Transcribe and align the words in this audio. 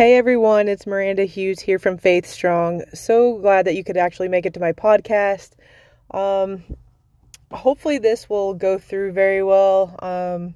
Hey 0.00 0.16
everyone, 0.16 0.66
it's 0.66 0.86
Miranda 0.86 1.26
Hughes 1.26 1.60
here 1.60 1.78
from 1.78 1.98
Faith 1.98 2.24
Strong. 2.24 2.84
So 2.94 3.36
glad 3.36 3.66
that 3.66 3.74
you 3.74 3.84
could 3.84 3.98
actually 3.98 4.28
make 4.28 4.46
it 4.46 4.54
to 4.54 4.58
my 4.58 4.72
podcast. 4.72 5.50
Um, 6.10 6.64
hopefully, 7.52 7.98
this 7.98 8.26
will 8.26 8.54
go 8.54 8.78
through 8.78 9.12
very 9.12 9.42
well. 9.42 9.94
Um, 9.98 10.54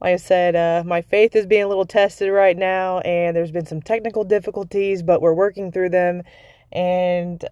like 0.00 0.12
I 0.12 0.16
said, 0.18 0.54
uh, 0.54 0.84
my 0.86 1.02
faith 1.02 1.34
is 1.34 1.46
being 1.46 1.64
a 1.64 1.66
little 1.66 1.84
tested 1.84 2.30
right 2.30 2.56
now, 2.56 3.00
and 3.00 3.36
there's 3.36 3.50
been 3.50 3.66
some 3.66 3.82
technical 3.82 4.22
difficulties, 4.22 5.02
but 5.02 5.20
we're 5.20 5.34
working 5.34 5.72
through 5.72 5.88
them. 5.88 6.22
And 6.70 7.44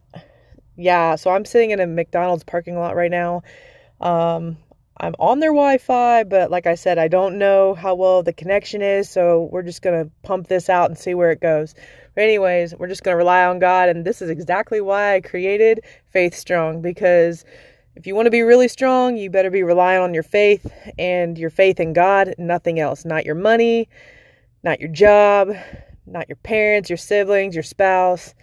yeah, 0.76 1.16
so 1.16 1.32
I'm 1.32 1.44
sitting 1.44 1.72
in 1.72 1.80
a 1.80 1.86
McDonald's 1.88 2.44
parking 2.44 2.78
lot 2.78 2.94
right 2.94 3.10
now. 3.10 3.42
Um, 4.00 4.56
I'm 5.00 5.14
on 5.20 5.38
their 5.38 5.50
Wi 5.50 5.78
Fi, 5.78 6.24
but 6.24 6.50
like 6.50 6.66
I 6.66 6.74
said, 6.74 6.98
I 6.98 7.06
don't 7.06 7.38
know 7.38 7.74
how 7.74 7.94
well 7.94 8.22
the 8.22 8.32
connection 8.32 8.82
is, 8.82 9.08
so 9.08 9.48
we're 9.52 9.62
just 9.62 9.80
going 9.80 10.04
to 10.04 10.10
pump 10.22 10.48
this 10.48 10.68
out 10.68 10.90
and 10.90 10.98
see 10.98 11.14
where 11.14 11.30
it 11.30 11.40
goes. 11.40 11.74
But, 12.16 12.24
anyways, 12.24 12.74
we're 12.74 12.88
just 12.88 13.04
going 13.04 13.12
to 13.12 13.18
rely 13.18 13.44
on 13.44 13.60
God, 13.60 13.88
and 13.88 14.04
this 14.04 14.20
is 14.20 14.28
exactly 14.28 14.80
why 14.80 15.14
I 15.14 15.20
created 15.20 15.84
Faith 16.10 16.34
Strong 16.34 16.82
because 16.82 17.44
if 17.94 18.06
you 18.06 18.14
want 18.16 18.26
to 18.26 18.30
be 18.30 18.42
really 18.42 18.66
strong, 18.66 19.16
you 19.16 19.30
better 19.30 19.50
be 19.50 19.62
relying 19.62 20.00
on 20.00 20.14
your 20.14 20.22
faith 20.24 20.72
and 20.98 21.38
your 21.38 21.50
faith 21.50 21.78
in 21.78 21.92
God, 21.92 22.34
nothing 22.38 22.80
else. 22.80 23.04
Not 23.04 23.24
your 23.24 23.34
money, 23.34 23.88
not 24.62 24.80
your 24.80 24.90
job, 24.90 25.52
not 26.06 26.28
your 26.28 26.36
parents, 26.36 26.90
your 26.90 26.96
siblings, 26.96 27.54
your 27.54 27.62
spouse, 27.62 28.34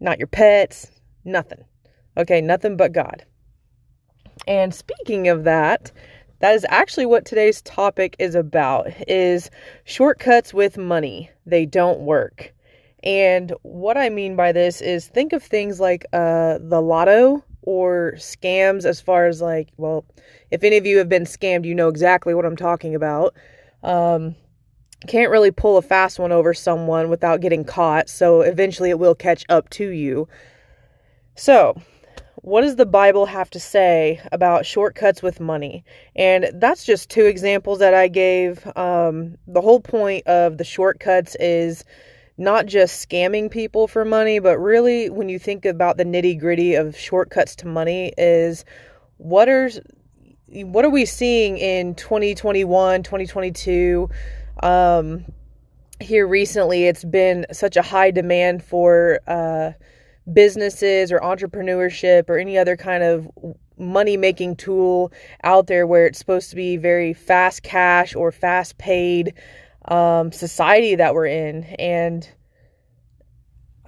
not 0.00 0.18
your 0.18 0.26
pets, 0.26 0.90
nothing. 1.24 1.64
Okay, 2.16 2.40
nothing 2.40 2.76
but 2.76 2.92
God. 2.92 3.24
And 4.46 4.74
speaking 4.74 5.28
of 5.28 5.44
that, 5.44 5.92
that 6.40 6.54
is 6.54 6.64
actually 6.68 7.06
what 7.06 7.24
today's 7.24 7.62
topic 7.62 8.14
is 8.18 8.34
about 8.34 8.88
is 9.08 9.50
shortcuts 9.84 10.54
with 10.54 10.78
money. 10.78 11.30
They 11.46 11.66
don't 11.66 12.00
work. 12.00 12.54
And 13.02 13.52
what 13.62 13.96
I 13.96 14.08
mean 14.08 14.36
by 14.36 14.52
this 14.52 14.80
is 14.80 15.06
think 15.06 15.32
of 15.32 15.42
things 15.42 15.80
like 15.80 16.04
uh, 16.12 16.58
the 16.60 16.80
lotto 16.80 17.44
or 17.62 18.14
scams 18.16 18.84
as 18.84 19.00
far 19.00 19.26
as 19.26 19.40
like, 19.40 19.68
well, 19.76 20.04
if 20.50 20.64
any 20.64 20.76
of 20.76 20.86
you 20.86 20.98
have 20.98 21.08
been 21.08 21.24
scammed, 21.24 21.64
you 21.64 21.74
know 21.74 21.88
exactly 21.88 22.34
what 22.34 22.44
I'm 22.44 22.56
talking 22.56 22.94
about. 22.94 23.34
Um, 23.82 24.34
can't 25.06 25.30
really 25.30 25.50
pull 25.50 25.76
a 25.76 25.82
fast 25.82 26.18
one 26.18 26.32
over 26.32 26.52
someone 26.52 27.08
without 27.08 27.40
getting 27.40 27.64
caught, 27.64 28.08
so 28.08 28.40
eventually 28.40 28.90
it 28.90 28.98
will 28.98 29.14
catch 29.14 29.44
up 29.48 29.70
to 29.70 29.88
you. 29.88 30.28
So, 31.36 31.80
what 32.48 32.62
does 32.62 32.76
the 32.76 32.86
Bible 32.86 33.26
have 33.26 33.50
to 33.50 33.60
say 33.60 34.20
about 34.32 34.64
shortcuts 34.64 35.22
with 35.22 35.38
money? 35.38 35.84
And 36.16 36.48
that's 36.54 36.82
just 36.82 37.10
two 37.10 37.26
examples 37.26 37.78
that 37.80 37.92
I 37.92 38.08
gave. 38.08 38.66
Um, 38.74 39.36
the 39.46 39.60
whole 39.60 39.80
point 39.80 40.26
of 40.26 40.56
the 40.56 40.64
shortcuts 40.64 41.36
is 41.38 41.84
not 42.38 42.64
just 42.64 43.06
scamming 43.06 43.50
people 43.50 43.86
for 43.86 44.02
money, 44.02 44.38
but 44.38 44.58
really, 44.58 45.10
when 45.10 45.28
you 45.28 45.38
think 45.38 45.66
about 45.66 45.98
the 45.98 46.04
nitty 46.04 46.40
gritty 46.40 46.74
of 46.74 46.96
shortcuts 46.96 47.54
to 47.56 47.66
money, 47.66 48.14
is 48.16 48.64
what 49.18 49.48
are 49.48 49.70
what 50.46 50.86
are 50.86 50.90
we 50.90 51.04
seeing 51.04 51.58
in 51.58 51.94
2021, 51.96 53.02
2022? 53.02 54.08
Um, 54.62 55.26
here 56.00 56.26
recently, 56.26 56.86
it's 56.86 57.04
been 57.04 57.44
such 57.52 57.76
a 57.76 57.82
high 57.82 58.10
demand 58.10 58.64
for. 58.64 59.20
Uh, 59.26 59.72
businesses 60.32 61.12
or 61.12 61.20
entrepreneurship 61.20 62.28
or 62.28 62.38
any 62.38 62.58
other 62.58 62.76
kind 62.76 63.02
of 63.02 63.28
money 63.78 64.16
making 64.16 64.56
tool 64.56 65.12
out 65.44 65.66
there 65.66 65.86
where 65.86 66.06
it's 66.06 66.18
supposed 66.18 66.50
to 66.50 66.56
be 66.56 66.76
very 66.76 67.14
fast 67.14 67.62
cash 67.62 68.14
or 68.14 68.32
fast 68.32 68.76
paid 68.78 69.34
um, 69.86 70.32
society 70.32 70.96
that 70.96 71.14
we're 71.14 71.26
in. 71.26 71.64
And 71.78 72.28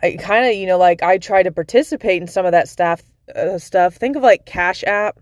I 0.02 0.16
kind 0.18 0.46
of, 0.46 0.54
you 0.54 0.66
know, 0.66 0.78
like 0.78 1.02
I 1.02 1.18
try 1.18 1.42
to 1.42 1.50
participate 1.50 2.22
in 2.22 2.28
some 2.28 2.46
of 2.46 2.52
that 2.52 2.68
stuff. 2.68 3.02
Uh, 3.34 3.58
stuff. 3.58 3.94
Think 3.94 4.16
of 4.16 4.22
like 4.22 4.44
Cash 4.44 4.82
App. 4.84 5.20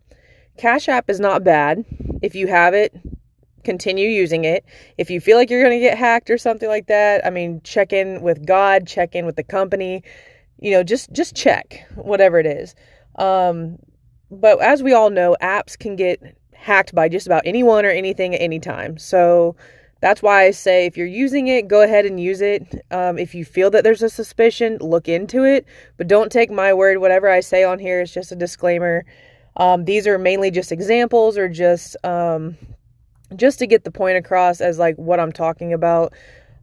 Cash 0.57 0.89
App 0.89 1.11
is 1.11 1.21
not 1.21 1.45
bad. 1.45 1.85
If 2.23 2.35
you 2.35 2.47
have 2.47 2.73
it, 2.73 2.99
continue 3.65 4.09
using 4.09 4.45
it. 4.45 4.65
If 4.97 5.11
you 5.11 5.21
feel 5.21 5.37
like 5.37 5.51
you're 5.51 5.63
going 5.63 5.79
to 5.79 5.85
get 5.85 5.99
hacked 5.99 6.31
or 6.31 6.39
something 6.39 6.69
like 6.69 6.87
that, 6.87 7.27
I 7.27 7.31
mean, 7.31 7.61
check 7.65 7.93
in 7.93 8.23
with 8.23 8.47
God, 8.47 8.87
check 8.87 9.15
in 9.15 9.27
with 9.27 9.37
the 9.37 9.43
company 9.43 10.03
you 10.59 10.71
know 10.71 10.83
just 10.83 11.13
just 11.13 11.35
check 11.35 11.87
whatever 11.95 12.39
it 12.39 12.47
is. 12.47 12.75
Um, 13.17 13.79
but 14.31 14.61
as 14.61 14.83
we 14.83 14.93
all 14.93 15.11
know 15.11 15.37
apps 15.41 15.79
can 15.79 15.97
get 15.97 16.37
hacked 16.55 16.95
by 16.95 17.09
just 17.09 17.27
about 17.27 17.43
anyone 17.45 17.85
or 17.85 17.91
anything 17.91 18.35
at 18.35 18.41
any 18.41 18.59
time. 18.59 18.99
So 18.99 19.57
that's 20.01 20.23
why 20.23 20.45
i 20.45 20.53
say 20.53 20.87
if 20.87 20.97
you're 20.97 21.09
using 21.09 21.49
it 21.49 21.67
go 21.67 21.83
ahead 21.83 22.07
and 22.07 22.21
use 22.21 22.41
it. 22.41 22.85
Um, 22.91 23.19
if 23.19 23.35
you 23.35 23.45
feel 23.45 23.71
that 23.71 23.85
there's 23.85 24.03
a 24.03 24.11
suspicion 24.11 24.79
look 24.81 25.09
into 25.09 25.45
it. 25.45 25.67
But 25.97 26.09
don't 26.09 26.31
take 26.31 26.51
my 26.51 26.73
word. 26.75 26.99
Whatever 26.99 27.29
i 27.29 27.41
say 27.41 27.65
on 27.65 27.79
here 27.79 28.01
is 28.01 28.13
just 28.13 28.33
a 28.33 28.37
disclaimer. 28.37 29.05
Um, 29.57 29.85
these 29.85 30.07
are 30.07 30.19
mainly 30.19 30.51
just 30.51 30.71
examples 30.71 31.37
or 31.37 31.49
just 31.49 31.97
um, 32.05 32.57
just 33.37 33.59
to 33.59 33.67
get 33.67 33.85
the 33.85 33.91
point 33.91 34.17
across 34.17 34.61
as 34.61 34.79
like 34.79 34.97
what 34.97 35.21
i'm 35.21 35.33
talking 35.33 35.73
about 35.73 36.13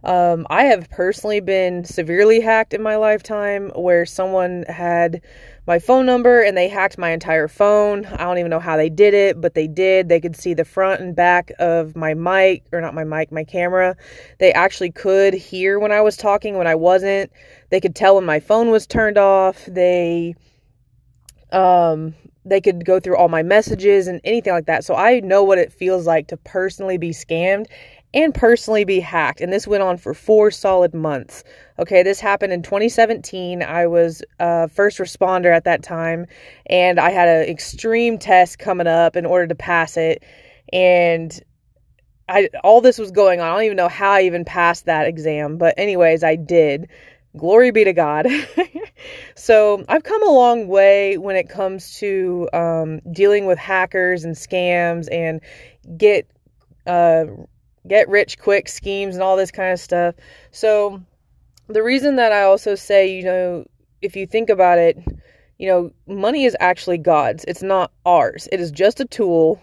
um, 0.06 0.46
I 0.50 0.66
have 0.66 0.90
personally 0.90 1.40
been 1.40 1.84
severely 1.84 2.40
hacked 2.40 2.74
in 2.74 2.82
my 2.82 2.96
lifetime 2.96 3.72
where 3.76 4.06
someone 4.06 4.64
had 4.70 5.22
my 5.66 5.80
phone 5.80 6.06
number 6.06 6.42
and 6.42 6.56
they 6.56 6.68
hacked 6.68 7.00
my 7.00 7.10
entire 7.10 7.48
phone. 7.48 8.06
I 8.06 8.18
don't 8.18 8.38
even 8.38 8.52
know 8.52 8.60
how 8.60 8.78
they 8.78 8.90
did 8.90 9.16
it, 9.16 9.42
but 9.42 9.56
they 9.56 9.68
did. 9.68 10.08
They 10.08 10.22
could 10.22 10.36
see 10.36 10.54
the 10.54 10.64
front 10.64 11.02
and 11.02 11.16
back 11.16 11.52
of 11.58 11.96
my 11.96 12.14
mic, 12.14 12.66
or 12.72 12.82
not 12.82 12.94
my 12.94 13.04
mic, 13.04 13.32
my 13.32 13.44
camera. 13.44 13.96
They 14.40 14.54
actually 14.54 14.92
could 14.92 15.34
hear 15.34 15.80
when 15.80 15.92
I 15.92 16.02
was 16.02 16.18
talking, 16.18 16.56
when 16.56 16.68
I 16.68 16.76
wasn't. 16.76 17.32
They 17.72 17.82
could 17.82 17.96
tell 17.96 18.16
when 18.16 18.26
my 18.26 18.40
phone 18.40 18.70
was 18.70 18.86
turned 18.86 19.18
off. 19.18 19.66
They 19.66 20.36
um 21.52 22.14
they 22.46 22.62
could 22.62 22.86
go 22.86 23.00
through 23.00 23.18
all 23.18 23.28
my 23.28 23.42
messages 23.42 24.08
and 24.08 24.22
anything 24.24 24.54
like 24.54 24.68
that. 24.68 24.84
So 24.84 24.96
I 24.96 25.20
know 25.20 25.44
what 25.44 25.58
it 25.58 25.74
feels 25.74 26.06
like 26.06 26.28
to 26.28 26.38
personally 26.38 26.98
be 26.98 27.10
scammed 27.10 27.66
and 28.16 28.34
personally 28.34 28.86
be 28.86 29.02
hacked. 29.02 29.42
And 29.42 29.52
this 29.52 29.68
went 29.68 29.84
on 29.84 29.98
for 29.98 30.14
four 30.14 30.50
solid 30.50 30.94
months. 30.94 31.44
Okay, 31.78 32.02
this 32.02 32.22
happened 32.22 32.54
in 32.54 32.64
2017. 32.64 33.62
I 33.62 33.86
was 33.86 34.24
a 34.40 34.70
first 34.70 34.98
responder 34.98 35.54
at 35.54 35.66
that 35.66 35.84
time, 35.84 36.26
and 36.68 36.98
I 36.98 37.12
had 37.12 37.28
an 37.28 37.50
extreme 37.50 38.18
test 38.18 38.58
coming 38.58 38.88
up 38.88 39.18
in 39.18 39.26
order 39.26 39.48
to 39.48 39.56
pass 39.56 39.98
it. 39.98 40.24
And 40.72 41.38
I 42.30 42.50
all 42.64 42.80
this 42.82 42.98
was 42.98 43.12
going 43.12 43.42
on. 43.42 43.48
I 43.48 43.54
don't 43.54 43.64
even 43.64 43.78
know 43.78 43.90
how 43.90 44.12
I 44.12 44.22
even 44.22 44.46
passed 44.46 44.86
that 44.86 45.08
exam, 45.08 45.58
but 45.58 45.76
anyways, 45.78 46.24
I 46.24 46.38
did. 46.38 46.88
Glory 47.38 47.72
be 47.72 47.84
to 47.84 47.92
God. 47.92 48.28
so 49.36 49.84
I've 49.90 50.04
come 50.04 50.26
a 50.26 50.32
long 50.32 50.70
way 50.70 51.18
when 51.18 51.36
it 51.36 51.50
comes 51.50 51.98
to 51.98 52.48
um, 52.54 53.02
dealing 53.12 53.46
with 53.46 53.60
hackers 53.60 54.24
and 54.24 54.36
scams 54.36 55.10
and 55.12 55.42
get 55.98 56.30
uh, 56.88 57.26
get 57.88 58.10
rich 58.10 58.38
quick 58.38 58.68
schemes 58.68 59.16
and 59.16 59.24
all 59.24 59.38
this 59.38 59.52
kind 59.52 59.72
of 59.72 59.80
stuff. 59.80 60.16
So 60.52 61.02
the 61.68 61.84
reason 61.84 62.18
that 62.18 62.32
I 62.32 62.44
also 62.44 62.76
say, 62.76 63.16
you 63.16 63.24
know, 63.24 63.66
if 64.02 64.16
you 64.16 64.28
think 64.28 64.50
about 64.50 64.78
it, 64.78 64.98
you 65.58 65.70
know, 65.70 65.92
money 66.08 66.46
is 66.46 66.56
actually 66.60 66.98
God's. 66.98 67.46
It's 67.46 67.64
not 67.64 67.92
ours. 68.06 68.48
It 68.52 68.60
is 68.60 68.72
just 68.72 69.00
a 69.00 69.06
tool 69.06 69.60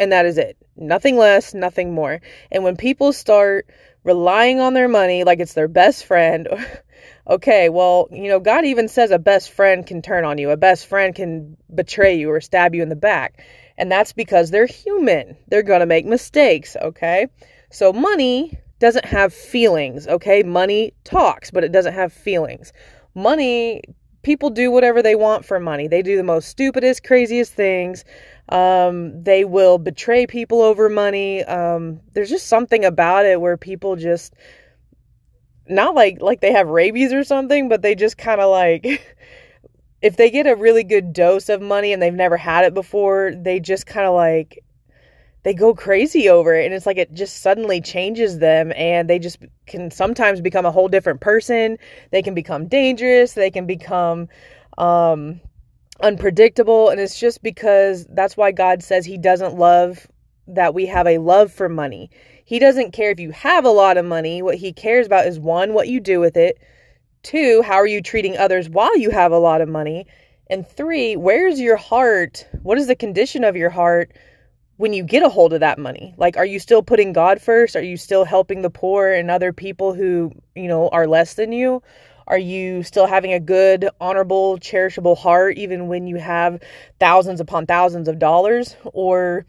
and 0.00 0.12
that 0.12 0.26
is 0.26 0.38
it. 0.38 0.56
Nothing 0.76 1.18
less, 1.18 1.52
nothing 1.52 1.92
more. 1.92 2.20
And 2.50 2.64
when 2.64 2.76
people 2.76 3.12
start 3.12 3.68
relying 4.02 4.58
on 4.58 4.72
their 4.72 4.88
money 4.88 5.24
like 5.24 5.40
it's 5.40 5.52
their 5.52 5.68
best 5.68 6.06
friend, 6.06 6.48
okay, 7.28 7.68
well, 7.68 8.08
you 8.10 8.28
know, 8.28 8.40
God 8.40 8.64
even 8.64 8.88
says 8.88 9.10
a 9.10 9.18
best 9.18 9.50
friend 9.50 9.86
can 9.86 10.00
turn 10.00 10.24
on 10.24 10.38
you. 10.38 10.50
A 10.50 10.56
best 10.56 10.86
friend 10.86 11.14
can 11.14 11.58
betray 11.72 12.16
you 12.16 12.30
or 12.30 12.40
stab 12.40 12.74
you 12.74 12.82
in 12.82 12.88
the 12.88 12.96
back. 12.96 13.44
And 13.80 13.90
that's 13.90 14.12
because 14.12 14.50
they're 14.50 14.66
human. 14.66 15.38
They're 15.48 15.62
going 15.62 15.80
to 15.80 15.86
make 15.86 16.04
mistakes, 16.04 16.76
okay? 16.82 17.28
So 17.70 17.94
money 17.94 18.58
doesn't 18.78 19.06
have 19.06 19.32
feelings, 19.32 20.06
okay? 20.06 20.42
Money 20.42 20.92
talks, 21.02 21.50
but 21.50 21.64
it 21.64 21.72
doesn't 21.72 21.94
have 21.94 22.12
feelings. 22.12 22.74
Money, 23.14 23.82
people 24.22 24.50
do 24.50 24.70
whatever 24.70 25.00
they 25.00 25.14
want 25.14 25.46
for 25.46 25.58
money. 25.58 25.88
They 25.88 26.02
do 26.02 26.18
the 26.18 26.22
most 26.22 26.48
stupidest, 26.48 27.04
craziest 27.04 27.54
things. 27.54 28.04
Um, 28.50 29.22
they 29.22 29.46
will 29.46 29.78
betray 29.78 30.26
people 30.26 30.60
over 30.60 30.90
money. 30.90 31.42
Um, 31.44 32.00
there's 32.12 32.28
just 32.28 32.48
something 32.48 32.84
about 32.84 33.24
it 33.24 33.40
where 33.40 33.56
people 33.56 33.96
just 33.96 34.34
not 35.66 35.94
like 35.94 36.20
like 36.20 36.40
they 36.40 36.52
have 36.52 36.68
rabies 36.68 37.12
or 37.12 37.24
something, 37.24 37.70
but 37.70 37.80
they 37.80 37.94
just 37.94 38.18
kind 38.18 38.40
of 38.42 38.50
like 38.50 39.16
if 40.02 40.16
they 40.16 40.30
get 40.30 40.46
a 40.46 40.56
really 40.56 40.84
good 40.84 41.12
dose 41.12 41.48
of 41.48 41.60
money 41.60 41.92
and 41.92 42.00
they've 42.00 42.12
never 42.12 42.36
had 42.36 42.64
it 42.64 42.74
before, 42.74 43.32
they 43.36 43.60
just 43.60 43.86
kind 43.86 44.06
of 44.06 44.14
like 44.14 44.64
they 45.42 45.54
go 45.54 45.74
crazy 45.74 46.28
over 46.28 46.54
it 46.54 46.66
and 46.66 46.74
it's 46.74 46.86
like 46.86 46.98
it 46.98 47.12
just 47.14 47.42
suddenly 47.42 47.80
changes 47.80 48.38
them 48.38 48.72
and 48.76 49.08
they 49.08 49.18
just 49.18 49.38
can 49.66 49.90
sometimes 49.90 50.40
become 50.40 50.66
a 50.66 50.70
whole 50.70 50.88
different 50.88 51.20
person. 51.20 51.78
They 52.10 52.22
can 52.22 52.34
become 52.34 52.66
dangerous, 52.66 53.32
they 53.32 53.50
can 53.50 53.66
become 53.66 54.28
um 54.78 55.40
unpredictable 56.00 56.88
and 56.88 56.98
it's 56.98 57.18
just 57.18 57.42
because 57.42 58.06
that's 58.10 58.36
why 58.36 58.52
God 58.52 58.82
says 58.82 59.04
he 59.04 59.18
doesn't 59.18 59.56
love 59.56 60.06
that 60.46 60.74
we 60.74 60.86
have 60.86 61.06
a 61.06 61.18
love 61.18 61.52
for 61.52 61.68
money. 61.68 62.10
He 62.44 62.58
doesn't 62.58 62.92
care 62.92 63.10
if 63.10 63.20
you 63.20 63.30
have 63.30 63.64
a 63.64 63.70
lot 63.70 63.96
of 63.96 64.04
money. 64.04 64.42
What 64.42 64.56
he 64.56 64.72
cares 64.72 65.06
about 65.06 65.26
is 65.26 65.38
one, 65.38 65.72
what 65.72 65.88
you 65.88 66.00
do 66.00 66.20
with 66.20 66.36
it, 66.36 66.58
two, 67.22 67.62
how 67.62 67.74
are 67.74 67.86
you 67.86 68.02
treating 68.02 68.36
others 68.36 68.68
while 68.68 68.96
you 68.96 69.10
have 69.10 69.32
a 69.32 69.38
lot 69.38 69.60
of 69.60 69.68
money, 69.68 70.06
and 70.48 70.66
three, 70.66 71.16
where's 71.16 71.60
your 71.60 71.76
heart? 71.76 72.46
What 72.62 72.78
is 72.78 72.86
the 72.86 72.96
condition 72.96 73.44
of 73.44 73.56
your 73.56 73.70
heart 73.70 74.12
when 74.78 74.92
you 74.92 75.04
get 75.04 75.22
a 75.22 75.28
hold 75.28 75.52
of 75.52 75.60
that 75.60 75.78
money? 75.78 76.14
Like, 76.16 76.36
are 76.36 76.44
you 76.44 76.58
still 76.58 76.82
putting 76.82 77.12
God 77.12 77.40
first? 77.40 77.76
Are 77.76 77.82
you 77.82 77.96
still 77.96 78.24
helping 78.24 78.62
the 78.62 78.70
poor 78.70 79.12
and 79.12 79.30
other 79.30 79.52
people 79.52 79.94
who, 79.94 80.32
you 80.56 80.66
know, 80.66 80.88
are 80.88 81.06
less 81.06 81.34
than 81.34 81.52
you? 81.52 81.82
Are 82.26 82.38
you 82.38 82.82
still 82.82 83.06
having 83.06 83.32
a 83.32 83.40
good, 83.40 83.88
honorable, 84.00 84.58
cherishable 84.58 85.16
heart 85.16 85.58
even 85.58 85.88
when 85.88 86.06
you 86.06 86.16
have 86.16 86.62
thousands 86.98 87.40
upon 87.40 87.66
thousands 87.66 88.08
of 88.08 88.18
dollars? 88.18 88.76
Or 88.92 89.46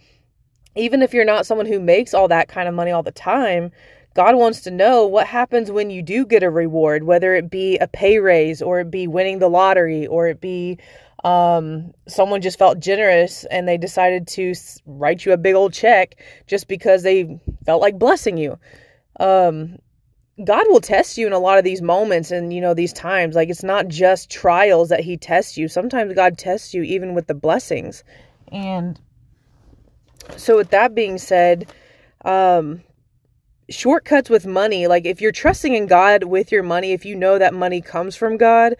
even 0.75 1.01
if 1.01 1.13
you're 1.13 1.25
not 1.25 1.45
someone 1.45 1.65
who 1.65 1.79
makes 1.79 2.13
all 2.13 2.27
that 2.27 2.47
kind 2.47 2.67
of 2.67 2.74
money 2.74 2.91
all 2.91 3.03
the 3.03 3.12
time, 3.12 3.71
God 4.13 4.35
wants 4.35 4.61
to 4.61 4.71
know 4.71 5.07
what 5.07 5.27
happens 5.27 5.71
when 5.71 5.89
you 5.89 6.01
do 6.01 6.25
get 6.25 6.43
a 6.43 6.49
reward, 6.49 7.03
whether 7.03 7.33
it 7.33 7.49
be 7.49 7.77
a 7.77 7.87
pay 7.87 8.19
raise 8.19 8.61
or 8.61 8.81
it 8.81 8.91
be 8.91 9.07
winning 9.07 9.39
the 9.39 9.49
lottery 9.49 10.05
or 10.05 10.27
it 10.27 10.41
be 10.41 10.77
um, 11.23 11.93
someone 12.07 12.41
just 12.41 12.57
felt 12.57 12.79
generous 12.79 13.45
and 13.45 13.67
they 13.67 13.77
decided 13.77 14.27
to 14.27 14.53
write 14.85 15.25
you 15.25 15.31
a 15.31 15.37
big 15.37 15.55
old 15.55 15.73
check 15.73 16.15
just 16.47 16.67
because 16.67 17.03
they 17.03 17.39
felt 17.65 17.81
like 17.81 17.99
blessing 17.99 18.37
you. 18.37 18.57
Um, 19.19 19.77
God 20.43 20.63
will 20.67 20.81
test 20.81 21.17
you 21.17 21.27
in 21.27 21.33
a 21.33 21.39
lot 21.39 21.59
of 21.59 21.63
these 21.63 21.81
moments 21.81 22.31
and 22.31 22.51
you 22.51 22.61
know 22.61 22.73
these 22.73 22.93
times 22.93 23.35
like 23.35 23.49
it's 23.49 23.63
not 23.63 23.87
just 23.87 24.31
trials 24.31 24.89
that 24.89 25.01
he 25.01 25.15
tests 25.15 25.57
you. 25.57 25.67
Sometimes 25.67 26.13
God 26.13 26.37
tests 26.37 26.73
you 26.73 26.81
even 26.81 27.13
with 27.13 27.27
the 27.27 27.35
blessings. 27.35 28.03
And 28.51 28.99
so 30.37 30.57
with 30.57 30.71
that 30.71 30.95
being 30.95 31.17
said, 31.17 31.71
um 32.25 32.81
shortcuts 33.71 34.29
with 34.29 34.45
money, 34.45 34.88
like 34.88 35.06
if 35.06 35.21
you're 35.21 35.31
trusting 35.31 35.73
in 35.73 35.88
God 35.88 36.25
with 36.25 36.51
your 36.51 36.63
money, 36.63 36.91
if 36.91 37.06
you 37.06 37.15
know 37.15 37.38
that 37.38 37.53
money 37.53 37.81
comes 37.81 38.15
from 38.15 38.38
God, 38.38 38.75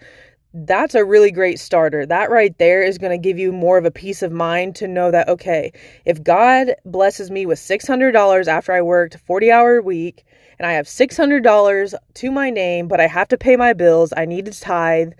that's 0.54 0.94
a 0.94 1.04
really 1.04 1.30
great 1.30 1.58
starter. 1.58 2.04
That 2.04 2.30
right 2.30 2.56
there 2.58 2.82
is 2.82 2.98
going 2.98 3.12
to 3.12 3.18
give 3.18 3.38
you 3.38 3.52
more 3.52 3.78
of 3.78 3.84
a 3.84 3.90
peace 3.90 4.22
of 4.22 4.32
mind 4.32 4.76
to 4.76 4.88
know 4.88 5.10
that, 5.10 5.28
okay, 5.28 5.72
if 6.04 6.22
God 6.22 6.74
blesses 6.84 7.30
me 7.30 7.46
with 7.46 7.58
$600 7.58 8.46
after 8.46 8.72
I 8.72 8.82
worked 8.82 9.18
40 9.26 9.50
hour 9.50 9.80
week 9.80 10.24
and 10.58 10.66
I 10.66 10.72
have 10.72 10.86
$600 10.86 11.94
to 12.14 12.30
my 12.30 12.50
name, 12.50 12.88
but 12.88 13.00
I 13.00 13.06
have 13.06 13.28
to 13.28 13.38
pay 13.38 13.56
my 13.56 13.72
bills, 13.72 14.12
I 14.14 14.26
need 14.26 14.44
to 14.44 14.60
tithe, 14.60 15.12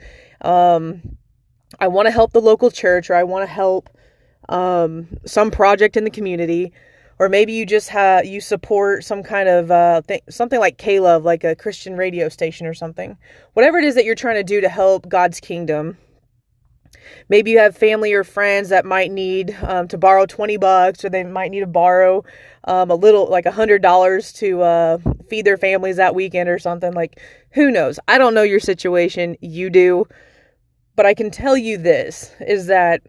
um, 0.43 1.17
I 1.81 1.89
want 1.89 2.07
to 2.07 2.13
help 2.13 2.33
the 2.33 2.41
local 2.41 2.71
church 2.71 3.09
or 3.09 3.15
I 3.15 3.25
want 3.25 3.43
to 3.43 3.53
help 3.53 3.89
um, 4.49 5.09
some 5.25 5.51
project 5.51 5.97
in 5.97 6.05
the 6.05 6.11
community 6.11 6.73
or 7.23 7.29
maybe 7.29 7.53
you 7.53 7.65
just 7.65 7.89
have 7.89 8.27
you 8.27 8.41
support 8.41 9.05
some 9.05 9.23
kind 9.23 9.49
of 9.49 9.71
uh, 9.71 10.03
th- 10.09 10.25
something 10.29 10.59
like 10.59 10.77
K-LOVE, 10.77 11.25
like 11.25 11.45
a 11.45 11.55
Christian 11.55 11.97
radio 11.97 12.29
station 12.29 12.67
or 12.67 12.75
something. 12.75 13.17
Whatever 13.53 13.79
it 13.79 13.85
is 13.85 13.95
that 13.95 14.05
you're 14.05 14.17
trying 14.17 14.35
to 14.35 14.43
do 14.43 14.61
to 14.61 14.69
help 14.69 15.09
God's 15.09 15.39
kingdom. 15.39 15.99
Maybe 17.29 17.53
you 17.53 17.59
have 17.59 17.77
family 17.77 18.13
or 18.13 18.25
friends 18.25 18.71
that 18.71 18.85
might 18.85 19.13
need 19.13 19.57
um, 19.63 19.87
to 19.87 19.99
borrow 19.99 20.27
20 20.27 20.57
bucks, 20.57 21.05
or 21.05 21.11
they 21.11 21.23
might 21.23 21.53
need 21.53 21.61
to 21.61 21.67
borrow 21.69 22.25
um, 22.65 22.91
a 22.91 22.97
little, 22.97 23.31
like 23.31 23.47
a 23.47 23.53
hundred 23.53 23.83
dollars 23.83 24.33
to 24.35 24.61
uh, 24.63 24.99
feed 25.31 25.45
their 25.45 25.57
families 25.57 25.99
that 25.99 26.17
weekend 26.17 26.49
or 26.49 26.59
something. 26.59 26.93
Like, 26.93 27.21
who 27.53 27.71
knows? 27.71 28.01
I 28.09 28.19
don't 28.19 28.35
know 28.35 28.43
your 28.43 28.59
situation. 28.59 29.37
You 29.41 29.71
do. 29.71 30.09
But 30.97 31.07
I 31.07 31.15
can 31.15 31.31
tell 31.31 31.57
you 31.57 31.79
this 31.79 32.33
is 32.41 32.67
that 32.67 33.03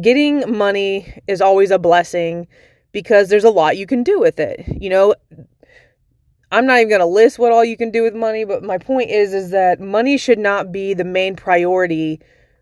getting 0.00 0.56
money 0.56 1.20
is 1.26 1.40
always 1.40 1.70
a 1.70 1.78
blessing 1.78 2.46
because 2.92 3.28
there's 3.28 3.44
a 3.44 3.50
lot 3.50 3.76
you 3.76 3.86
can 3.86 4.02
do 4.02 4.20
with 4.20 4.38
it. 4.38 4.64
You 4.80 4.90
know, 4.90 5.14
I'm 6.50 6.66
not 6.66 6.78
even 6.78 6.88
going 6.88 7.00
to 7.00 7.06
list 7.06 7.38
what 7.38 7.52
all 7.52 7.64
you 7.64 7.76
can 7.76 7.90
do 7.90 8.02
with 8.02 8.14
money, 8.14 8.44
but 8.44 8.62
my 8.62 8.78
point 8.78 9.10
is 9.10 9.34
is 9.34 9.50
that 9.50 9.80
money 9.80 10.16
should 10.16 10.38
not 10.38 10.72
be 10.72 10.94
the 10.94 11.04
main 11.04 11.36
priority 11.36 12.20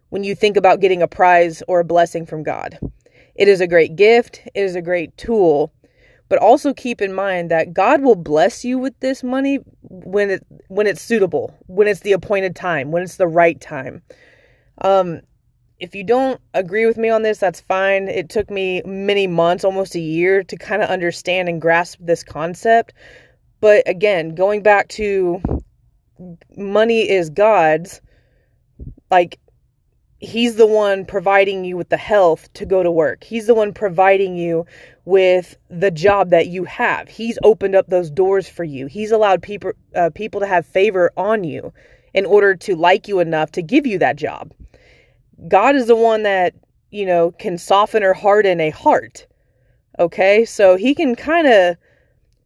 when 0.08 0.24
you 0.24 0.34
think 0.34 0.56
about 0.56 0.80
getting 0.80 1.02
a 1.02 1.08
prize 1.08 1.62
or 1.68 1.80
a 1.80 1.84
blessing 1.84 2.26
from 2.26 2.42
God. 2.42 2.78
It 3.34 3.48
is 3.48 3.60
a 3.60 3.66
great 3.66 3.96
gift, 3.96 4.42
it 4.54 4.62
is 4.62 4.74
a 4.74 4.82
great 4.82 5.16
tool, 5.16 5.72
but 6.28 6.38
also 6.38 6.74
keep 6.74 7.00
in 7.00 7.12
mind 7.12 7.50
that 7.50 7.74
God 7.74 8.02
will 8.02 8.16
bless 8.16 8.64
you 8.64 8.78
with 8.78 8.98
this 9.00 9.22
money 9.22 9.58
when 9.82 10.30
it 10.30 10.46
when 10.68 10.86
it's 10.86 11.02
suitable, 11.02 11.54
when 11.66 11.86
it's 11.86 12.00
the 12.00 12.12
appointed 12.12 12.56
time, 12.56 12.90
when 12.90 13.02
it's 13.02 13.16
the 13.16 13.28
right 13.28 13.60
time. 13.60 14.02
Um 14.80 15.20
if 15.78 15.94
you 15.94 16.04
don't 16.04 16.40
agree 16.54 16.86
with 16.86 16.96
me 16.96 17.08
on 17.08 17.22
this, 17.22 17.38
that's 17.38 17.60
fine. 17.60 18.08
It 18.08 18.28
took 18.30 18.50
me 18.50 18.82
many 18.84 19.26
months, 19.26 19.64
almost 19.64 19.94
a 19.94 20.00
year, 20.00 20.42
to 20.44 20.56
kind 20.56 20.82
of 20.82 20.88
understand 20.88 21.48
and 21.48 21.60
grasp 21.60 21.98
this 22.00 22.22
concept. 22.22 22.94
But 23.60 23.88
again, 23.88 24.34
going 24.34 24.62
back 24.62 24.88
to 24.90 25.42
money 26.56 27.08
is 27.08 27.30
God's, 27.30 28.00
like, 29.10 29.38
He's 30.18 30.56
the 30.56 30.66
one 30.66 31.04
providing 31.04 31.66
you 31.66 31.76
with 31.76 31.90
the 31.90 31.98
health 31.98 32.50
to 32.54 32.64
go 32.64 32.82
to 32.82 32.90
work. 32.90 33.22
He's 33.22 33.46
the 33.46 33.54
one 33.54 33.74
providing 33.74 34.34
you 34.34 34.64
with 35.04 35.58
the 35.68 35.90
job 35.90 36.30
that 36.30 36.46
you 36.46 36.64
have. 36.64 37.06
He's 37.06 37.38
opened 37.42 37.74
up 37.74 37.88
those 37.88 38.10
doors 38.10 38.48
for 38.48 38.64
you. 38.64 38.86
He's 38.86 39.10
allowed 39.12 39.42
people 39.42 39.72
uh, 39.94 40.08
people 40.14 40.40
to 40.40 40.46
have 40.46 40.64
favor 40.64 41.12
on 41.18 41.44
you 41.44 41.70
in 42.14 42.24
order 42.24 42.54
to 42.54 42.76
like 42.76 43.08
you 43.08 43.20
enough 43.20 43.52
to 43.52 43.62
give 43.62 43.86
you 43.86 43.98
that 43.98 44.16
job. 44.16 44.52
God 45.48 45.76
is 45.76 45.86
the 45.86 45.96
one 45.96 46.22
that, 46.22 46.54
you 46.90 47.06
know, 47.06 47.32
can 47.32 47.58
soften 47.58 48.02
or 48.02 48.14
harden 48.14 48.60
a 48.60 48.70
heart. 48.70 49.26
Okay? 49.98 50.44
So 50.44 50.76
he 50.76 50.94
can 50.94 51.14
kind 51.14 51.46
of 51.46 51.76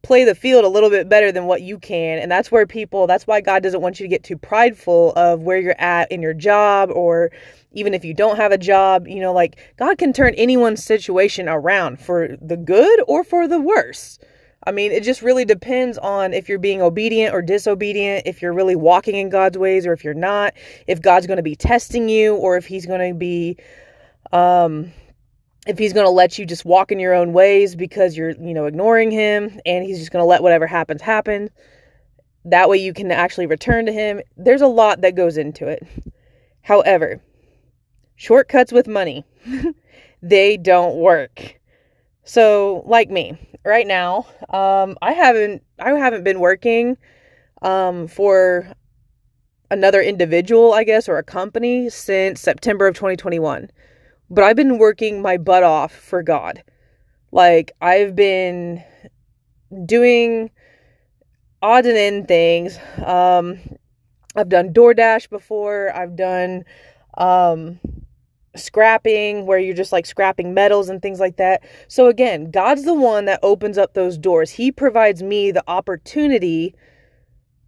play 0.03 0.23
the 0.23 0.35
field 0.35 0.65
a 0.65 0.69
little 0.69 0.89
bit 0.89 1.07
better 1.07 1.31
than 1.31 1.45
what 1.45 1.61
you 1.61 1.77
can. 1.77 2.19
And 2.19 2.31
that's 2.31 2.51
where 2.51 2.65
people, 2.65 3.07
that's 3.07 3.27
why 3.27 3.41
God 3.41 3.61
doesn't 3.61 3.81
want 3.81 3.99
you 3.99 4.05
to 4.05 4.09
get 4.09 4.23
too 4.23 4.37
prideful 4.37 5.13
of 5.15 5.43
where 5.43 5.59
you're 5.59 5.79
at 5.79 6.11
in 6.11 6.21
your 6.21 6.33
job 6.33 6.89
or 6.91 7.31
even 7.73 7.93
if 7.93 8.03
you 8.03 8.13
don't 8.13 8.37
have 8.37 8.51
a 8.51 8.57
job. 8.57 9.07
You 9.07 9.19
know, 9.19 9.33
like 9.33 9.57
God 9.77 9.97
can 9.97 10.11
turn 10.11 10.33
anyone's 10.35 10.83
situation 10.83 11.47
around 11.47 11.99
for 11.99 12.35
the 12.41 12.57
good 12.57 13.01
or 13.07 13.23
for 13.23 13.47
the 13.47 13.61
worse. 13.61 14.17
I 14.63 14.71
mean, 14.71 14.91
it 14.91 15.03
just 15.03 15.21
really 15.21 15.45
depends 15.45 15.97
on 15.97 16.33
if 16.33 16.47
you're 16.47 16.59
being 16.59 16.81
obedient 16.81 17.33
or 17.33 17.41
disobedient, 17.41 18.27
if 18.27 18.41
you're 18.41 18.53
really 18.53 18.75
walking 18.75 19.15
in 19.15 19.29
God's 19.29 19.57
ways 19.57 19.87
or 19.87 19.93
if 19.93 20.03
you're 20.03 20.13
not, 20.13 20.53
if 20.87 21.01
God's 21.01 21.25
going 21.25 21.37
to 21.37 21.43
be 21.43 21.55
testing 21.55 22.09
you 22.09 22.35
or 22.35 22.57
if 22.57 22.65
he's 22.65 22.85
going 22.85 23.07
to 23.07 23.15
be 23.17 23.57
um 24.31 24.91
if 25.67 25.77
he's 25.77 25.93
going 25.93 26.05
to 26.05 26.11
let 26.11 26.39
you 26.39 26.45
just 26.45 26.65
walk 26.65 26.91
in 26.91 26.99
your 26.99 27.13
own 27.13 27.33
ways 27.33 27.75
because 27.75 28.17
you're, 28.17 28.31
you 28.31 28.53
know, 28.53 28.65
ignoring 28.65 29.11
him 29.11 29.59
and 29.65 29.85
he's 29.85 29.99
just 29.99 30.11
going 30.11 30.21
to 30.21 30.27
let 30.27 30.41
whatever 30.41 30.65
happens 30.65 31.01
happen. 31.01 31.49
That 32.45 32.67
way 32.67 32.77
you 32.77 32.93
can 32.93 33.11
actually 33.11 33.45
return 33.45 33.85
to 33.85 33.91
him. 33.91 34.21
There's 34.37 34.61
a 34.61 34.67
lot 34.67 35.01
that 35.01 35.13
goes 35.13 35.37
into 35.37 35.67
it. 35.67 35.85
However, 36.63 37.21
shortcuts 38.15 38.71
with 38.71 38.87
money, 38.87 39.23
they 40.23 40.57
don't 40.57 40.95
work. 40.95 41.60
So, 42.23 42.83
like 42.85 43.09
me, 43.09 43.37
right 43.65 43.87
now, 43.87 44.27
um, 44.49 44.97
I 45.01 45.13
haven't 45.13 45.63
I 45.79 45.91
haven't 45.91 46.23
been 46.23 46.39
working 46.39 46.97
um, 47.61 48.07
for 48.07 48.73
another 49.71 50.01
individual, 50.01 50.73
I 50.73 50.83
guess, 50.83 51.09
or 51.09 51.17
a 51.17 51.23
company 51.23 51.89
since 51.89 52.41
September 52.41 52.87
of 52.87 52.95
2021. 52.95 53.71
But 54.29 54.43
I've 54.43 54.55
been 54.55 54.77
working 54.77 55.21
my 55.21 55.37
butt 55.37 55.63
off 55.63 55.93
for 55.93 56.21
God. 56.23 56.63
Like 57.31 57.71
I've 57.81 58.15
been 58.15 58.83
doing 59.85 60.51
odd 61.61 61.85
and 61.85 61.97
end 61.97 62.27
things. 62.27 62.77
Um, 63.03 63.59
I've 64.35 64.49
done 64.49 64.73
DoorDash 64.73 65.29
before. 65.29 65.95
I've 65.95 66.15
done 66.15 66.63
um, 67.17 67.79
scrapping 68.55 69.45
where 69.45 69.59
you're 69.59 69.75
just 69.75 69.91
like 69.91 70.05
scrapping 70.05 70.53
metals 70.53 70.89
and 70.89 71.01
things 71.01 71.19
like 71.19 71.37
that. 71.37 71.63
So 71.87 72.07
again, 72.07 72.51
God's 72.51 72.83
the 72.83 72.93
one 72.93 73.25
that 73.25 73.39
opens 73.43 73.77
up 73.77 73.93
those 73.93 74.17
doors. 74.17 74.51
He 74.51 74.71
provides 74.71 75.23
me 75.23 75.51
the 75.51 75.63
opportunity 75.67 76.75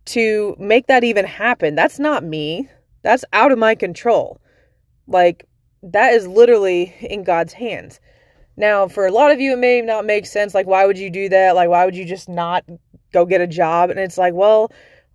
to 0.06 0.56
make 0.60 0.88
that 0.88 1.04
even 1.04 1.26
happen. 1.26 1.76
That's 1.76 2.00
not 2.00 2.24
me. 2.24 2.70
That's 3.02 3.24
out 3.34 3.52
of 3.52 3.58
my 3.58 3.76
control. 3.76 4.42
Like 5.08 5.48
that 5.82 6.14
is 6.14 6.28
literally 6.28 6.94
in 7.02 7.24
God's 7.24 7.54
hands. 7.54 8.00
Now, 8.56 8.88
for 8.88 9.08
a 9.08 9.12
lot 9.12 9.32
of 9.32 9.40
you 9.40 9.54
it 9.54 9.60
may 9.60 9.82
not 9.82 10.06
make 10.06 10.26
sense 10.26 10.54
like 10.54 10.68
why 10.68 10.86
would 10.86 10.98
you 10.98 11.10
do 11.10 11.30
that? 11.30 11.56
Like 11.56 11.70
why 11.70 11.86
would 11.86 11.96
you 11.96 12.06
just 12.06 12.28
not 12.28 12.66
go 13.14 13.26
get 13.26 13.42
a 13.42 13.48
job? 13.48 13.90
And 13.90 14.00
it's 14.00 14.18
like, 14.18 14.34
well, 14.34 14.72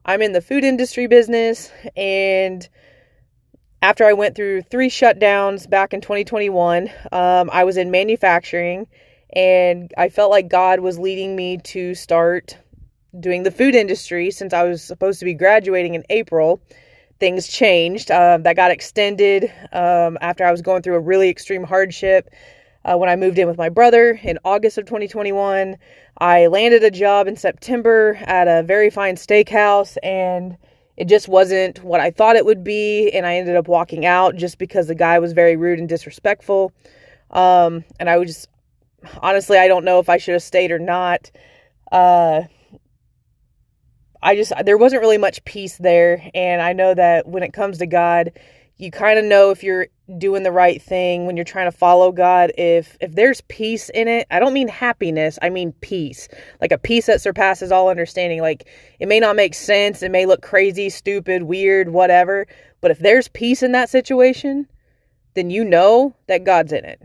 I'm 0.07 0.23
in 0.23 0.33
the 0.33 0.41
food 0.41 0.65
industry 0.65 1.07
business 1.07 1.71
and 1.97 2.67
after 3.83 4.05
I 4.05 4.13
went 4.15 4.35
through 4.37 4.63
three 4.63 4.91
shutdowns 4.91 5.69
back 5.69 5.95
in 5.95 6.01
2021, 6.01 6.91
um, 7.13 7.51
I 7.53 7.65
was 7.65 7.77
in 7.77 7.91
manufacturing 7.91 8.87
and 9.35 9.93
I 9.97 10.09
felt 10.09 10.31
like 10.31 10.49
God 10.49 10.81
was 10.81 10.99
leading 10.99 11.37
me 11.37 11.59
to 11.59 11.95
start 11.95 12.57
doing 13.19 13.43
the 13.43 13.51
food 13.51 13.75
industry 13.75 14.31
since 14.31 14.53
I 14.53 14.65
was 14.65 14.83
supposed 14.83 15.19
to 15.21 15.25
be 15.25 15.35
graduating 15.35 15.95
in 15.95 16.05
April. 16.11 16.61
Things 17.21 17.49
changed. 17.49 18.11
Uh, 18.11 18.39
that 18.39 18.57
got 18.57 18.71
extended 18.71 19.53
um, 19.73 20.19
after 20.21 20.45
I 20.45 20.53
was 20.53 20.63
going 20.63 20.83
through 20.83 20.97
a 20.97 21.01
really 21.01 21.29
extreme 21.29 21.65
hardship. 21.65 22.31
uh, 22.85 22.97
when 22.97 23.09
I 23.09 23.17
moved 23.17 23.39
in 23.39 23.49
with 23.49 23.59
my 23.59 23.69
brother 23.69 24.19
in 24.23 24.39
August 24.45 24.79
of 24.79 24.87
2021. 24.87 25.77
I 26.19 26.47
landed 26.47 26.85
a 26.85 26.91
job 26.91 27.29
in 27.29 27.37
September 27.37 28.19
at 28.23 28.49
a 28.49 28.63
very 28.63 28.91
fine 28.91 29.17
steakhouse 29.17 29.97
and 30.03 30.57
it 30.99 31.07
just 31.07 31.29
wasn't 31.29 31.85
what 31.85 32.01
I 32.01 32.11
thought 32.11 32.35
it 32.35 32.45
would 32.45 32.65
be. 32.65 33.09
And 33.13 33.25
I 33.25 33.37
ended 33.37 33.55
up 33.55 33.69
walking 33.69 34.05
out 34.05 34.35
just 34.35 34.59
because 34.59 34.89
the 34.89 34.97
guy 34.97 35.21
was 35.21 35.33
very 35.33 35.55
rude 35.55 35.79
and 35.79 35.89
disrespectful. 35.89 36.73
Um, 37.31 37.85
and 38.01 38.11
I 38.11 38.19
was 38.19 38.31
just, 38.31 38.49
honestly, 39.23 39.59
I 39.59 39.69
don't 39.69 39.85
know 39.85 40.01
if 40.01 40.09
I 40.09 40.17
should 40.17 40.33
have 40.33 40.43
stayed 40.43 40.73
or 40.73 40.81
not. 40.81 41.31
Uh, 41.93 42.43
I 44.21 44.35
just, 44.35 44.53
there 44.65 44.77
wasn't 44.77 45.03
really 45.03 45.19
much 45.19 45.45
peace 45.45 45.79
there. 45.79 46.29
And 46.35 46.61
I 46.61 46.73
know 46.73 46.95
that 46.95 47.29
when 47.29 47.45
it 47.45 47.53
comes 47.53 47.79
to 47.79 47.87
God, 47.87 48.33
you 48.77 48.91
kind 48.91 49.21
of 49.21 49.25
know 49.25 49.51
if 49.51 49.63
you're 49.63 49.87
doing 50.17 50.43
the 50.43 50.53
right 50.53 50.81
thing 50.81 51.27
when 51.27 51.37
you're 51.37 51.45
trying 51.45 51.71
to 51.71 51.77
follow 51.77 52.13
God 52.13 52.51
if 52.57 52.97
if 53.01 53.15
there's 53.15 53.43
peace 53.43 53.91
in 53.91 54.09
it 54.09 54.27
I 54.31 54.41
don't 54.41 54.55
mean 54.55 54.69
happiness 54.69 55.39
I 55.43 55.51
mean 55.51 55.73
peace. 55.81 56.29
Like 56.61 56.73
a 56.73 56.79
peace 56.79 57.07
that 57.07 57.21
surpasses 57.21 57.71
all 57.71 57.91
understanding. 57.91 58.41
Like 58.41 58.67
it 58.99 59.09
may 59.09 59.21
not 59.21 59.37
make 59.37 59.55
sense 59.55 60.03
it 60.03 60.11
may 60.11 60.25
look 60.25 60.41
crazy 60.41 60.89
stupid 60.89 61.43
weird 61.43 61.91
whatever 61.91 62.47
but 62.81 62.91
if 62.91 62.99
there's 63.01 63.29
peace 63.29 63.63
in 63.63 63.73
that 63.73 63.91
situation 63.91 64.67
then 65.35 65.51
you 65.51 65.65
know 65.65 66.15
that 66.27 66.45
God's 66.45 66.73
in 66.73 66.85
it. 66.85 67.03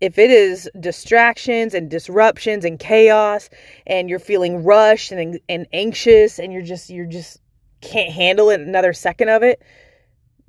If 0.00 0.16
it 0.16 0.30
is 0.30 0.70
distractions 0.78 1.74
and 1.74 1.90
disruptions 1.90 2.64
and 2.64 2.78
chaos 2.78 3.50
and 3.84 4.08
you're 4.08 4.20
feeling 4.20 4.62
rushed 4.62 5.10
and 5.10 5.40
and 5.48 5.66
anxious 5.72 6.38
and 6.38 6.52
you're 6.52 6.62
just 6.62 6.88
you're 6.88 7.06
just 7.06 7.40
can't 7.80 8.12
handle 8.12 8.50
it 8.50 8.60
another 8.60 8.92
second 8.92 9.28
of 9.28 9.42
it 9.42 9.60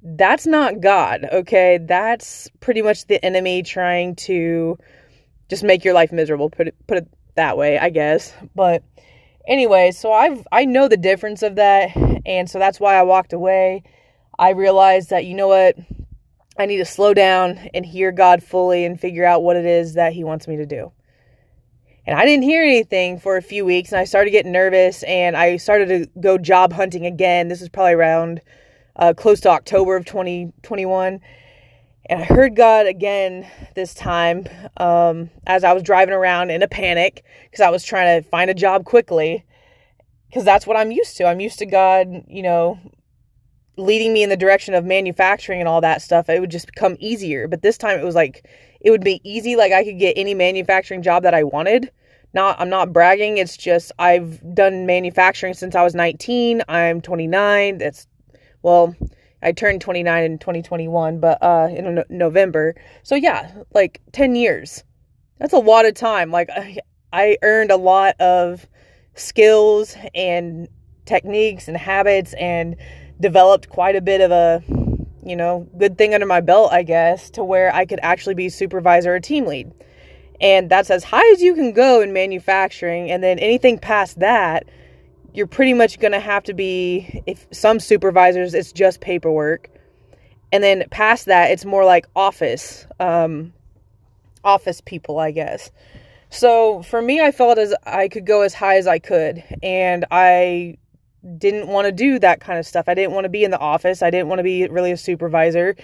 that's 0.01 0.47
not 0.47 0.81
God, 0.81 1.25
okay? 1.31 1.77
That's 1.81 2.49
pretty 2.59 2.81
much 2.81 3.07
the 3.07 3.23
enemy 3.23 3.63
trying 3.63 4.15
to 4.15 4.77
just 5.49 5.63
make 5.63 5.83
your 5.83 5.93
life 5.93 6.11
miserable. 6.11 6.49
Put 6.49 6.67
it 6.67 6.75
put 6.87 6.97
it 6.97 7.07
that 7.35 7.57
way, 7.57 7.77
I 7.77 7.89
guess. 7.89 8.33
But 8.55 8.83
anyway, 9.47 9.91
so 9.91 10.11
I've 10.11 10.47
I 10.51 10.65
know 10.65 10.87
the 10.87 10.97
difference 10.97 11.43
of 11.43 11.55
that, 11.55 11.95
and 12.25 12.49
so 12.49 12.59
that's 12.59 12.79
why 12.79 12.95
I 12.95 13.03
walked 13.03 13.33
away. 13.33 13.83
I 14.37 14.51
realized 14.51 15.09
that 15.09 15.25
you 15.25 15.35
know 15.35 15.47
what? 15.47 15.75
I 16.57 16.65
need 16.65 16.77
to 16.77 16.85
slow 16.85 17.13
down 17.13 17.69
and 17.73 17.85
hear 17.85 18.11
God 18.11 18.43
fully 18.43 18.83
and 18.85 18.99
figure 18.99 19.25
out 19.25 19.43
what 19.43 19.55
it 19.55 19.65
is 19.65 19.93
that 19.93 20.13
he 20.13 20.23
wants 20.23 20.47
me 20.47 20.57
to 20.57 20.65
do. 20.65 20.91
And 22.05 22.19
I 22.19 22.25
didn't 22.25 22.43
hear 22.43 22.63
anything 22.63 23.19
for 23.19 23.37
a 23.37 23.41
few 23.41 23.63
weeks 23.63 23.91
and 23.91 23.99
I 23.99 24.03
started 24.03 24.31
getting 24.31 24.51
nervous 24.51 25.03
and 25.03 25.37
I 25.37 25.57
started 25.57 25.87
to 25.87 26.19
go 26.19 26.37
job 26.37 26.73
hunting 26.73 27.05
again. 27.05 27.47
This 27.47 27.61
is 27.61 27.69
probably 27.69 27.93
around 27.93 28.41
uh, 28.99 29.13
close 29.13 29.39
to 29.41 29.49
October 29.49 29.95
of 29.95 30.05
2021. 30.05 31.19
And 32.09 32.21
I 32.21 32.25
heard 32.25 32.55
God 32.55 32.85
again 32.85 33.49
this 33.75 33.93
time 33.93 34.47
um, 34.77 35.29
as 35.47 35.63
I 35.63 35.73
was 35.73 35.83
driving 35.83 36.13
around 36.13 36.49
in 36.49 36.61
a 36.61 36.67
panic 36.67 37.23
because 37.45 37.61
I 37.61 37.69
was 37.69 37.83
trying 37.83 38.21
to 38.21 38.29
find 38.29 38.49
a 38.49 38.55
job 38.55 38.83
quickly 38.85 39.45
because 40.27 40.43
that's 40.43 40.67
what 40.67 40.77
I'm 40.77 40.91
used 40.91 41.17
to. 41.17 41.25
I'm 41.25 41.39
used 41.39 41.59
to 41.59 41.65
God, 41.65 42.07
you 42.27 42.43
know, 42.43 42.79
leading 43.77 44.11
me 44.11 44.23
in 44.23 44.29
the 44.29 44.37
direction 44.37 44.73
of 44.73 44.85
manufacturing 44.85 45.59
and 45.59 45.69
all 45.69 45.81
that 45.81 46.01
stuff. 46.01 46.29
It 46.29 46.41
would 46.41 46.51
just 46.51 46.67
become 46.67 46.97
easier. 46.99 47.47
But 47.47 47.61
this 47.61 47.77
time 47.77 47.99
it 47.99 48.05
was 48.05 48.15
like, 48.15 48.45
it 48.81 48.91
would 48.91 49.03
be 49.03 49.21
easy. 49.23 49.55
Like 49.55 49.71
I 49.71 49.83
could 49.83 49.99
get 49.99 50.17
any 50.17 50.33
manufacturing 50.33 51.03
job 51.03 51.23
that 51.23 51.33
I 51.33 51.43
wanted. 51.43 51.91
Not, 52.33 52.59
I'm 52.59 52.69
not 52.69 52.91
bragging. 52.91 53.37
It's 53.37 53.55
just 53.55 53.91
I've 53.97 54.41
done 54.53 54.85
manufacturing 54.85 55.53
since 55.53 55.73
I 55.73 55.83
was 55.83 55.95
19. 55.95 56.63
I'm 56.67 57.01
29. 57.01 57.77
That's 57.77 58.07
well, 58.61 58.95
I 59.41 59.51
turned 59.51 59.81
29 59.81 60.23
in 60.23 60.37
2021, 60.37 61.19
but 61.19 61.41
uh 61.41 61.67
in 61.71 61.95
no- 61.95 62.03
November. 62.09 62.75
So 63.03 63.15
yeah, 63.15 63.51
like 63.73 64.01
10 64.11 64.35
years. 64.35 64.83
That's 65.39 65.53
a 65.53 65.59
lot 65.59 65.85
of 65.85 65.93
time. 65.93 66.31
Like 66.31 66.49
I, 66.49 66.77
I 67.13 67.37
earned 67.41 67.71
a 67.71 67.77
lot 67.77 68.19
of 68.19 68.67
skills 69.15 69.95
and 70.13 70.67
techniques 71.05 71.67
and 71.67 71.77
habits 71.77 72.33
and 72.33 72.75
developed 73.19 73.69
quite 73.69 73.95
a 73.95 74.01
bit 74.01 74.21
of 74.21 74.31
a 74.31 74.63
you 75.23 75.35
know, 75.35 75.67
good 75.77 75.97
thing 75.97 76.13
under 76.13 76.25
my 76.25 76.41
belt, 76.41 76.71
I 76.71 76.83
guess, 76.83 77.29
to 77.31 77.43
where 77.43 77.73
I 77.73 77.85
could 77.85 77.99
actually 78.01 78.35
be 78.35 78.49
supervisor 78.49 79.13
or 79.13 79.19
team 79.19 79.45
lead. 79.45 79.71
And 80.41 80.69
that's 80.69 80.89
as 80.89 81.03
high 81.03 81.29
as 81.31 81.41
you 81.41 81.53
can 81.53 81.73
go 81.73 82.01
in 82.01 82.13
manufacturing. 82.13 83.11
And 83.11 83.21
then 83.21 83.39
anything 83.39 83.77
past 83.77 84.19
that, 84.19 84.67
you're 85.33 85.48
pretty 85.48 85.74
much 85.74 86.00
going 86.00 86.12
to 86.12 86.19
have 86.19 86.43
to 86.43 86.53
be 86.53 87.24
if 87.25 87.48
some 87.51 87.79
supervisors 87.79 88.53
it's 88.53 88.71
just 88.71 89.01
paperwork. 89.01 89.69
And 90.51 90.63
then 90.63 90.86
past 90.89 91.25
that 91.27 91.51
it's 91.51 91.65
more 91.65 91.86
like 91.86 92.07
office 92.15 92.88
um, 93.00 93.53
office 94.43 94.81
people 94.81 95.19
i 95.19 95.31
guess. 95.31 95.71
So 96.29 96.81
for 96.83 97.01
me 97.01 97.21
i 97.21 97.31
felt 97.31 97.57
as 97.57 97.74
i 97.86 98.07
could 98.07 98.25
go 98.25 98.41
as 98.41 98.53
high 98.53 98.77
as 98.77 98.88
i 98.88 99.00
could 99.00 99.43
and 99.62 100.05
i 100.12 100.77
didn't 101.38 101.67
want 101.67 101.86
to 101.86 101.91
do 101.91 102.17
that 102.19 102.39
kind 102.39 102.57
of 102.57 102.65
stuff. 102.65 102.86
I 102.88 102.93
didn't 102.93 103.12
want 103.12 103.25
to 103.25 103.29
be 103.29 103.43
in 103.43 103.51
the 103.51 103.59
office. 103.59 104.01
I 104.01 104.09
didn't 104.09 104.29
want 104.29 104.39
to 104.39 104.43
be 104.43 104.65
really 104.69 104.93
a 104.93 104.98
supervisor. 104.98 105.75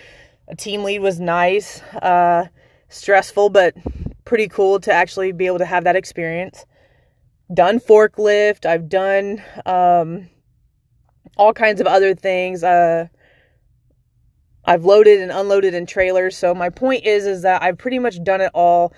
A 0.47 0.55
team 0.55 0.83
lead 0.83 0.99
was 0.99 1.19
nice 1.19 1.81
uh, 2.01 2.47
stressful 2.89 3.49
but 3.49 3.75
pretty 4.23 4.47
cool 4.47 4.79
to 4.79 4.91
actually 4.91 5.31
be 5.31 5.45
able 5.45 5.59
to 5.59 5.65
have 5.65 5.83
that 5.83 5.95
experience 5.95 6.65
done 7.53 7.79
forklift. 7.79 8.65
I've 8.65 8.89
done 8.89 9.43
um, 9.65 10.29
all 11.37 11.53
kinds 11.53 11.81
of 11.81 11.87
other 11.87 12.15
things. 12.15 12.63
Uh, 12.63 13.07
I've 14.65 14.85
loaded 14.85 15.19
and 15.21 15.31
unloaded 15.31 15.73
in 15.73 15.85
trailers. 15.85 16.35
So 16.35 16.53
my 16.55 16.69
point 16.69 17.05
is, 17.05 17.25
is 17.25 17.43
that 17.43 17.61
I've 17.61 17.77
pretty 17.77 17.99
much 17.99 18.23
done 18.23 18.41
it 18.41 18.51
all. 18.53 18.93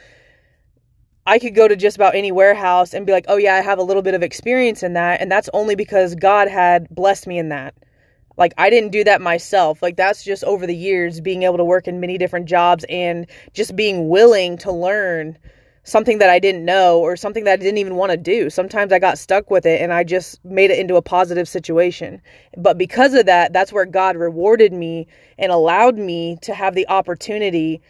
I 1.25 1.39
could 1.39 1.55
go 1.55 1.67
to 1.67 1.75
just 1.75 1.97
about 1.97 2.15
any 2.15 2.31
warehouse 2.31 2.93
and 2.93 3.05
be 3.05 3.11
like, 3.11 3.25
oh 3.27 3.35
yeah, 3.35 3.55
I 3.55 3.61
have 3.61 3.79
a 3.79 3.83
little 3.83 4.01
bit 4.01 4.13
of 4.13 4.23
experience 4.23 4.81
in 4.81 4.93
that. 4.93 5.19
And 5.19 5.29
that's 5.29 5.49
only 5.53 5.75
because 5.75 6.15
God 6.15 6.47
had 6.47 6.87
blessed 6.89 7.27
me 7.27 7.37
in 7.37 7.49
that. 7.49 7.73
Like 8.37 8.53
I 8.57 8.69
didn't 8.69 8.91
do 8.91 9.03
that 9.03 9.19
myself. 9.19 9.81
Like 9.81 9.97
that's 9.97 10.23
just 10.23 10.43
over 10.45 10.65
the 10.65 10.75
years 10.75 11.19
being 11.19 11.43
able 11.43 11.57
to 11.57 11.65
work 11.65 11.87
in 11.87 11.99
many 11.99 12.17
different 12.17 12.45
jobs 12.45 12.85
and 12.87 13.27
just 13.53 13.75
being 13.75 14.07
willing 14.07 14.57
to 14.59 14.71
learn 14.71 15.37
something 15.87 16.17
that 16.17 16.29
I 16.29 16.37
didn't 16.37 16.65
know 16.65 16.99
or 16.99 17.15
something 17.15 17.45
that 17.45 17.53
I 17.53 17.55
didn't 17.63 17.77
even 17.77 17.95
want 17.95 18.11
to 18.11 18.17
do. 18.17 18.49
Sometimes 18.49 18.91
I 18.91 18.99
got 18.99 19.17
stuck 19.17 19.49
with 19.49 19.65
it 19.65 19.81
and 19.81 19.93
I 19.93 20.03
just 20.03 20.43
made 20.43 20.69
it 20.69 20.79
into 20.79 20.97
a 20.97 21.01
positive 21.01 21.47
situation. 21.47 22.21
But 22.57 22.77
because 22.77 23.13
of 23.13 23.25
that, 23.27 23.53
that's 23.53 23.71
where 23.71 23.85
God 23.85 24.17
rewarded 24.17 24.73
me 24.73 25.07
and 25.39 25.49
allowed 25.49 25.97
me 25.97 26.39
to 26.41 26.53
have 26.53 26.75
the 26.75 26.87
opportunity 26.89 27.81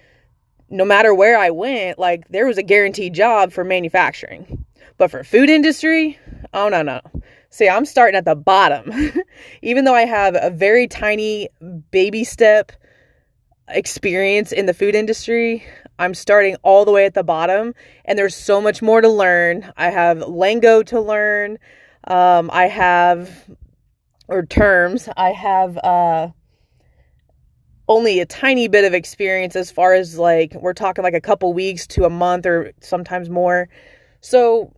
no 0.70 0.86
matter 0.86 1.16
where 1.16 1.40
I 1.40 1.50
went, 1.50 1.98
like 1.98 2.28
there 2.28 2.46
was 2.46 2.58
a 2.58 2.64
guaranteed 2.64 3.14
job 3.14 3.52
for 3.52 3.64
manufacturing. 3.64 4.66
But 4.98 5.10
for 5.10 5.24
food 5.24 5.50
industry, 5.50 6.20
oh 6.54 6.70
no 6.70 6.84
no. 6.84 7.02
See, 7.50 7.70
I'm 7.70 7.86
starting 7.86 8.18
at 8.18 8.26
the 8.26 8.36
bottom. 8.36 8.92
even 9.64 9.86
though 9.86 9.96
I 9.96 10.06
have 10.06 10.38
a 10.40 10.52
very 10.52 10.88
tiny 10.88 11.50
baby 11.90 12.24
step 12.24 12.74
experience 13.70 14.52
in 14.52 14.68
the 14.68 14.74
food 14.74 14.94
industry, 14.94 15.66
I'm 16.00 16.14
starting 16.14 16.56
all 16.64 16.86
the 16.86 16.92
way 16.92 17.06
at 17.06 17.14
the 17.14 17.24
bottom, 17.24 17.74
and 18.06 18.18
there's 18.18 18.36
so 18.36 18.62
much 18.62 18.82
more 18.82 19.02
to 19.02 19.10
learn. 19.10 19.72
I 19.78 19.90
have 19.90 20.20
lingo 20.20 20.84
to 20.84 21.02
learn. 21.02 21.58
Um, 22.06 22.50
I 22.54 22.68
have, 22.68 23.50
or 24.28 24.46
terms, 24.46 25.10
I 25.18 25.32
have 25.32 25.78
uh, 25.78 26.30
only 27.88 28.20
a 28.20 28.26
tiny 28.26 28.68
bit 28.68 28.86
of 28.86 28.94
experience 28.94 29.56
as 29.56 29.72
far 29.72 29.94
as 29.94 30.18
like, 30.18 30.54
we're 30.54 30.74
talking 30.74 31.04
like 31.04 31.14
a 31.14 31.22
couple 31.22 31.52
weeks 31.54 31.88
to 31.88 32.06
a 32.06 32.10
month 32.10 32.46
or 32.46 32.74
sometimes 32.82 33.30
more. 33.30 33.68
So 34.22 34.74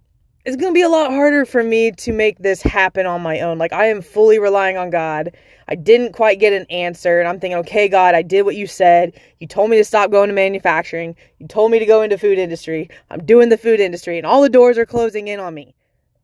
it's 0.49 0.59
going 0.59 0.73
to 0.73 0.77
be 0.77 0.81
a 0.81 0.89
lot 0.89 1.11
harder 1.11 1.45
for 1.45 1.61
me 1.61 1.91
to 1.91 2.11
make 2.11 2.39
this 2.39 2.63
happen 2.63 3.05
on 3.05 3.21
my 3.21 3.39
own. 3.41 3.59
Like, 3.59 3.71
I 3.71 3.85
am 3.85 4.01
fully 4.01 4.39
relying 4.39 4.77
on 4.77 4.89
God. 4.89 5.35
I 5.67 5.75
didn't 5.75 6.13
quite 6.13 6.39
get 6.39 6.53
an 6.53 6.65
answer, 6.71 7.19
and 7.19 7.27
I'm 7.27 7.39
thinking, 7.39 7.59
okay, 7.59 7.87
God, 7.87 8.15
I 8.15 8.23
did 8.23 8.41
what 8.41 8.55
you 8.55 8.65
said. 8.65 9.13
You 9.39 9.45
told 9.45 9.69
me 9.69 9.77
to 9.77 9.83
stop 9.83 10.09
going 10.09 10.29
to 10.29 10.33
manufacturing. 10.33 11.15
You 11.37 11.47
told 11.47 11.69
me 11.69 11.77
to 11.77 11.85
go 11.85 12.01
into 12.01 12.17
food 12.17 12.39
industry. 12.39 12.89
I'm 13.11 13.23
doing 13.23 13.49
the 13.49 13.59
food 13.59 13.79
industry, 13.79 14.17
and 14.17 14.25
all 14.25 14.41
the 14.41 14.49
doors 14.49 14.79
are 14.79 14.87
closing 14.87 15.27
in 15.27 15.39
on 15.39 15.53
me. 15.53 15.75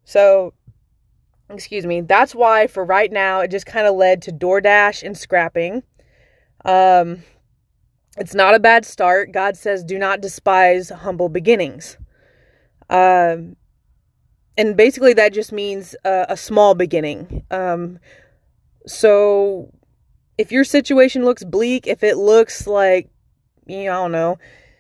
So, 0.06 0.56
excuse 1.52 1.86
me. 1.86 2.02
That's 2.02 2.34
why, 2.34 2.66
for 2.66 2.84
right 2.84 3.12
now, 3.12 3.42
it 3.42 3.52
just 3.52 3.68
kind 3.68 3.86
of 3.86 3.94
led 3.94 4.24
to 4.24 4.32
DoorDash 4.32 5.04
and 5.04 5.16
scrapping. 5.16 5.84
Um, 6.66 7.22
it's 8.18 8.34
not 8.34 8.56
a 8.56 8.60
bad 8.60 8.86
start. 8.86 9.32
God 9.32 9.56
says, 9.56 9.84
do 9.84 10.00
not 10.00 10.20
despise 10.20 10.90
humble 10.90 11.30
beginnings. 11.30 12.00
Um, 12.90 13.56
and 14.58 14.78
basically 14.78 15.14
that 15.14 15.34
just 15.34 15.52
means 15.52 15.96
a, 16.04 16.26
a 16.30 16.38
small 16.38 16.76
beginning. 16.76 17.44
Um, 17.52 18.00
so 18.88 19.72
if 20.38 20.52
your 20.52 20.64
situation 20.64 21.26
looks 21.26 21.44
bleak, 21.44 21.88
if 21.88 22.04
it 22.04 22.18
looks 22.18 22.68
like, 22.68 23.10
you 23.66 23.86
know, 23.86 23.92
I 23.92 23.96
don't 23.96 24.12
know, 24.12 24.38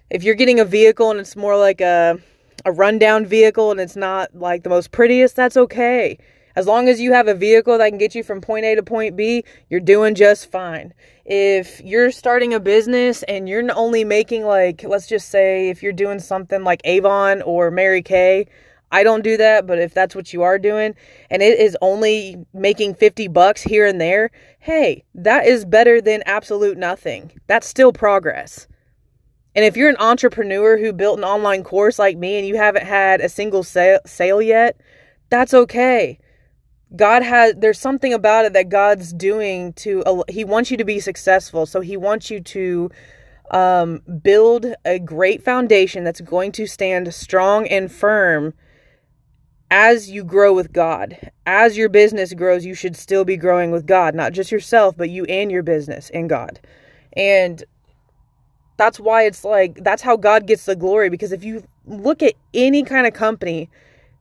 if 0.10 0.24
you're 0.24 0.36
getting 0.36 0.60
a 0.60 0.65
vehicle 0.65 1.12
and 1.12 1.20
it's 1.20 1.36
more 1.36 1.58
like 1.58 1.82
a 1.82 2.20
a 2.63 2.72
rundown 2.72 3.25
vehicle 3.25 3.70
and 3.70 3.79
it's 3.79 3.96
not 3.96 4.34
like 4.34 4.63
the 4.63 4.70
most 4.70 4.91
prettiest, 4.91 5.36
that's 5.36 5.58
okay. 5.58 6.17
As 6.55 6.67
long 6.67 6.88
as 6.88 7.01
you 7.01 7.12
have 7.12 7.27
a 7.27 7.34
vehicle 7.36 7.77
that 7.77 7.89
can 7.89 7.98
get 7.98 8.15
you 8.15 8.24
from 8.24 8.41
point 8.41 8.65
A 8.65 8.75
to 8.75 8.84
point 8.84 9.15
B, 9.15 9.44
you're 9.70 9.82
doing 9.82 10.15
just 10.15 10.50
fine. 10.50 10.94
If 11.25 11.82
you're 11.82 12.12
starting 12.12 12.53
a 12.53 12.60
business 12.60 13.24
and 13.24 13.50
you're 13.50 13.67
only 13.75 14.03
making 14.03 14.46
like, 14.46 14.84
let's 14.84 15.05
just 15.05 15.29
say 15.29 15.70
if 15.70 15.84
you're 15.84 15.91
doing 15.94 16.20
something 16.20 16.63
like 16.63 16.82
Avon 16.86 17.41
or 17.41 17.72
Mary 17.72 18.01
Kay, 18.01 18.48
I 18.92 19.04
don't 19.04 19.24
do 19.24 19.38
that, 19.38 19.68
but 19.68 19.80
if 19.80 19.94
that's 19.94 20.15
what 20.15 20.32
you 20.34 20.44
are 20.44 20.60
doing 20.60 20.96
and 21.30 21.42
it 21.42 21.60
is 21.60 21.77
only 21.82 22.46
making 22.54 22.96
50 22.96 23.27
bucks 23.30 23.62
here 23.62 23.86
and 23.86 24.00
there, 24.00 24.32
hey, 24.60 25.04
that 25.13 25.46
is 25.46 25.65
better 25.65 26.01
than 26.01 26.24
absolute 26.25 26.77
nothing. 26.77 27.32
That's 27.48 27.68
still 27.68 27.92
progress. 27.92 28.68
And 29.56 29.63
if 29.63 29.77
you're 29.77 29.89
an 29.89 29.98
entrepreneur 30.00 30.77
who 30.77 30.92
built 30.92 31.18
an 31.18 31.24
online 31.24 31.63
course 31.63 31.98
like 31.98 32.18
me 32.18 32.38
and 32.38 32.48
you 32.48 32.58
haven't 32.58 32.86
had 32.86 33.22
a 33.22 33.30
single 33.30 33.63
sale, 33.63 34.00
sale 34.06 34.42
yet, 34.42 34.80
that's 35.30 35.54
okay. 35.54 36.20
God 36.96 37.24
has 37.24 37.56
there's 37.58 37.80
something 37.80 38.13
about 38.13 38.46
it 38.46 38.54
that 38.54 38.70
God's 38.70 39.12
doing 39.12 39.74
to 39.74 40.24
he 40.30 40.44
wants 40.44 40.72
you 40.72 40.77
to 40.77 40.86
be 40.86 41.00
successful. 41.00 41.65
So 41.65 41.82
he 41.82 41.98
wants 41.98 42.30
you 42.30 42.42
to 42.42 42.89
um, 43.51 44.01
build 44.22 44.65
a 44.84 45.00
great 45.00 45.44
foundation 45.44 46.04
that's 46.04 46.22
going 46.22 46.51
to 46.54 46.68
stand 46.68 47.13
strong 47.13 47.68
and 47.68 47.92
firm 47.92 48.54
as 49.75 50.10
you 50.10 50.24
grow 50.24 50.53
with 50.53 50.72
God. 50.72 51.32
As 51.46 51.77
your 51.77 51.89
business 51.89 52.34
grows, 52.34 52.65
you 52.65 52.74
should 52.74 52.96
still 52.96 53.25
be 53.25 53.36
growing 53.36 53.72
with 53.72 53.86
God, 53.86 54.15
not 54.15 54.32
just 54.32 54.50
yourself, 54.50 54.96
but 54.96 55.10
you 55.10 55.25
and 55.25 55.51
your 55.51 55.63
business 55.63 56.10
and 56.12 56.29
God. 56.29 56.62
And 57.12 57.62
that's 58.77 59.01
why 59.01 59.24
it's 59.24 59.44
like 59.44 59.84
that's 59.84 60.01
how 60.01 60.15
God 60.15 60.48
gets 60.48 60.63
the 60.65 60.77
glory 60.77 61.10
because 61.10 61.34
if 61.34 61.44
you 61.44 61.63
look 61.86 62.24
at 62.24 62.36
any 62.53 62.84
kind 62.84 63.05
of 63.05 63.13
company 63.13 63.70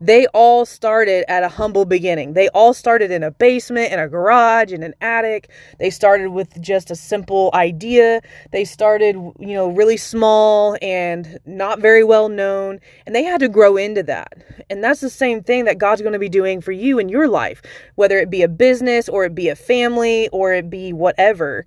they 0.05 0.27
all 0.29 0.67
started 0.67 1.25
at 1.31 1.43
a 1.43 1.49
humble 1.49 1.87
beginning. 1.87 2.35
They 2.35 2.49
all 2.49 2.75
started 2.75 3.11
in 3.11 3.23
a 3.23 3.31
basement, 3.31 3.91
in 3.91 3.99
a 3.99 4.07
garage, 4.07 4.71
in 4.71 4.83
an 4.83 4.95
attic. 5.01 5.51
They 5.79 5.89
started 5.89 6.29
with 6.29 6.61
just 6.61 6.91
a 6.91 6.95
simple 6.95 7.51
idea. 7.55 8.21
They 8.53 8.67
started, 8.67 9.15
you 9.15 9.55
know, 9.55 9.69
really 9.69 9.97
small 9.97 10.77
and 10.83 11.39
not 11.47 11.79
very 11.79 12.05
well 12.05 12.29
known, 12.29 12.81
and 13.07 13.15
they 13.15 13.23
had 13.23 13.41
to 13.41 13.49
grow 13.49 13.79
into 13.79 14.03
that. 14.03 14.35
And 14.69 14.85
that's 14.85 15.01
the 15.01 15.09
same 15.09 15.43
thing 15.43 15.65
that 15.65 15.79
God's 15.79 16.03
going 16.03 16.13
to 16.13 16.19
be 16.19 16.29
doing 16.29 16.61
for 16.61 16.73
you 16.73 16.99
in 16.99 17.09
your 17.09 17.27
life, 17.27 17.63
whether 17.95 18.19
it 18.19 18.29
be 18.29 18.43
a 18.43 18.49
business 18.49 19.09
or 19.09 19.25
it 19.25 19.35
be 19.35 19.49
a 19.49 19.57
family 19.57 20.29
or 20.29 20.53
it 20.53 20.69
be 20.69 20.93
whatever 20.93 21.65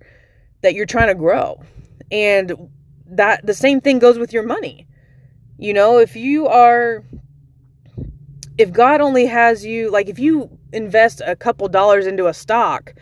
that 0.62 0.74
you're 0.74 0.86
trying 0.86 1.08
to 1.08 1.14
grow. 1.16 1.60
And 2.12 2.70
that 3.06 3.44
the 3.44 3.54
same 3.54 3.80
thing 3.80 3.98
goes 3.98 4.16
with 4.16 4.32
your 4.32 4.44
money. 4.44 4.86
You 5.58 5.74
know, 5.74 5.98
if 5.98 6.14
you 6.14 6.46
are 6.46 7.02
if 8.58 8.72
God 8.72 9.00
only 9.00 9.26
has 9.26 9.64
you, 9.64 9.88
like 9.90 10.08
if 10.08 10.18
you 10.18 10.50
invest 10.72 11.22
a 11.24 11.36
couple 11.36 11.68
dollars 11.68 12.06
into 12.06 12.26
a 12.26 12.34
stock, 12.34 12.92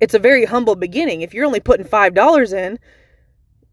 it's 0.00 0.14
a 0.14 0.20
very 0.20 0.44
humble 0.44 0.76
beginning. 0.76 1.20
If 1.20 1.34
you're 1.34 1.44
only 1.44 1.60
putting 1.60 1.84
$5 1.84 2.52
in, 2.52 2.78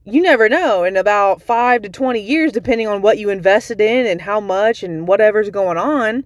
you 0.03 0.22
never 0.22 0.50
know. 0.50 0.84
In 0.84 0.98
about 0.98 1.41
five 1.41 1.84
to 1.84 1.89
20 1.89 2.20
years, 2.20 2.51
depending 2.51 2.88
on 2.88 3.03
what 3.03 3.20
you 3.20 3.29
invested 3.29 3.79
in 3.79 4.08
and 4.08 4.22
how 4.22 4.39
much 4.39 4.82
and 4.82 5.08
whatever's 5.08 5.51
going 5.51 5.77
on, 5.77 6.25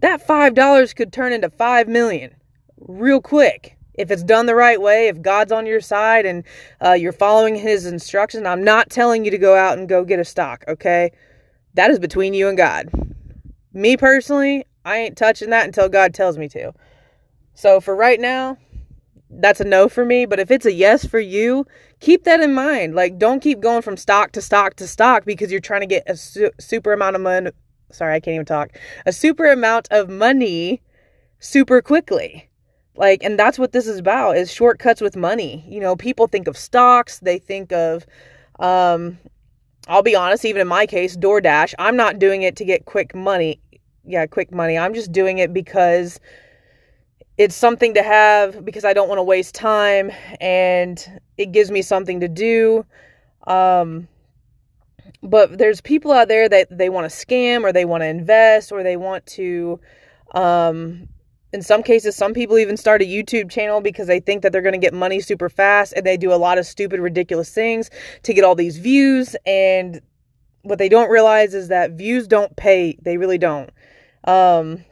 that 0.00 0.26
$5 0.26 0.96
could 0.96 1.12
turn 1.12 1.32
into 1.32 1.50
5 1.50 1.86
million 1.86 2.34
real 2.78 3.20
quick. 3.20 3.76
If 3.94 4.10
it's 4.10 4.22
done 4.22 4.46
the 4.46 4.54
right 4.54 4.80
way, 4.80 5.08
if 5.08 5.20
God's 5.20 5.52
on 5.52 5.66
your 5.66 5.80
side 5.80 6.24
and 6.24 6.44
uh, 6.82 6.92
you're 6.92 7.12
following 7.12 7.56
his 7.56 7.84
instructions, 7.84 8.46
I'm 8.46 8.62
not 8.62 8.90
telling 8.90 9.24
you 9.24 9.30
to 9.32 9.38
go 9.38 9.56
out 9.56 9.76
and 9.76 9.88
go 9.88 10.04
get 10.04 10.20
a 10.20 10.24
stock, 10.24 10.64
okay? 10.68 11.10
That 11.74 11.90
is 11.90 11.98
between 11.98 12.32
you 12.32 12.48
and 12.48 12.56
God. 12.56 12.88
Me 13.72 13.96
personally, 13.96 14.64
I 14.84 14.98
ain't 14.98 15.16
touching 15.16 15.50
that 15.50 15.66
until 15.66 15.88
God 15.88 16.14
tells 16.14 16.38
me 16.38 16.48
to. 16.50 16.72
So 17.54 17.80
for 17.80 17.94
right 17.94 18.20
now, 18.20 18.56
that's 19.30 19.60
a 19.60 19.64
no 19.64 19.88
for 19.88 20.04
me. 20.04 20.26
But 20.26 20.40
if 20.40 20.50
it's 20.50 20.66
a 20.66 20.72
yes 20.72 21.04
for 21.04 21.18
you, 21.18 21.66
keep 22.00 22.24
that 22.24 22.40
in 22.40 22.54
mind. 22.54 22.94
Like, 22.94 23.18
don't 23.18 23.40
keep 23.40 23.60
going 23.60 23.82
from 23.82 23.96
stock 23.96 24.32
to 24.32 24.42
stock 24.42 24.76
to 24.76 24.86
stock 24.86 25.24
because 25.24 25.50
you're 25.50 25.60
trying 25.60 25.80
to 25.82 25.86
get 25.86 26.04
a 26.06 26.16
su- 26.16 26.50
super 26.58 26.92
amount 26.92 27.16
of 27.16 27.22
money. 27.22 27.50
Sorry, 27.90 28.14
I 28.14 28.20
can't 28.20 28.34
even 28.34 28.46
talk. 28.46 28.70
A 29.06 29.12
super 29.12 29.50
amount 29.50 29.88
of 29.90 30.08
money 30.08 30.82
super 31.38 31.80
quickly. 31.82 32.48
Like, 32.96 33.22
and 33.22 33.38
that's 33.38 33.58
what 33.58 33.72
this 33.72 33.86
is 33.86 33.98
about 33.98 34.36
is 34.36 34.52
shortcuts 34.52 35.00
with 35.00 35.16
money. 35.16 35.64
You 35.68 35.80
know, 35.80 35.94
people 35.94 36.26
think 36.26 36.48
of 36.48 36.56
stocks, 36.56 37.20
they 37.20 37.38
think 37.38 37.72
of 37.72 38.04
um, 38.58 39.18
I'll 39.88 40.02
be 40.02 40.14
honest, 40.14 40.44
even 40.44 40.60
in 40.60 40.68
my 40.68 40.84
case, 40.86 41.16
DoorDash, 41.16 41.74
I'm 41.78 41.96
not 41.96 42.18
doing 42.18 42.42
it 42.42 42.56
to 42.56 42.64
get 42.64 42.84
quick 42.84 43.14
money. 43.14 43.58
Yeah, 44.04 44.26
quick 44.26 44.52
money. 44.52 44.76
I'm 44.76 44.92
just 44.92 45.12
doing 45.12 45.38
it 45.38 45.52
because 45.54 46.20
it's 47.38 47.56
something 47.56 47.94
to 47.94 48.02
have 48.02 48.64
because 48.64 48.84
I 48.84 48.92
don't 48.92 49.08
want 49.08 49.18
to 49.18 49.22
waste 49.22 49.54
time 49.54 50.10
and 50.40 51.20
it 51.38 51.52
gives 51.52 51.70
me 51.70 51.80
something 51.80 52.20
to 52.20 52.28
do. 52.28 52.84
Um, 53.46 54.08
but 55.22 55.56
there's 55.56 55.80
people 55.80 56.12
out 56.12 56.28
there 56.28 56.48
that 56.48 56.68
they 56.76 56.90
want 56.90 57.10
to 57.10 57.26
scam 57.26 57.64
or 57.64 57.72
they 57.72 57.86
want 57.86 58.02
to 58.02 58.06
invest 58.06 58.72
or 58.72 58.82
they 58.82 58.96
want 58.96 59.24
to 59.26 59.80
um, 60.34 61.08
in 61.52 61.62
some 61.62 61.82
cases, 61.82 62.14
some 62.14 62.34
people 62.34 62.58
even 62.58 62.76
start 62.76 63.00
a 63.00 63.06
YouTube 63.06 63.50
channel 63.50 63.80
because 63.80 64.06
they 64.06 64.20
think 64.20 64.42
that 64.42 64.52
they're 64.52 64.62
going 64.62 64.74
to 64.74 64.78
get 64.78 64.92
money 64.92 65.20
super 65.20 65.48
fast 65.48 65.94
and 65.96 66.04
they 66.04 66.16
do 66.16 66.32
a 66.32 66.36
lot 66.36 66.58
of 66.58 66.66
stupid, 66.66 67.00
ridiculous 67.00 67.52
things 67.52 67.90
to 68.24 68.34
get 68.34 68.44
all 68.44 68.54
these 68.54 68.78
views. 68.78 69.34
And 69.46 70.02
what 70.62 70.78
they 70.78 70.90
don't 70.90 71.10
realize 71.10 71.54
is 71.54 71.68
that 71.68 71.92
views 71.92 72.28
don't 72.28 72.54
pay. 72.56 72.98
They 73.00 73.16
really 73.16 73.38
don't. 73.38 73.70
Um, 74.24 74.84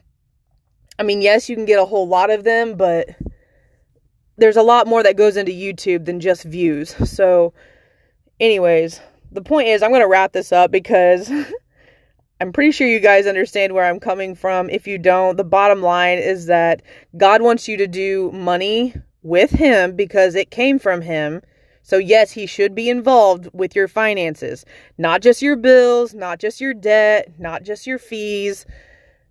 I 0.98 1.02
mean, 1.02 1.20
yes, 1.20 1.48
you 1.50 1.56
can 1.56 1.66
get 1.66 1.78
a 1.78 1.84
whole 1.84 2.08
lot 2.08 2.30
of 2.30 2.44
them, 2.44 2.76
but 2.76 3.10
there's 4.38 4.56
a 4.56 4.62
lot 4.62 4.86
more 4.86 5.02
that 5.02 5.16
goes 5.16 5.36
into 5.36 5.52
YouTube 5.52 6.06
than 6.06 6.20
just 6.20 6.44
views. 6.44 6.94
So, 7.10 7.52
anyways, 8.40 9.00
the 9.30 9.42
point 9.42 9.68
is, 9.68 9.82
I'm 9.82 9.90
going 9.90 10.00
to 10.00 10.08
wrap 10.08 10.32
this 10.32 10.52
up 10.52 10.70
because. 10.70 11.30
I'm 12.40 12.52
pretty 12.52 12.72
sure 12.72 12.86
you 12.86 13.00
guys 13.00 13.26
understand 13.26 13.72
where 13.72 13.84
I'm 13.84 14.00
coming 14.00 14.34
from. 14.34 14.68
If 14.68 14.86
you 14.86 14.98
don't, 14.98 15.36
the 15.36 15.44
bottom 15.44 15.80
line 15.80 16.18
is 16.18 16.46
that 16.46 16.82
God 17.16 17.40
wants 17.40 17.66
you 17.66 17.78
to 17.78 17.86
do 17.86 18.30
money 18.32 18.94
with 19.22 19.50
Him 19.50 19.96
because 19.96 20.34
it 20.34 20.50
came 20.50 20.78
from 20.78 21.00
Him. 21.00 21.40
So, 21.82 21.96
yes, 21.96 22.32
He 22.32 22.46
should 22.46 22.74
be 22.74 22.90
involved 22.90 23.48
with 23.54 23.74
your 23.74 23.88
finances, 23.88 24.66
not 24.98 25.22
just 25.22 25.40
your 25.40 25.56
bills, 25.56 26.12
not 26.12 26.38
just 26.38 26.60
your 26.60 26.74
debt, 26.74 27.32
not 27.38 27.62
just 27.62 27.86
your 27.86 27.98
fees, 27.98 28.66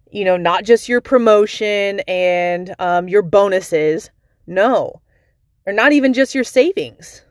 you 0.10 0.26
know, 0.26 0.38
not 0.38 0.64
just 0.64 0.90
your 0.90 1.02
promotion 1.02 2.00
and 2.08 2.74
um, 2.80 3.08
your 3.08 3.22
bonuses. 3.22 4.10
No, 4.48 5.02
or 5.66 5.74
not 5.74 5.92
even 5.92 6.14
just 6.14 6.34
your 6.34 6.44
savings. 6.44 7.25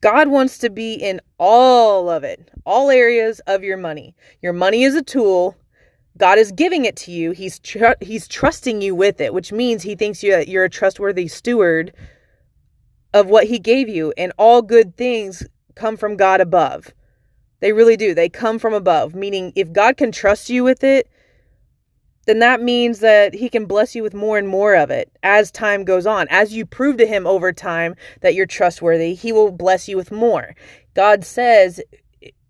God 0.00 0.28
wants 0.28 0.58
to 0.58 0.70
be 0.70 0.94
in 0.94 1.20
all 1.38 2.08
of 2.08 2.22
it, 2.24 2.50
all 2.64 2.90
areas 2.90 3.40
of 3.46 3.64
your 3.64 3.76
money. 3.76 4.14
Your 4.42 4.52
money 4.52 4.84
is 4.84 4.94
a 4.94 5.02
tool. 5.02 5.56
God 6.16 6.38
is 6.38 6.52
giving 6.52 6.84
it 6.84 6.96
to 6.96 7.12
you. 7.12 7.32
He's 7.32 7.58
tr- 7.58 7.98
he's 8.00 8.28
trusting 8.28 8.80
you 8.80 8.94
with 8.94 9.20
it, 9.20 9.34
which 9.34 9.52
means 9.52 9.82
he 9.82 9.94
thinks 9.94 10.22
you 10.22 10.36
you're 10.46 10.64
a 10.64 10.70
trustworthy 10.70 11.28
steward 11.28 11.92
of 13.14 13.26
what 13.28 13.46
he 13.46 13.58
gave 13.58 13.88
you. 13.88 14.12
And 14.16 14.32
all 14.38 14.62
good 14.62 14.96
things 14.96 15.46
come 15.74 15.96
from 15.96 16.16
God 16.16 16.40
above. 16.40 16.92
They 17.60 17.72
really 17.72 17.96
do. 17.96 18.14
They 18.14 18.28
come 18.28 18.58
from 18.58 18.74
above, 18.74 19.14
meaning 19.14 19.52
if 19.56 19.72
God 19.72 19.96
can 19.96 20.12
trust 20.12 20.48
you 20.50 20.62
with 20.62 20.84
it, 20.84 21.08
then 22.28 22.40
that 22.40 22.60
means 22.60 23.00
that 23.00 23.32
he 23.32 23.48
can 23.48 23.64
bless 23.64 23.94
you 23.94 24.02
with 24.02 24.12
more 24.12 24.36
and 24.36 24.46
more 24.46 24.74
of 24.74 24.90
it 24.90 25.10
as 25.22 25.50
time 25.50 25.82
goes 25.82 26.06
on. 26.06 26.26
As 26.28 26.52
you 26.52 26.66
prove 26.66 26.98
to 26.98 27.06
him 27.06 27.26
over 27.26 27.54
time 27.54 27.94
that 28.20 28.34
you're 28.34 28.44
trustworthy, 28.44 29.14
he 29.14 29.32
will 29.32 29.50
bless 29.50 29.88
you 29.88 29.96
with 29.96 30.12
more. 30.12 30.54
God 30.92 31.24
says, 31.24 31.80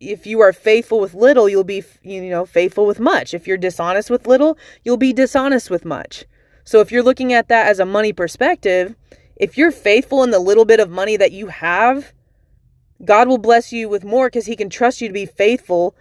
if 0.01 0.27
you 0.27 0.41
are 0.41 0.53
faithful 0.53 0.99
with 0.99 1.15
little, 1.15 1.49
you'll 1.49 1.63
be, 1.63 1.85
you 2.03 2.29
know, 2.29 2.45
faithful 2.45 2.87
with 2.87 2.99
much. 2.99 3.35
If 3.35 3.47
you're 3.47 3.57
dishonest 3.57 4.11
with 4.11 4.27
little, 4.27 4.59
you'll 4.83 4.97
be 4.97 5.13
dishonest 5.13 5.71
with 5.71 5.85
much. 5.85 6.25
So 6.65 6.81
if 6.81 6.91
you're 6.91 7.05
looking 7.05 7.33
at 7.33 7.47
that 7.47 7.69
as 7.69 7.79
a 7.79 7.87
money 7.87 8.13
perspective, 8.13 8.97
if 9.37 9.57
you're 9.57 9.71
faithful 9.71 10.25
in 10.25 10.33
the 10.33 10.41
little 10.41 10.65
bit 10.65 10.81
of 10.81 10.91
money 10.91 11.17
that 11.17 11.31
you 11.31 11.47
have, 11.47 12.13
God 13.05 13.29
will 13.29 13.39
bless 13.39 13.73
you 13.73 13.89
with 13.89 14.03
more 14.05 14.27
because 14.27 14.47
he 14.47 14.57
can 14.57 14.71
trust 14.71 15.01
you 15.01 15.07
to 15.07 15.15
be 15.15 15.25
faithful 15.25 15.95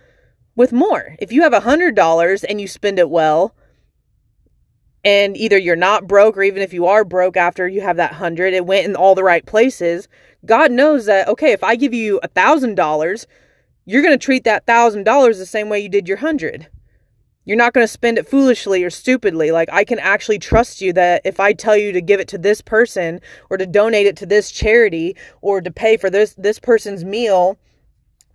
with 0.55 0.73
more. 0.73 1.15
If 1.19 1.31
you 1.31 1.43
have 1.43 1.53
a 1.53 1.59
hundred 1.59 1.93
dollars 1.93 2.43
and 2.43 2.59
you 2.59 2.67
spend 2.67 2.97
it 2.97 3.11
well, 3.11 3.53
and 5.08 5.38
either 5.38 5.58
you're 5.58 5.78
not 5.78 6.06
broke 6.06 6.36
or 6.36 6.43
even 6.43 6.62
if 6.62 6.74
you 6.74 6.86
are 6.86 7.06
broke 7.06 7.38
after 7.38 7.65
you 7.65 7.80
have 7.80 7.96
that 7.96 8.12
hundred 8.12 8.54
it 8.54 8.65
went 8.65 8.86
in 8.86 8.93
all 8.93 9.15
the 9.15 9.24
right 9.24 9.46
places. 9.46 10.10
God 10.46 10.70
knows 10.70 11.06
that 11.06 11.30
okay 11.30 11.54
if 11.54 11.63
i 11.63 11.78
give 11.78 11.93
you 11.93 12.20
a 12.24 12.28
thousand 12.28 12.76
dollars 12.76 13.26
you're 13.86 14.02
going 14.02 14.17
to 14.17 14.26
treat 14.26 14.43
that 14.43 14.65
thousand 14.65 15.06
dollars 15.06 15.38
the 15.38 15.46
same 15.46 15.70
way 15.70 15.80
you 15.80 15.88
did 15.88 16.10
your 16.10 16.17
hundred. 16.17 16.67
You're 17.46 17.56
not 17.56 17.72
going 17.72 17.86
to 17.86 17.88
spend 18.00 18.17
it 18.17 18.28
foolishly 18.28 18.84
or 18.84 18.89
stupidly. 18.89 19.52
Like 19.52 19.70
i 19.72 19.86
can 19.86 19.98
actually 20.00 20.39
trust 20.39 20.82
you 20.82 20.91
that 20.93 21.22
if 21.24 21.39
i 21.39 21.54
tell 21.54 21.78
you 21.78 21.93
to 21.93 22.02
give 22.02 22.20
it 22.20 22.28
to 22.28 22.38
this 22.38 22.60
person 22.60 23.22
or 23.50 23.56
to 23.56 23.65
donate 23.65 24.08
it 24.08 24.17
to 24.17 24.26
this 24.26 24.52
charity 24.52 25.15
or 25.41 25.62
to 25.62 25.72
pay 25.72 25.96
for 25.96 26.10
this 26.10 26.34
this 26.34 26.60
person's 26.60 27.06
meal 27.06 27.58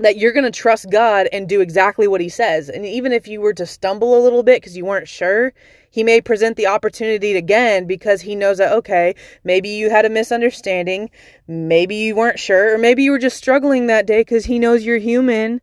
that 0.03 0.17
you're 0.17 0.33
going 0.33 0.45
to 0.45 0.51
trust 0.51 0.91
God 0.91 1.29
and 1.33 1.49
do 1.49 1.61
exactly 1.61 2.07
what 2.07 2.21
he 2.21 2.29
says. 2.29 2.69
And 2.69 2.85
even 2.85 3.12
if 3.12 3.27
you 3.27 3.41
were 3.41 3.55
to 3.55 3.67
stumble 3.67 4.19
a 4.19 4.23
little 4.23 4.43
bit 4.43 4.61
because 4.61 4.77
you 4.77 4.85
weren't 4.85 5.09
sure, 5.09 5.53
he 5.91 6.03
may 6.03 6.21
present 6.21 6.57
the 6.57 6.67
opportunity 6.67 7.37
again 7.37 7.87
because 7.87 8.21
he 8.23 8.35
knows 8.35 8.59
that, 8.59 8.73
okay, 8.73 9.15
maybe 9.45 9.69
you 9.69 9.91
had 9.91 10.05
a 10.05 10.11
misunderstanding, 10.11 11.11
maybe 11.47 11.97
you 11.97 12.17
weren't 12.17 12.38
sure, 12.38 12.75
or 12.75 12.79
maybe 12.79 13.03
you 13.03 13.11
were 13.11 13.19
just 13.19 13.37
struggling 13.37 13.87
that 13.87 14.07
day 14.07 14.21
because 14.21 14.47
he 14.47 14.59
knows 14.59 14.85
you're 14.85 14.99
human 14.99 15.61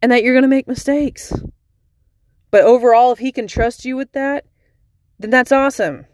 and 0.00 0.12
that 0.12 0.22
you're 0.22 0.34
going 0.34 0.42
to 0.42 0.48
make 0.48 0.68
mistakes. 0.68 1.32
But 2.50 2.64
overall, 2.64 3.12
if 3.12 3.18
he 3.18 3.32
can 3.32 3.46
trust 3.46 3.84
you 3.84 3.96
with 3.96 4.12
that, 4.12 4.46
then 5.18 5.30
that's 5.30 5.52
awesome. 5.52 6.06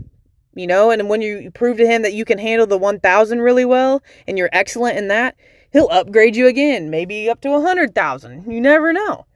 You 0.55 0.67
know, 0.67 0.91
and 0.91 1.09
when 1.09 1.23
you 1.23 1.51
prove 1.53 1.77
to 1.77 1.87
him 1.87 2.03
that 2.03 2.13
you 2.13 2.25
can 2.25 2.39
handle 2.39 2.67
the 2.67 2.79
1000 2.79 3.41
really 3.41 3.65
well 3.65 4.03
and 4.27 4.37
you're 4.37 4.51
excellent 4.53 4.99
in 4.99 5.09
that, 5.09 5.37
he'll 5.73 5.89
upgrade 5.91 6.37
you 6.37 6.47
again, 6.47 6.91
maybe 6.91 7.29
up 7.29 7.41
to 7.43 7.49
a 7.49 7.61
100,000. 7.61 8.51
You 8.51 8.61
never 8.61 8.93
know. 8.93 9.27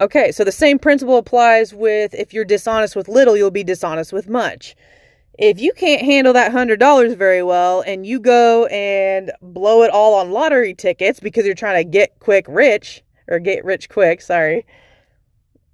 Okay, 0.00 0.30
so 0.30 0.44
the 0.44 0.52
same 0.52 0.78
principle 0.78 1.16
applies 1.16 1.74
with 1.74 2.14
if 2.14 2.32
you're 2.32 2.44
dishonest 2.44 2.94
with 2.94 3.08
little, 3.08 3.36
you'll 3.36 3.50
be 3.50 3.64
dishonest 3.64 4.12
with 4.12 4.28
much. 4.28 4.76
If 5.38 5.60
you 5.60 5.72
can't 5.72 6.02
handle 6.02 6.32
that 6.32 6.52
$100 6.52 7.16
very 7.16 7.42
well 7.42 7.80
and 7.80 8.06
you 8.06 8.20
go 8.20 8.66
and 8.66 9.32
blow 9.40 9.82
it 9.82 9.90
all 9.90 10.14
on 10.14 10.30
lottery 10.30 10.74
tickets 10.74 11.20
because 11.20 11.46
you're 11.46 11.54
trying 11.54 11.84
to 11.84 11.88
get 11.88 12.18
quick 12.20 12.46
rich, 12.48 13.02
or 13.28 13.38
get 13.38 13.64
rich 13.64 13.88
quick, 13.88 14.20
sorry. 14.20 14.64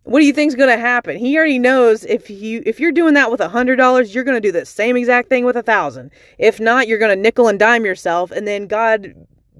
What 0.04 0.20
do 0.20 0.26
you 0.26 0.34
think's 0.34 0.54
going 0.54 0.68
to 0.68 0.76
happen? 0.76 1.16
He 1.16 1.36
already 1.36 1.58
knows 1.58 2.04
if 2.04 2.28
you 2.28 2.62
if 2.66 2.78
you're 2.78 2.92
doing 2.92 3.14
that 3.14 3.30
with 3.30 3.40
a 3.40 3.48
hundred 3.48 3.76
dollars, 3.76 4.14
you're 4.14 4.24
going 4.24 4.40
to 4.40 4.48
do 4.48 4.52
the 4.52 4.66
same 4.66 4.98
exact 4.98 5.30
thing 5.30 5.46
with 5.46 5.56
a 5.56 5.62
thousand. 5.62 6.10
If 6.38 6.60
not, 6.60 6.86
you're 6.86 6.98
going 6.98 7.16
to 7.16 7.20
nickel 7.20 7.48
and 7.48 7.58
dime 7.58 7.86
yourself, 7.86 8.30
and 8.30 8.46
then 8.46 8.66
God, 8.66 9.14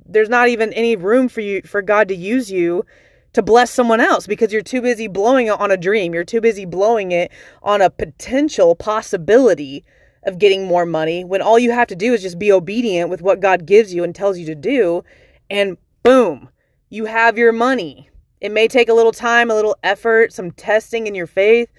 there's 0.04 0.28
not 0.28 0.48
even 0.48 0.72
any 0.74 0.96
room 0.96 1.28
for 1.28 1.40
you 1.40 1.62
for 1.62 1.80
God 1.80 2.08
to 2.08 2.14
use 2.14 2.50
you 2.50 2.84
to 3.32 3.42
bless 3.42 3.70
someone 3.70 4.00
else 4.00 4.26
because 4.26 4.52
you're 4.52 4.62
too 4.62 4.82
busy 4.82 5.08
blowing 5.08 5.46
it 5.46 5.58
on 5.58 5.70
a 5.70 5.78
dream. 5.78 6.12
You're 6.12 6.24
too 6.24 6.42
busy 6.42 6.66
blowing 6.66 7.10
it 7.10 7.32
on 7.62 7.80
a 7.80 7.88
potential 7.88 8.74
possibility 8.74 9.82
of 10.24 10.38
getting 10.38 10.66
more 10.66 10.86
money 10.86 11.24
when 11.24 11.40
all 11.40 11.58
you 11.58 11.72
have 11.72 11.88
to 11.88 11.96
do 11.96 12.12
is 12.12 12.22
just 12.22 12.38
be 12.38 12.52
obedient 12.52 13.08
with 13.10 13.22
what 13.22 13.40
God 13.40 13.66
gives 13.66 13.94
you 13.94 14.04
and 14.04 14.14
tells 14.14 14.38
you 14.38 14.46
to 14.46 14.54
do. 14.54 15.04
And 15.48 15.78
boom, 16.02 16.50
you 16.90 17.06
have 17.06 17.38
your 17.38 17.52
money. 17.52 18.10
It 18.44 18.52
may 18.52 18.68
take 18.68 18.90
a 18.90 18.92
little 18.92 19.10
time, 19.10 19.50
a 19.50 19.54
little 19.54 19.74
effort, 19.82 20.30
some 20.30 20.50
testing 20.50 21.06
in 21.06 21.14
your 21.14 21.26
faith. 21.26 21.72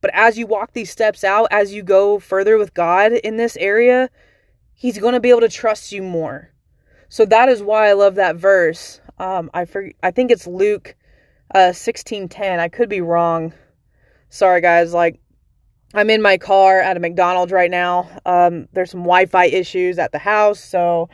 But 0.00 0.12
as 0.14 0.38
you 0.38 0.46
walk 0.46 0.72
these 0.72 0.88
steps 0.88 1.24
out, 1.24 1.48
as 1.50 1.74
you 1.74 1.82
go 1.82 2.20
further 2.20 2.56
with 2.58 2.74
God 2.74 3.10
in 3.10 3.38
this 3.38 3.56
area, 3.56 4.08
He's 4.72 4.98
going 4.98 5.14
to 5.14 5.20
be 5.20 5.30
able 5.30 5.40
to 5.40 5.48
trust 5.48 5.90
you 5.90 6.00
more. 6.00 6.52
So 7.08 7.24
that 7.24 7.48
is 7.48 7.60
why 7.60 7.88
I 7.88 7.94
love 7.94 8.14
that 8.14 8.36
verse. 8.36 9.00
Um, 9.18 9.50
I 9.52 9.64
for, 9.64 9.90
I 10.00 10.12
think 10.12 10.30
it's 10.30 10.46
Luke 10.46 10.94
uh 11.52 11.74
1610. 11.74 12.60
I 12.60 12.68
could 12.68 12.88
be 12.88 13.00
wrong. 13.00 13.52
Sorry 14.28 14.60
guys, 14.60 14.94
like 14.94 15.18
I'm 15.92 16.08
in 16.08 16.22
my 16.22 16.38
car 16.38 16.78
at 16.78 16.96
a 16.96 17.00
McDonald's 17.00 17.50
right 17.50 17.70
now. 17.70 18.08
Um 18.24 18.68
there's 18.72 18.92
some 18.92 19.00
Wi-Fi 19.00 19.46
issues 19.46 19.98
at 19.98 20.12
the 20.12 20.18
house, 20.18 20.60
so 20.60 21.08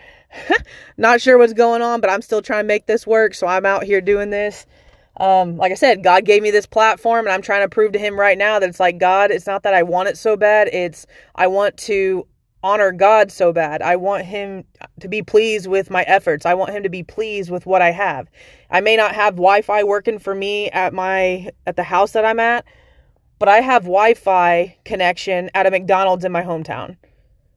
not 0.98 1.22
sure 1.22 1.38
what's 1.38 1.54
going 1.54 1.80
on, 1.80 2.02
but 2.02 2.10
I'm 2.10 2.20
still 2.20 2.42
trying 2.42 2.64
to 2.64 2.68
make 2.68 2.84
this 2.84 3.06
work, 3.06 3.32
so 3.32 3.46
I'm 3.46 3.64
out 3.64 3.84
here 3.84 4.02
doing 4.02 4.28
this. 4.28 4.66
Um, 5.18 5.56
like 5.56 5.72
I 5.72 5.74
said, 5.74 6.02
God 6.02 6.24
gave 6.24 6.42
me 6.42 6.50
this 6.50 6.66
platform, 6.66 7.26
and 7.26 7.32
I'm 7.32 7.42
trying 7.42 7.62
to 7.62 7.68
prove 7.68 7.92
to 7.92 7.98
Him 7.98 8.18
right 8.18 8.38
now 8.38 8.58
that 8.58 8.68
it's 8.68 8.80
like, 8.80 8.98
God, 8.98 9.30
it's 9.30 9.46
not 9.46 9.64
that 9.64 9.74
I 9.74 9.82
want 9.82 10.08
it 10.08 10.16
so 10.16 10.36
bad. 10.36 10.68
It's 10.68 11.06
I 11.34 11.48
want 11.48 11.76
to 11.78 12.26
honor 12.62 12.92
God 12.92 13.30
so 13.30 13.52
bad. 13.52 13.82
I 13.82 13.96
want 13.96 14.24
him 14.24 14.64
to 15.00 15.08
be 15.08 15.22
pleased 15.22 15.66
with 15.66 15.90
my 15.90 16.02
efforts. 16.02 16.44
I 16.44 16.54
want 16.54 16.70
him 16.70 16.82
to 16.82 16.88
be 16.88 17.02
pleased 17.02 17.50
with 17.50 17.66
what 17.66 17.82
I 17.82 17.90
have. 17.92 18.28
I 18.70 18.80
may 18.80 18.96
not 18.96 19.14
have 19.14 19.36
Wi-Fi 19.36 19.84
working 19.84 20.18
for 20.18 20.34
me 20.34 20.68
at 20.70 20.92
my 20.92 21.50
at 21.66 21.76
the 21.76 21.84
house 21.84 22.12
that 22.12 22.24
I'm 22.24 22.40
at, 22.40 22.64
but 23.38 23.48
I 23.48 23.60
have 23.60 23.82
Wi-Fi 23.82 24.76
connection 24.84 25.50
at 25.54 25.66
a 25.66 25.70
McDonald's 25.70 26.24
in 26.24 26.32
my 26.32 26.42
hometown. 26.42 26.96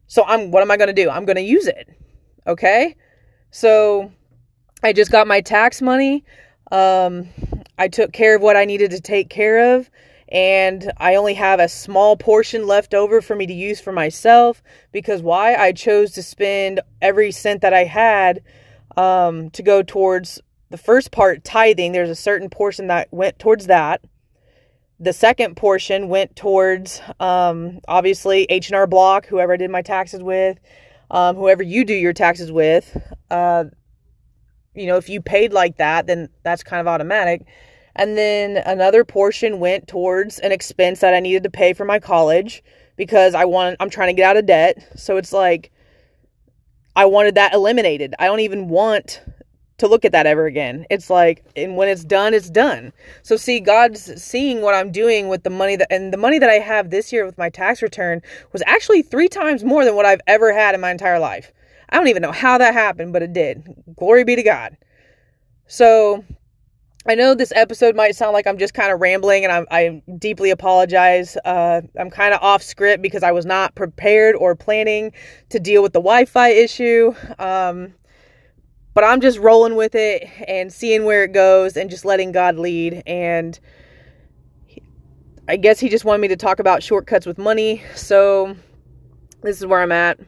So 0.07 0.23
I'm 0.25 0.51
what 0.51 0.61
am 0.61 0.71
I 0.71 0.77
going 0.77 0.93
to 0.93 1.03
do? 1.03 1.09
I'm 1.09 1.25
going 1.25 1.37
to 1.37 1.41
use 1.41 1.67
it. 1.67 1.89
Okay? 2.45 2.95
So 3.49 4.11
I 4.83 4.93
just 4.93 5.11
got 5.11 5.27
my 5.27 5.41
tax 5.41 5.81
money. 5.81 6.23
Um 6.71 7.29
I 7.77 7.87
took 7.87 8.13
care 8.13 8.35
of 8.35 8.41
what 8.41 8.55
I 8.55 8.65
needed 8.65 8.91
to 8.91 9.01
take 9.01 9.29
care 9.29 9.75
of 9.75 9.89
and 10.31 10.93
I 10.95 11.15
only 11.15 11.33
have 11.33 11.59
a 11.59 11.67
small 11.67 12.15
portion 12.15 12.65
left 12.65 12.93
over 12.93 13.21
for 13.21 13.35
me 13.35 13.45
to 13.45 13.53
use 13.53 13.81
for 13.81 13.91
myself 13.91 14.63
because 14.93 15.21
why? 15.21 15.55
I 15.55 15.73
chose 15.73 16.13
to 16.13 16.23
spend 16.23 16.79
every 17.01 17.31
cent 17.31 17.61
that 17.61 17.73
I 17.73 17.83
had 17.83 18.41
um, 18.95 19.49
to 19.51 19.61
go 19.61 19.83
towards 19.83 20.39
the 20.69 20.77
first 20.77 21.11
part, 21.11 21.43
tithing. 21.43 21.91
There's 21.91 22.09
a 22.09 22.15
certain 22.15 22.49
portion 22.49 22.87
that 22.87 23.09
went 23.11 23.39
towards 23.39 23.67
that. 23.67 24.05
The 25.01 25.11
second 25.11 25.57
portion 25.57 26.07
went 26.07 26.35
towards 26.37 27.01
um, 27.19 27.79
obviously 27.87 28.45
H&R 28.49 28.87
Block, 28.87 29.25
whoever 29.25 29.53
I 29.53 29.57
did 29.57 29.69
my 29.69 29.81
taxes 29.81 30.23
with, 30.23 30.59
um, 31.09 31.35
whoever 31.35 31.61
you 31.61 31.83
do 31.83 31.93
your 31.93 32.13
taxes 32.13 32.53
with. 32.53 32.95
Uh, 33.29 33.65
you 34.73 34.87
know, 34.87 34.97
if 34.97 35.09
you 35.09 35.21
paid 35.21 35.53
like 35.53 35.77
that, 35.77 36.07
then 36.07 36.29
that's 36.43 36.63
kind 36.63 36.79
of 36.81 36.87
automatic 36.87 37.45
and 37.95 38.17
then 38.17 38.57
another 38.57 39.03
portion 39.03 39.59
went 39.59 39.87
towards 39.87 40.39
an 40.39 40.51
expense 40.51 40.99
that 41.01 41.13
I 41.13 41.19
needed 41.19 41.43
to 41.43 41.49
pay 41.49 41.73
for 41.73 41.85
my 41.85 41.99
college 41.99 42.63
because 42.95 43.35
I 43.35 43.45
want 43.45 43.77
I'm 43.79 43.89
trying 43.89 44.09
to 44.09 44.13
get 44.13 44.29
out 44.29 44.37
of 44.37 44.45
debt. 44.45 44.77
So 44.95 45.17
it's 45.17 45.33
like 45.33 45.71
I 46.95 47.05
wanted 47.05 47.35
that 47.35 47.53
eliminated. 47.53 48.13
I 48.19 48.25
don't 48.25 48.39
even 48.41 48.69
want 48.69 49.21
to 49.79 49.87
look 49.87 50.05
at 50.05 50.11
that 50.11 50.25
ever 50.25 50.45
again. 50.45 50.85
It's 50.89 51.09
like 51.09 51.43
and 51.55 51.75
when 51.75 51.89
it's 51.89 52.05
done, 52.05 52.33
it's 52.33 52.49
done. 52.49 52.93
So 53.23 53.35
see 53.35 53.59
God's 53.59 54.21
seeing 54.21 54.61
what 54.61 54.75
I'm 54.75 54.91
doing 54.91 55.27
with 55.27 55.43
the 55.43 55.49
money 55.49 55.75
that 55.75 55.91
and 55.91 56.13
the 56.13 56.17
money 56.17 56.39
that 56.39 56.49
I 56.49 56.59
have 56.59 56.91
this 56.91 57.11
year 57.11 57.25
with 57.25 57.37
my 57.37 57.49
tax 57.49 57.81
return 57.81 58.21
was 58.53 58.63
actually 58.65 59.01
3 59.01 59.27
times 59.27 59.63
more 59.65 59.83
than 59.83 59.95
what 59.95 60.05
I've 60.05 60.21
ever 60.27 60.53
had 60.53 60.75
in 60.75 60.81
my 60.81 60.91
entire 60.91 61.19
life. 61.19 61.51
I 61.91 61.97
don't 61.97 62.07
even 62.07 62.21
know 62.21 62.31
how 62.31 62.57
that 62.57 62.73
happened, 62.73 63.13
but 63.13 63.21
it 63.21 63.33
did. 63.33 63.67
Glory 63.97 64.23
be 64.23 64.35
to 64.35 64.43
God. 64.43 64.77
So 65.67 66.23
I 67.07 67.15
know 67.15 67.33
this 67.33 67.51
episode 67.55 67.95
might 67.95 68.15
sound 68.15 68.33
like 68.33 68.45
I'm 68.45 68.59
just 68.59 68.73
kind 68.73 68.91
of 68.91 69.01
rambling, 69.01 69.43
and 69.43 69.51
I'm, 69.51 69.65
I 69.71 70.03
deeply 70.19 70.51
apologize. 70.51 71.35
Uh, 71.43 71.81
I'm 71.99 72.11
kind 72.11 72.33
of 72.33 72.41
off 72.41 72.61
script 72.61 73.01
because 73.01 73.23
I 73.23 73.31
was 73.31 73.45
not 73.45 73.73
prepared 73.73 74.35
or 74.35 74.55
planning 74.55 75.11
to 75.49 75.59
deal 75.59 75.81
with 75.81 75.93
the 75.93 75.99
Wi 75.99 76.25
Fi 76.25 76.49
issue. 76.49 77.15
Um, 77.39 77.95
but 78.93 79.03
I'm 79.03 79.19
just 79.19 79.39
rolling 79.39 79.75
with 79.75 79.95
it 79.95 80.29
and 80.47 80.71
seeing 80.71 81.05
where 81.05 81.23
it 81.23 81.33
goes 81.33 81.75
and 81.75 81.89
just 81.89 82.05
letting 82.05 82.31
God 82.31 82.57
lead. 82.57 83.01
And 83.07 83.59
I 85.47 85.57
guess 85.57 85.79
He 85.79 85.89
just 85.89 86.05
wanted 86.05 86.21
me 86.21 86.27
to 86.27 86.37
talk 86.37 86.59
about 86.59 86.83
shortcuts 86.83 87.25
with 87.25 87.37
money. 87.37 87.81
So 87.95 88.55
this 89.41 89.59
is 89.59 89.65
where 89.65 89.81
I'm 89.81 89.91
at. 89.91 90.19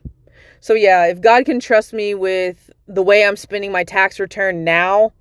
So, 0.64 0.76
yeah, 0.76 1.08
if 1.08 1.20
God 1.20 1.44
can 1.44 1.60
trust 1.60 1.92
me 1.92 2.16
with 2.16 2.72
the 2.88 3.04
way 3.04 3.26
I'm 3.26 3.36
spending 3.36 3.74
my 3.74 3.84
tax 3.84 4.18
return 4.18 4.64
now, 4.64 5.12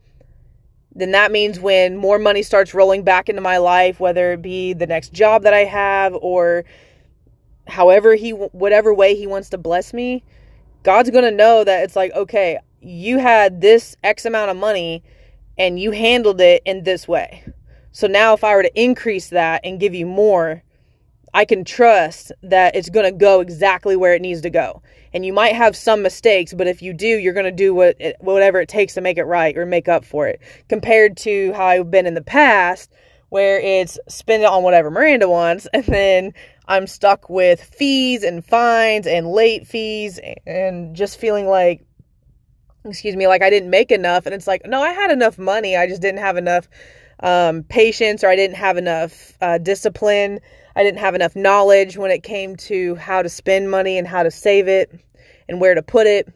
then 0.95 1.11
that 1.11 1.33
means 1.33 1.59
when 1.59 1.97
more 1.97 2.21
money 2.21 2.45
starts 2.45 2.75
rolling 2.75 3.03
back 3.03 3.29
into 3.29 3.43
my 3.43 3.57
life, 3.57 3.99
whether 3.99 4.35
it 4.35 4.41
be 4.41 4.73
the 4.73 4.87
next 4.87 5.13
job 5.13 5.43
that 5.43 5.53
I 5.53 5.65
have 5.65 6.15
or 6.15 6.65
however 7.67 8.15
he, 8.15 8.31
whatever 8.31 8.95
way 8.95 9.17
he 9.17 9.27
wants 9.27 9.49
to 9.49 9.59
bless 9.59 9.93
me, 9.93 10.23
God's 10.85 11.11
going 11.11 11.25
to 11.25 11.33
know 11.33 11.65
that 11.65 11.83
it's 11.83 11.97
like, 11.97 12.13
okay, 12.13 12.61
you 12.81 13.19
had 13.19 13.61
this 13.61 13.97
X 14.05 14.25
amount 14.25 14.53
of 14.53 14.57
money 14.57 15.03
and 15.59 15.77
you 15.77 15.91
handled 15.91 16.41
it 16.41 16.63
in 16.65 16.85
this 16.85 17.09
way. 17.09 17.43
So 17.91 18.07
now 18.07 18.33
if 18.33 18.45
I 18.45 18.55
were 18.55 18.63
to 18.63 18.81
increase 18.81 19.31
that 19.31 19.63
and 19.65 19.81
give 19.81 19.93
you 19.93 20.07
more, 20.07 20.63
I 21.35 21.45
can 21.47 21.65
trust 21.65 22.31
that 22.45 22.77
it's 22.77 22.91
going 22.91 23.07
to 23.07 23.19
go 23.19 23.41
exactly 23.41 23.97
where 23.97 24.15
it 24.15 24.23
needs 24.23 24.43
to 24.43 24.51
go. 24.51 24.83
And 25.15 25.27
you 25.27 25.33
might 25.33 25.55
have 25.55 25.77
some 25.77 26.03
mistakes, 26.03 26.55
but 26.55 26.67
if 26.67 26.81
you 26.81 26.93
do, 26.93 27.07
you're 27.07 27.35
going 27.35 27.45
to 27.45 27.53
do 27.53 27.75
what 27.75 27.97
it, 27.99 28.17
whatever 28.21 28.61
it 28.61 28.69
takes 28.69 28.95
to 28.95 29.01
make 29.01 29.19
it 29.19 29.25
right 29.25 29.57
or 29.57 29.67
make 29.67 29.89
up 29.89 30.05
for 30.05 30.27
it. 30.27 30.41
Compared 30.69 31.17
to 31.19 31.53
how 31.53 31.67
I've 31.67 31.91
been 31.91 32.07
in 32.07 32.15
the 32.15 32.23
past, 32.23 32.91
where 33.29 33.61
it's 33.61 33.99
spend 34.09 34.43
it 34.43 34.47
on 34.47 34.63
whatever 34.63 34.91
Miranda 34.91 35.29
wants, 35.29 35.67
and 35.75 35.85
then 35.85 36.35
I'm 36.67 36.87
stuck 36.87 37.29
with 37.29 37.63
fees 37.63 38.23
and 38.23 38.45
fines 38.45 39.07
and 39.07 39.27
late 39.27 39.67
fees 39.67 40.21
and 40.47 40.95
just 40.95 41.19
feeling 41.19 41.47
like, 41.47 41.85
excuse 42.85 43.17
me, 43.17 43.27
like 43.27 43.43
I 43.43 43.51
didn't 43.51 43.71
make 43.71 43.91
enough. 43.91 44.27
And 44.27 44.35
it's 44.35 44.47
like, 44.47 44.63
no, 44.67 44.83
I 44.83 44.93
had 44.93 45.11
enough 45.11 45.39
money. 45.39 45.77
I 45.77 45.87
just 45.87 46.03
didn't 46.03 46.21
have 46.21 46.37
enough 46.37 46.69
um, 47.21 47.63
patience 47.65 48.25
or 48.25 48.29
I 48.29 48.37
didn't 48.37 48.57
have 48.57 48.77
enough 48.77 49.37
uh, 49.41 49.59
discipline 49.59 50.41
I 50.77 50.83
didn't 50.83 51.01
have 51.01 51.15
enough 51.15 51.37
knowledge 51.37 51.97
when 51.97 52.11
it 52.11 52.23
came 52.23 52.57
to 52.57 52.95
how 52.97 53.23
to 53.23 53.29
spend 53.29 53.71
money 53.71 53.99
and 53.99 54.09
how 54.09 54.23
to 54.23 54.31
save 54.31 54.69
it 54.69 54.91
and 55.49 55.61
where 55.61 55.75
to 55.75 55.83
put 55.83 56.07
it. 56.07 56.33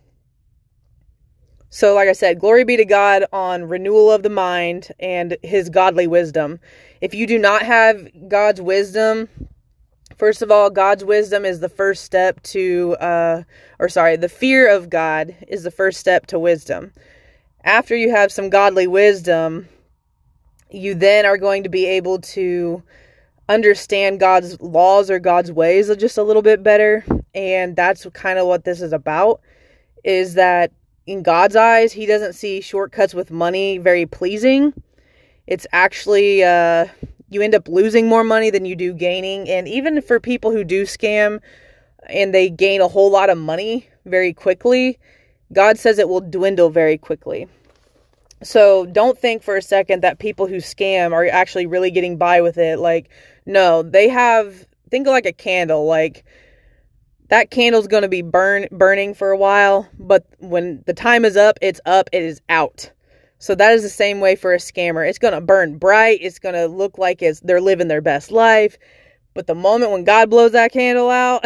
So, 1.71 1.95
like 1.95 2.09
I 2.09 2.13
said, 2.13 2.41
glory 2.41 2.65
be 2.65 2.77
to 2.77 2.85
God 2.85 3.25
on 3.33 3.65
renewal 3.65 4.11
of 4.11 4.23
the 4.23 4.31
mind 4.31 4.89
and 5.01 5.37
his 5.43 5.69
godly 5.69 6.07
wisdom. 6.07 6.61
If 7.01 7.15
you 7.15 7.27
do 7.27 7.39
not 7.39 7.63
have 7.63 8.09
God's 8.29 8.63
wisdom, 8.63 9.29
first 10.17 10.43
of 10.43 10.51
all, 10.51 10.71
God's 10.71 11.05
wisdom 11.05 11.45
is 11.45 11.61
the 11.61 11.69
first 11.69 12.05
step 12.05 12.43
to, 12.45 12.97
uh, 13.01 13.43
or 13.79 13.89
sorry, 13.89 14.17
the 14.17 14.29
fear 14.29 14.69
of 14.69 14.89
God 14.91 15.35
is 15.49 15.65
the 15.65 15.71
first 15.71 16.01
step 16.01 16.27
to 16.29 16.39
wisdom. 16.39 16.93
after 17.65 17.97
you 17.97 18.11
have 18.11 18.33
some 18.33 18.49
godly 18.49 18.87
wisdom, 18.87 19.69
you 20.71 20.95
then 20.95 21.27
are 21.27 21.37
going 21.37 21.65
to 21.65 21.69
be 21.69 21.85
able 21.87 22.21
to 22.21 22.83
understand 23.49 24.21
God's 24.21 24.61
laws 24.61 25.11
or 25.11 25.19
God's 25.19 25.53
ways 25.53 25.95
just 25.97 26.19
a 26.19 26.23
little 26.23 26.43
bit 26.43 26.63
better. 26.63 27.05
And 27.35 27.77
that's 27.77 28.07
kind 28.13 28.39
of 28.39 28.47
what 28.47 28.65
this 28.65 28.81
is 28.81 28.93
about 28.93 29.41
is 30.05 30.35
that 30.35 30.73
in 31.07 31.23
God's 31.23 31.57
eyes, 31.57 31.93
he 31.93 32.07
doesn't 32.07 32.33
see 32.33 32.61
shortcuts 32.61 33.15
with 33.15 33.31
money 33.31 33.79
very 33.79 34.07
pleasing. 34.07 34.73
It's 35.47 35.67
actually 35.73 36.43
uh 36.43 36.87
you 37.29 37.43
end 37.43 37.55
up 37.55 37.69
losing 37.69 38.09
more 38.09 38.25
money 38.25 38.51
than 38.51 38.65
you 38.65 38.77
do 38.77 38.93
gaining 38.93 39.49
and 39.49 39.67
even 39.67 40.01
for 40.01 40.21
people 40.21 40.53
who 40.53 40.63
do 40.63 40.85
scam 40.85 41.41
and 42.09 42.33
they 42.33 42.49
gain 42.49 42.81
a 42.81 42.89
whole 42.89 43.11
lot 43.11 43.31
of 43.31 43.39
money 43.39 43.89
very 44.05 44.33
quickly, 44.33 44.99
God 45.53 45.79
says 45.79 45.99
it 45.99 46.09
will 46.09 46.21
dwindle 46.21 46.71
very 46.71 46.99
quickly. 46.99 47.49
So 48.43 48.87
don't 48.87 49.19
think 49.19 49.43
for 49.43 49.57
a 49.57 49.63
second 49.63 50.03
that 50.03 50.19
people 50.19 50.47
who 50.47 50.57
scam 50.57 51.13
are 51.13 51.27
actually 51.27 51.67
really 51.67 51.91
getting 51.91 52.17
by 52.17 52.43
with 52.43 52.59
it. 52.59 52.79
Like, 52.79 53.09
no, 53.47 53.83
they 53.83 54.09
have, 54.09 54.67
think 54.91 55.07
of 55.07 55.13
like 55.13 55.27
a 55.27 55.33
candle. 55.33 55.87
Like, 55.87 56.25
that 57.29 57.51
candle's 57.51 57.87
going 57.87 58.03
to 58.03 58.09
be 58.09 58.23
burn 58.23 58.69
burning 58.71 59.15
for 59.15 59.31
a 59.31 59.37
while, 59.37 59.89
but 59.99 60.27
when 60.39 60.83
the 60.87 60.95
time 60.95 61.25
is 61.25 61.37
up, 61.37 61.59
it's 61.61 61.81
up, 61.87 62.09
it 62.13 62.23
is 62.23 62.41
out. 62.49 62.91
So 63.39 63.55
that 63.55 63.73
is 63.73 63.83
the 63.83 63.89
same 63.89 64.21
way 64.21 64.37
for 64.37 64.55
a 64.55 64.59
scammer. 64.59 65.09
It's 65.09 65.19
going 65.19 65.35
to 65.35 65.41
burn 65.41 65.79
bright, 65.79 66.19
it's 66.23 66.39
going 66.39 66.55
to 66.55 66.67
look 66.67 66.99
like 66.99 67.23
it's 67.23 67.41
they're 67.41 67.61
living 67.61 67.89
their 67.89 68.01
best 68.01 68.31
life, 68.31 68.79
but 69.35 69.47
the 69.47 69.55
moment 69.55 69.93
when 69.93 70.05
God 70.05 70.31
blows 70.31 70.53
that 70.53 70.73
candle 70.73 71.11
out 71.11 71.45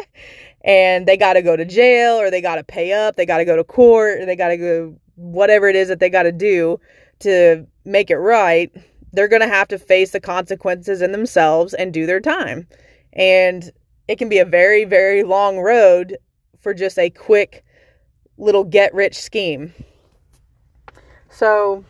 and 0.62 1.06
they 1.06 1.16
got 1.16 1.34
to 1.34 1.42
go 1.42 1.56
to 1.56 1.64
jail 1.64 2.14
or 2.14 2.30
they 2.30 2.40
got 2.40 2.56
to 2.56 2.64
pay 2.64 2.92
up, 2.92 3.16
they 3.16 3.26
got 3.26 3.38
to 3.38 3.44
go 3.44 3.56
to 3.56 3.64
court, 3.64 4.20
or 4.20 4.26
they 4.26 4.36
got 4.36 4.48
to 4.48 4.56
go 4.56 4.96
whatever 5.16 5.68
it 5.68 5.76
is 5.76 5.88
that 5.88 6.00
they 6.00 6.08
got 6.08 6.22
to 6.22 6.32
do 6.32 6.78
to 7.20 7.66
make 7.84 8.10
it 8.10 8.16
right, 8.16 8.72
they're 9.12 9.28
going 9.28 9.42
to 9.42 9.48
have 9.48 9.68
to 9.68 9.78
face 9.78 10.10
the 10.10 10.20
consequences 10.20 11.02
in 11.02 11.12
themselves 11.12 11.74
and 11.74 11.92
do 11.92 12.06
their 12.06 12.20
time. 12.20 12.66
And 13.12 13.70
it 14.06 14.18
can 14.18 14.28
be 14.28 14.38
a 14.38 14.44
very, 14.44 14.84
very 14.84 15.22
long 15.22 15.58
road 15.58 16.16
for 16.60 16.74
just 16.74 16.98
a 16.98 17.10
quick 17.10 17.64
little 18.36 18.64
get 18.64 18.94
rich 18.94 19.16
scheme. 19.18 19.72
So, 21.30 21.84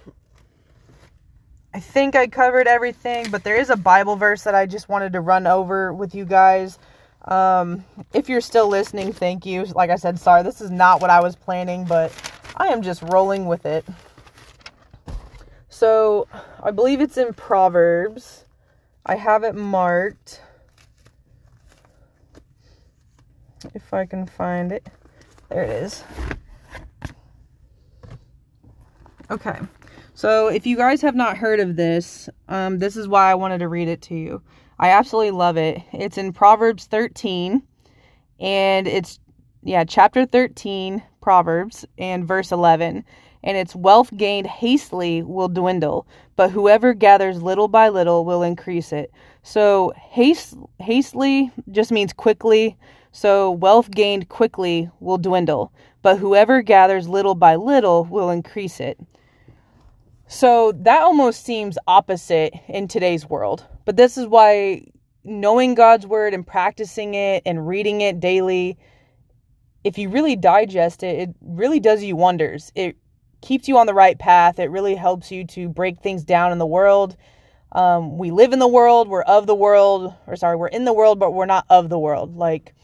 I 1.75 1.81
think 1.81 2.17
I 2.17 2.27
covered 2.27 2.67
everything, 2.67 3.31
but 3.31 3.45
there 3.45 3.57
is 3.57 3.71
a 3.71 3.77
Bible 3.77 4.17
verse 4.17 4.43
that 4.45 4.55
I 4.55 4.67
just 4.67 4.89
wanted 4.89 5.13
to 5.13 5.21
run 5.21 5.47
over 5.47 5.93
with 5.93 6.15
you 6.15 6.25
guys. 6.25 6.79
Um, 7.27 7.85
if 8.15 8.29
you're 8.29 8.41
still 8.41 8.69
listening, 8.69 9.13
thank 9.13 9.45
you. 9.45 9.65
Like 9.65 9.91
I 9.91 9.97
said, 9.97 10.19
sorry, 10.19 10.43
this 10.43 10.61
is 10.61 10.71
not 10.71 11.01
what 11.01 11.11
I 11.11 11.21
was 11.21 11.37
planning, 11.37 11.85
but 11.85 12.13
I 12.57 12.69
am 12.69 12.83
just 12.83 13.03
rolling 13.03 13.47
with 13.47 13.67
it. 13.67 13.85
So, 15.79 16.27
I 16.61 16.73
believe 16.73 17.01
it's 17.01 17.17
in 17.17 17.33
Proverbs. 17.35 18.47
I 19.07 19.15
have 19.15 19.45
it 19.45 19.55
marked. 19.55 20.43
If 23.73 23.95
I 23.95 24.05
can 24.05 24.27
find 24.27 24.73
it. 24.73 24.85
There 25.49 25.63
it 25.63 25.71
is. 25.71 26.03
Okay. 29.31 29.61
So, 30.15 30.49
if 30.49 30.67
you 30.67 30.77
guys 30.77 31.01
have 31.03 31.15
not 31.15 31.37
heard 31.37 31.61
of 31.61 31.77
this, 31.77 32.29
um, 32.49 32.81
this 32.81 32.97
is 32.97 33.07
why 33.07 33.31
I 33.31 33.37
wanted 33.37 33.59
to 33.59 33.69
read 33.69 33.87
it 33.87 34.03
to 34.03 34.17
you. 34.17 34.43
I 34.81 34.91
absolutely 34.91 35.31
love 35.31 35.57
it. 35.57 35.81
It's 35.93 36.19
in 36.19 36.33
Proverbs 36.33 36.87
13, 36.87 37.63
and 38.41 38.89
it's, 38.89 39.21
yeah, 39.63 39.85
chapter 39.85 40.27
13, 40.27 41.05
Proverbs, 41.21 41.85
and 41.99 42.27
verse 42.27 42.51
11. 42.51 43.05
And 43.43 43.57
it's 43.57 43.75
wealth 43.77 44.15
gained 44.17 44.47
hastily 44.47 45.23
will 45.23 45.49
dwindle, 45.49 46.07
but 46.37 46.51
whoever 46.51 46.95
gathers 46.95 47.43
little 47.43 47.69
by 47.69 47.89
little 47.89 48.25
will 48.25 48.43
increase 48.43 48.93
it. 48.93 49.13
So, 49.43 49.93
haste, 49.97 50.57
hastily 50.81 51.51
just 51.71 51.93
means 51.93 52.13
quickly. 52.13 52.77
So, 53.13 53.53
wealth 53.53 53.91
gained 53.91 54.29
quickly 54.29 54.91
will 55.01 55.19
dwindle, 55.19 55.73
but 56.03 56.19
whoever 56.19 56.63
gathers 56.63 57.09
little 57.09 57.35
by 57.35 57.55
little 57.55 58.05
will 58.05 58.31
increase 58.31 58.81
it. 58.81 58.99
So 60.29 60.73
that 60.73 61.01
almost 61.01 61.45
seems 61.45 61.79
opposite 61.87 62.53
in 62.69 62.87
today's 62.87 63.29
world. 63.29 63.65
But 63.87 63.97
this 63.97 64.19
is 64.19 64.27
why 64.27 64.85
knowing 65.25 65.75
God's 65.75 66.07
word 66.07 66.35
and 66.35 66.47
practicing 66.47 67.15
it 67.15 67.43
and 67.47 67.67
reading 67.67 68.03
it 68.03 68.21
daily, 68.21 68.77
if 69.85 69.97
you 69.97 70.11
really 70.11 70.37
digest 70.37 71.03
it, 71.03 71.19
it 71.19 71.35
really 71.41 71.81
does 71.81 72.05
you 72.05 72.15
wonders. 72.15 72.71
It 72.75 72.97
keeps 73.41 73.69
you 73.69 73.79
on 73.79 73.87
the 73.87 73.95
right 73.95 74.19
path. 74.19 74.59
It 74.59 74.71
really 74.71 74.95
helps 74.95 75.31
you 75.31 75.45
to 75.49 75.69
break 75.69 76.01
things 76.01 76.25
down 76.25 76.53
in 76.53 76.59
the 76.59 76.67
world. 76.67 77.17
Um, 77.73 78.17
we 78.17 78.31
live 78.31 78.53
in 78.53 78.59
the 78.59 78.69
world, 78.69 79.09
we're 79.09 79.23
of 79.23 79.47
the 79.47 79.55
world, 79.55 80.15
or 80.27 80.37
sorry, 80.37 80.57
we're 80.57 80.69
in 80.69 80.85
the 80.85 80.93
world, 80.93 81.19
but 81.19 81.33
we're 81.33 81.47
not 81.47 81.67
of 81.69 81.91
the 81.91 81.99
world. 81.99 82.37
Like, 82.37 82.75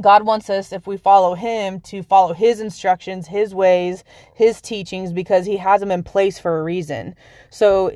God 0.00 0.24
wants 0.24 0.48
us, 0.48 0.72
if 0.72 0.86
we 0.86 0.96
follow 0.96 1.34
Him, 1.34 1.80
to 1.80 2.02
follow 2.02 2.32
His 2.32 2.60
instructions, 2.60 3.26
His 3.26 3.54
ways, 3.54 4.04
His 4.34 4.60
teachings, 4.60 5.12
because 5.12 5.44
He 5.44 5.56
has 5.58 5.80
them 5.80 5.90
in 5.90 6.02
place 6.02 6.38
for 6.38 6.58
a 6.58 6.62
reason. 6.62 7.14
So, 7.50 7.92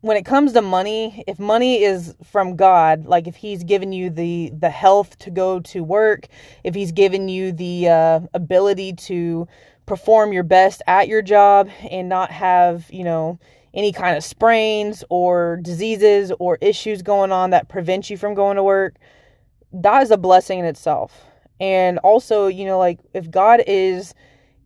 when 0.00 0.16
it 0.16 0.24
comes 0.24 0.52
to 0.52 0.62
money, 0.62 1.22
if 1.28 1.38
money 1.38 1.82
is 1.82 2.14
from 2.24 2.56
God, 2.56 3.04
like 3.06 3.28
if 3.28 3.36
He's 3.36 3.62
given 3.62 3.92
you 3.92 4.10
the 4.10 4.52
the 4.58 4.70
health 4.70 5.18
to 5.20 5.30
go 5.30 5.60
to 5.60 5.84
work, 5.84 6.28
if 6.64 6.74
He's 6.74 6.92
given 6.92 7.28
you 7.28 7.52
the 7.52 7.88
uh, 7.88 8.20
ability 8.34 8.94
to 8.94 9.46
perform 9.86 10.32
your 10.32 10.42
best 10.42 10.82
at 10.86 11.08
your 11.08 11.22
job 11.22 11.68
and 11.90 12.08
not 12.08 12.30
have, 12.30 12.86
you 12.90 13.04
know, 13.04 13.38
any 13.74 13.92
kind 13.92 14.16
of 14.16 14.24
sprains 14.24 15.02
or 15.08 15.58
diseases 15.62 16.32
or 16.38 16.58
issues 16.60 17.02
going 17.02 17.32
on 17.32 17.50
that 17.50 17.68
prevent 17.68 18.10
you 18.10 18.16
from 18.16 18.34
going 18.34 18.56
to 18.56 18.62
work, 18.62 18.96
that 19.72 20.02
is 20.02 20.10
a 20.10 20.16
blessing 20.16 20.58
in 20.58 20.64
itself. 20.64 21.24
And 21.58 21.98
also, 21.98 22.48
you 22.48 22.64
know, 22.66 22.78
like 22.78 23.00
if 23.14 23.30
God 23.30 23.62
is 23.66 24.14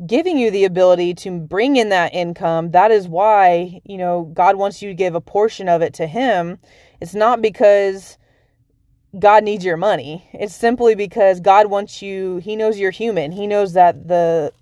giving 0.05 0.39
you 0.39 0.51
the 0.51 0.65
ability 0.65 1.15
to 1.15 1.39
bring 1.39 1.77
in 1.77 1.89
that 1.91 2.15
income, 2.15 2.73
that 2.73 2.91
is 2.91 3.09
why, 3.09 3.81
you 3.85 3.97
know, 3.97 4.31
God 4.35 4.57
wants 4.57 4.83
you 4.83 4.89
to 4.89 4.95
give 4.95 5.15
a 5.15 5.21
portion 5.21 5.69
of 5.69 5.83
it 5.83 5.95
to 5.95 6.07
Him. 6.07 6.59
It's 7.01 7.15
not 7.15 7.41
because 7.41 8.19
God 9.19 9.45
needs 9.45 9.65
your 9.65 9.77
money. 9.77 10.29
It's 10.33 10.55
simply 10.55 10.95
because 10.95 11.41
God 11.41 11.69
wants 11.69 12.03
you, 12.03 12.39
He 12.39 12.57
knows 12.57 12.79
you're 12.79 12.91
human. 12.91 13.33
He 13.33 13.47
knows 13.47 13.73
that 13.75 14.09
the 14.09 14.53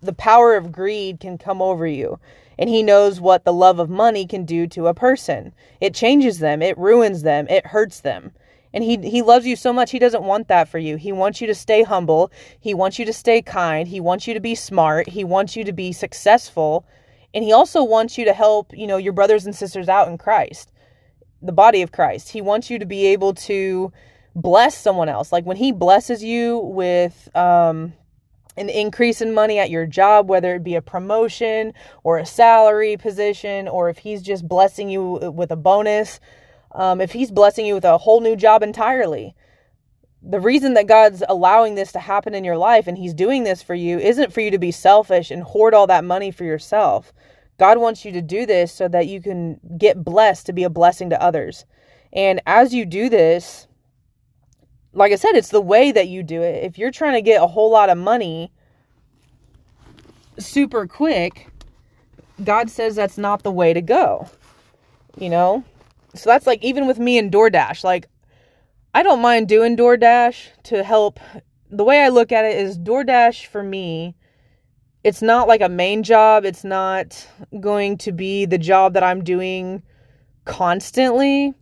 the 0.00 0.12
power 0.12 0.56
of 0.56 0.72
greed 0.72 1.20
can 1.20 1.38
come 1.38 1.60
over 1.60 1.86
you. 1.86 2.18
And 2.58 2.68
he 2.68 2.82
knows 2.82 3.20
what 3.20 3.44
the 3.44 3.52
love 3.52 3.78
of 3.78 3.88
money 3.88 4.26
can 4.26 4.44
do 4.44 4.66
to 4.68 4.86
a 4.86 4.94
person. 4.94 5.54
It 5.80 5.94
changes 5.94 6.38
them, 6.38 6.60
it 6.60 6.76
ruins 6.76 7.22
them, 7.22 7.46
it 7.48 7.66
hurts 7.66 8.00
them. 8.00 8.32
And 8.72 8.84
he 8.84 8.98
he 8.98 9.22
loves 9.22 9.46
you 9.46 9.56
so 9.56 9.72
much 9.72 9.90
he 9.90 9.98
doesn't 9.98 10.22
want 10.22 10.48
that 10.48 10.68
for 10.68 10.78
you. 10.78 10.96
He 10.96 11.10
wants 11.10 11.40
you 11.40 11.46
to 11.48 11.54
stay 11.54 11.82
humble, 11.82 12.30
he 12.60 12.74
wants 12.74 12.98
you 12.98 13.04
to 13.06 13.12
stay 13.12 13.42
kind, 13.42 13.88
he 13.88 14.00
wants 14.00 14.26
you 14.26 14.34
to 14.34 14.40
be 14.40 14.54
smart, 14.54 15.08
he 15.08 15.24
wants 15.24 15.56
you 15.56 15.64
to 15.64 15.72
be 15.72 15.92
successful, 15.92 16.86
and 17.34 17.42
he 17.42 17.52
also 17.52 17.82
wants 17.82 18.16
you 18.16 18.24
to 18.26 18.32
help, 18.32 18.72
you 18.76 18.86
know, 18.86 18.96
your 18.96 19.12
brothers 19.12 19.44
and 19.44 19.54
sisters 19.54 19.88
out 19.88 20.08
in 20.08 20.18
Christ. 20.18 20.70
The 21.42 21.52
body 21.52 21.82
of 21.82 21.90
Christ. 21.90 22.30
He 22.30 22.42
wants 22.42 22.70
you 22.70 22.78
to 22.78 22.86
be 22.86 23.06
able 23.06 23.34
to 23.34 23.92
bless 24.36 24.76
someone 24.76 25.08
else. 25.08 25.32
Like 25.32 25.44
when 25.44 25.56
he 25.56 25.72
blesses 25.72 26.22
you 26.22 26.58
with 26.58 27.34
um 27.34 27.94
an 28.56 28.68
increase 28.68 29.20
in 29.20 29.32
money 29.32 29.58
at 29.58 29.70
your 29.70 29.86
job, 29.86 30.28
whether 30.28 30.54
it 30.54 30.64
be 30.64 30.74
a 30.74 30.82
promotion 30.82 31.72
or 32.02 32.18
a 32.18 32.26
salary 32.26 32.96
position, 32.96 33.68
or 33.68 33.88
if 33.88 33.98
he's 33.98 34.22
just 34.22 34.46
blessing 34.46 34.88
you 34.88 35.02
with 35.34 35.50
a 35.50 35.56
bonus, 35.56 36.20
um, 36.72 37.00
if 37.00 37.12
he's 37.12 37.30
blessing 37.30 37.66
you 37.66 37.74
with 37.74 37.84
a 37.84 37.98
whole 37.98 38.20
new 38.20 38.36
job 38.36 38.62
entirely. 38.62 39.34
The 40.22 40.40
reason 40.40 40.74
that 40.74 40.86
God's 40.86 41.22
allowing 41.28 41.76
this 41.76 41.92
to 41.92 41.98
happen 41.98 42.34
in 42.34 42.44
your 42.44 42.58
life 42.58 42.86
and 42.86 42.98
he's 42.98 43.14
doing 43.14 43.44
this 43.44 43.62
for 43.62 43.74
you 43.74 43.98
isn't 43.98 44.32
for 44.32 44.40
you 44.40 44.50
to 44.50 44.58
be 44.58 44.70
selfish 44.70 45.30
and 45.30 45.42
hoard 45.42 45.72
all 45.72 45.86
that 45.86 46.04
money 46.04 46.30
for 46.30 46.44
yourself. 46.44 47.12
God 47.58 47.78
wants 47.78 48.04
you 48.04 48.12
to 48.12 48.22
do 48.22 48.46
this 48.46 48.72
so 48.72 48.88
that 48.88 49.06
you 49.06 49.20
can 49.20 49.60
get 49.78 50.04
blessed 50.04 50.46
to 50.46 50.52
be 50.52 50.64
a 50.64 50.70
blessing 50.70 51.10
to 51.10 51.22
others. 51.22 51.64
And 52.12 52.40
as 52.46 52.74
you 52.74 52.84
do 52.84 53.08
this, 53.08 53.66
like 54.92 55.12
I 55.12 55.16
said, 55.16 55.36
it's 55.36 55.50
the 55.50 55.60
way 55.60 55.92
that 55.92 56.08
you 56.08 56.22
do 56.22 56.42
it. 56.42 56.64
If 56.64 56.78
you're 56.78 56.90
trying 56.90 57.14
to 57.14 57.22
get 57.22 57.42
a 57.42 57.46
whole 57.46 57.70
lot 57.70 57.90
of 57.90 57.98
money 57.98 58.52
super 60.38 60.86
quick, 60.86 61.48
God 62.42 62.70
says 62.70 62.96
that's 62.96 63.18
not 63.18 63.42
the 63.42 63.52
way 63.52 63.72
to 63.72 63.82
go. 63.82 64.28
You 65.18 65.28
know? 65.28 65.64
So 66.14 66.30
that's 66.30 66.46
like 66.46 66.64
even 66.64 66.86
with 66.86 66.98
me 66.98 67.18
and 67.18 67.30
DoorDash, 67.30 67.84
like 67.84 68.08
I 68.94 69.02
don't 69.02 69.22
mind 69.22 69.48
doing 69.48 69.76
DoorDash 69.76 70.62
to 70.64 70.82
help. 70.82 71.20
The 71.70 71.84
way 71.84 72.02
I 72.02 72.08
look 72.08 72.32
at 72.32 72.44
it 72.44 72.56
is 72.56 72.78
DoorDash 72.78 73.46
for 73.46 73.62
me, 73.62 74.16
it's 75.04 75.22
not 75.22 75.46
like 75.46 75.60
a 75.60 75.68
main 75.68 76.02
job. 76.02 76.44
It's 76.44 76.64
not 76.64 77.28
going 77.60 77.96
to 77.98 78.12
be 78.12 78.44
the 78.44 78.58
job 78.58 78.94
that 78.94 79.04
I'm 79.04 79.22
doing 79.22 79.82
constantly 80.44 81.54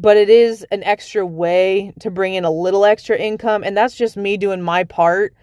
but 0.00 0.16
it 0.16 0.30
is 0.30 0.64
an 0.70 0.84
extra 0.84 1.26
way 1.26 1.92
to 2.00 2.10
bring 2.10 2.34
in 2.34 2.44
a 2.44 2.50
little 2.50 2.84
extra 2.84 3.16
income 3.16 3.64
and 3.64 3.76
that's 3.76 3.96
just 3.96 4.16
me 4.16 4.36
doing 4.36 4.62
my 4.62 4.84
part 4.84 5.34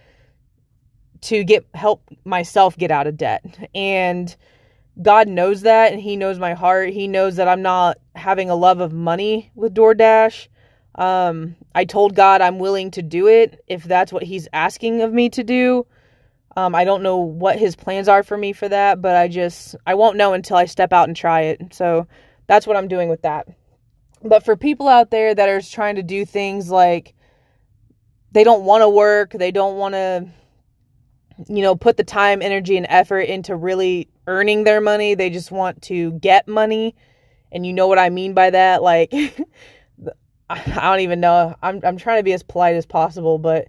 to 1.22 1.44
get 1.44 1.66
help 1.74 2.04
myself 2.24 2.78
get 2.78 2.92
out 2.92 3.08
of 3.08 3.18
debt. 3.18 3.44
And 3.74 4.34
God 5.02 5.28
knows 5.28 5.62
that 5.62 5.92
and 5.92 6.02
he 6.02 6.16
knows 6.16 6.40
my 6.40 6.54
heart. 6.54 6.90
He 6.92 7.08
knows 7.08 7.36
that 7.36 7.48
I'm 7.48 7.62
not 7.62 7.98
having 8.16 8.50
a 8.50 8.56
love 8.56 8.80
of 8.80 8.94
money 8.94 9.52
with 9.56 9.74
DoorDash. 9.74 10.48
Um, 10.96 11.56
I 11.74 11.84
told 11.84 12.16
God 12.16 12.42
I'm 12.42 12.60
willing 12.60 12.92
to 12.92 13.02
do 13.02 13.28
it 13.28 13.64
if 13.68 13.84
that's 13.84 14.14
what 14.14 14.24
he's 14.24 14.48
asking 14.54 15.02
of 15.02 15.12
me 15.12 15.30
to 15.30 15.44
do. 15.44 15.86
Um, 16.56 16.74
I 16.74 16.86
don't 16.86 17.04
know 17.04 17.18
what 17.18 17.60
his 17.60 17.76
plans 17.76 18.08
are 18.08 18.24
for 18.24 18.38
me 18.38 18.54
for 18.54 18.70
that, 18.70 19.02
but 19.02 19.18
I 19.18 19.28
just 19.28 19.76
I 19.86 19.96
won't 19.96 20.16
know 20.16 20.32
until 20.32 20.56
I 20.56 20.66
step 20.66 20.94
out 20.94 21.10
and 21.10 21.18
try 21.18 21.42
it. 21.42 21.74
So 21.74 22.08
that's 22.48 22.66
what 22.66 22.78
I'm 22.78 22.88
doing 22.88 23.10
with 23.10 23.24
that. 23.24 23.48
But 24.24 24.44
for 24.44 24.56
people 24.56 24.88
out 24.88 25.12
there 25.12 25.36
that 25.36 25.50
are 25.50 25.62
trying 25.62 25.96
to 25.96 26.04
do 26.04 26.26
things 26.26 26.70
like 26.70 27.14
they 28.32 28.44
don't 28.44 28.64
want 28.64 28.82
to 28.82 28.90
work, 28.90 29.32
they 29.32 29.52
don't 29.52 29.78
want 29.78 29.94
to 29.94 30.28
you 31.48 31.62
know, 31.62 31.76
put 31.76 31.98
the 31.98 32.04
time, 32.04 32.42
energy 32.42 32.78
and 32.78 32.88
effort 32.90 33.22
into 33.22 33.56
really 33.56 34.08
earning 34.28 34.64
their 34.64 34.82
money. 34.82 35.16
They 35.16 35.30
just 35.30 35.52
want 35.52 35.82
to 35.84 36.12
get 36.14 36.48
money. 36.48 36.96
And 37.52 37.66
you 37.66 37.74
know 37.74 37.88
what 37.88 38.00
I 38.00 38.10
mean 38.10 38.34
by 38.34 38.50
that? 38.50 38.82
Like 38.82 39.14
I 40.50 40.82
don't 40.82 41.00
even 41.02 41.20
know. 41.20 41.56
I'm 41.62 41.82
I'm 41.84 41.98
trying 41.98 42.20
to 42.20 42.24
be 42.24 42.34
as 42.34 42.44
polite 42.44 42.76
as 42.76 42.86
possible, 42.86 43.38
but 43.38 43.68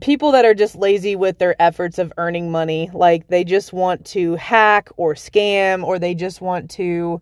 people 0.00 0.32
that 0.32 0.44
are 0.44 0.54
just 0.54 0.74
lazy 0.74 1.14
with 1.14 1.38
their 1.38 1.60
efforts 1.60 1.98
of 1.98 2.12
earning 2.16 2.50
money, 2.50 2.90
like 2.92 3.28
they 3.28 3.44
just 3.44 3.72
want 3.72 4.06
to 4.06 4.36
hack 4.36 4.88
or 4.96 5.14
scam 5.14 5.84
or 5.84 5.98
they 5.98 6.14
just 6.14 6.40
want 6.40 6.70
to 6.70 7.20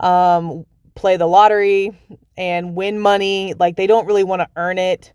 um, 0.00 0.64
play 0.94 1.16
the 1.16 1.26
lottery 1.26 1.96
and 2.36 2.74
win 2.74 2.98
money, 2.98 3.54
like 3.58 3.76
they 3.76 3.86
don't 3.86 4.06
really 4.06 4.24
want 4.24 4.40
to 4.40 4.48
earn 4.56 4.78
it. 4.78 5.12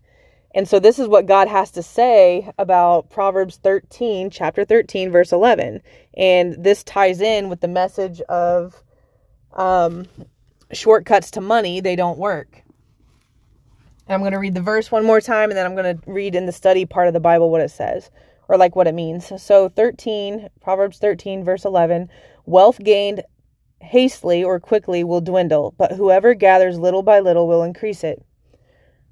And 0.54 0.68
so 0.68 0.78
this 0.78 0.98
is 0.98 1.08
what 1.08 1.26
God 1.26 1.48
has 1.48 1.72
to 1.72 1.82
say 1.82 2.50
about 2.58 3.10
Proverbs 3.10 3.56
13, 3.56 4.30
chapter 4.30 4.64
13, 4.64 5.10
verse 5.10 5.32
11. 5.32 5.82
And 6.16 6.62
this 6.62 6.84
ties 6.84 7.20
in 7.20 7.48
with 7.48 7.60
the 7.60 7.68
message 7.68 8.20
of 8.22 8.82
um, 9.52 10.06
shortcuts 10.72 11.32
to 11.32 11.40
money, 11.40 11.80
they 11.80 11.96
don't 11.96 12.18
work. 12.18 12.62
And 14.06 14.14
I'm 14.14 14.20
going 14.20 14.32
to 14.32 14.38
read 14.38 14.54
the 14.54 14.60
verse 14.60 14.92
one 14.92 15.04
more 15.04 15.20
time 15.20 15.50
and 15.50 15.56
then 15.56 15.66
I'm 15.66 15.74
going 15.74 15.98
to 15.98 16.10
read 16.10 16.34
in 16.34 16.46
the 16.46 16.52
study 16.52 16.84
part 16.84 17.08
of 17.08 17.14
the 17.14 17.20
Bible 17.20 17.50
what 17.50 17.60
it 17.62 17.70
says 17.70 18.10
or 18.48 18.56
like 18.56 18.76
what 18.76 18.86
it 18.86 18.94
means. 18.94 19.32
So 19.42 19.68
13, 19.68 20.48
Proverbs 20.60 20.98
13, 20.98 21.44
verse 21.44 21.64
11 21.64 22.10
wealth 22.46 22.78
gained 22.78 23.22
hastily 23.84 24.42
or 24.42 24.58
quickly 24.58 25.04
will 25.04 25.20
dwindle, 25.20 25.74
but 25.76 25.92
whoever 25.92 26.34
gathers 26.34 26.78
little 26.78 27.02
by 27.02 27.20
little 27.20 27.46
will 27.46 27.62
increase 27.62 28.02
it. 28.02 28.24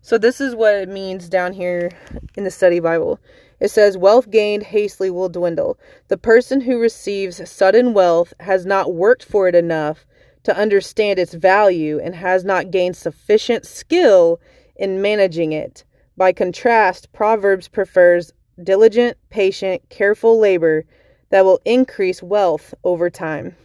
So 0.00 0.18
this 0.18 0.40
is 0.40 0.56
what 0.56 0.74
it 0.74 0.88
means 0.88 1.28
down 1.28 1.52
here 1.52 1.90
in 2.34 2.42
the 2.42 2.50
study 2.50 2.80
Bible. 2.80 3.20
It 3.60 3.70
says, 3.70 3.96
Wealth 3.96 4.30
gained 4.30 4.64
hastily 4.64 5.10
will 5.10 5.28
dwindle. 5.28 5.78
The 6.08 6.18
person 6.18 6.60
who 6.60 6.80
receives 6.80 7.48
sudden 7.48 7.94
wealth 7.94 8.34
has 8.40 8.66
not 8.66 8.94
worked 8.94 9.24
for 9.24 9.46
it 9.46 9.54
enough 9.54 10.04
to 10.42 10.56
understand 10.56 11.20
its 11.20 11.34
value 11.34 12.00
and 12.00 12.16
has 12.16 12.44
not 12.44 12.72
gained 12.72 12.96
sufficient 12.96 13.64
skill 13.64 14.40
in 14.74 15.00
managing 15.00 15.52
it. 15.52 15.84
By 16.16 16.32
contrast, 16.32 17.12
Proverbs 17.12 17.68
prefers 17.68 18.32
diligent, 18.60 19.16
patient, 19.30 19.88
careful 19.88 20.38
labor 20.40 20.84
that 21.30 21.44
will 21.44 21.60
increase 21.64 22.22
wealth 22.22 22.74
over 22.82 23.08
time. 23.08 23.56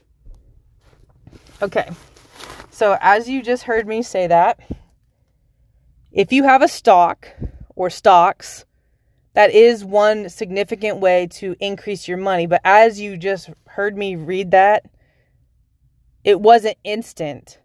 Okay, 1.59 1.89
so 2.69 2.97
as 3.01 3.27
you 3.27 3.41
just 3.41 3.63
heard 3.63 3.87
me 3.87 4.03
say 4.03 4.27
that, 4.27 4.59
if 6.11 6.31
you 6.31 6.43
have 6.43 6.61
a 6.61 6.67
stock 6.67 7.27
or 7.75 7.89
stocks, 7.89 8.65
that 9.33 9.49
is 9.51 9.83
one 9.83 10.29
significant 10.29 10.97
way 10.97 11.25
to 11.27 11.55
increase 11.59 12.07
your 12.07 12.17
money. 12.17 12.45
But 12.45 12.61
as 12.63 12.99
you 12.99 13.17
just 13.17 13.49
heard 13.67 13.97
me 13.97 14.15
read 14.15 14.51
that, 14.51 14.85
it 16.23 16.41
wasn't 16.41 16.77
instant. 16.83 17.59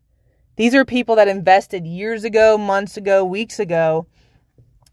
These 0.56 0.74
are 0.74 0.86
people 0.86 1.16
that 1.16 1.28
invested 1.28 1.86
years 1.86 2.24
ago, 2.24 2.56
months 2.56 2.96
ago, 2.96 3.24
weeks 3.24 3.58
ago. 3.58 4.06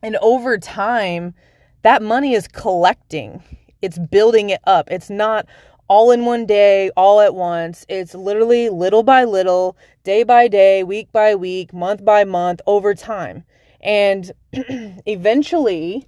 And 0.02 0.18
over 0.22 0.58
time, 0.58 1.36
that 1.84 2.02
money 2.02 2.34
is 2.34 2.50
collecting, 2.50 3.44
it's 3.82 3.98
building 3.98 4.50
it 4.50 4.62
up. 4.66 4.90
It's 4.92 5.10
not 5.10 5.46
all 5.90 6.12
in 6.12 6.24
one 6.24 6.46
day, 6.46 6.92
all 6.96 7.20
at 7.20 7.36
once. 7.36 7.86
It's 7.90 8.16
literally 8.16 8.70
little 8.70 9.04
by 9.04 9.26
little, 9.26 9.76
day 10.04 10.24
by 10.24 10.48
day, 10.48 10.84
week 10.84 11.12
by 11.12 11.36
week, 11.36 11.74
month 11.74 12.06
by 12.06 12.24
month, 12.24 12.62
over 12.66 12.96
time. 12.96 13.44
And 13.82 14.32
eventually, 14.54 16.08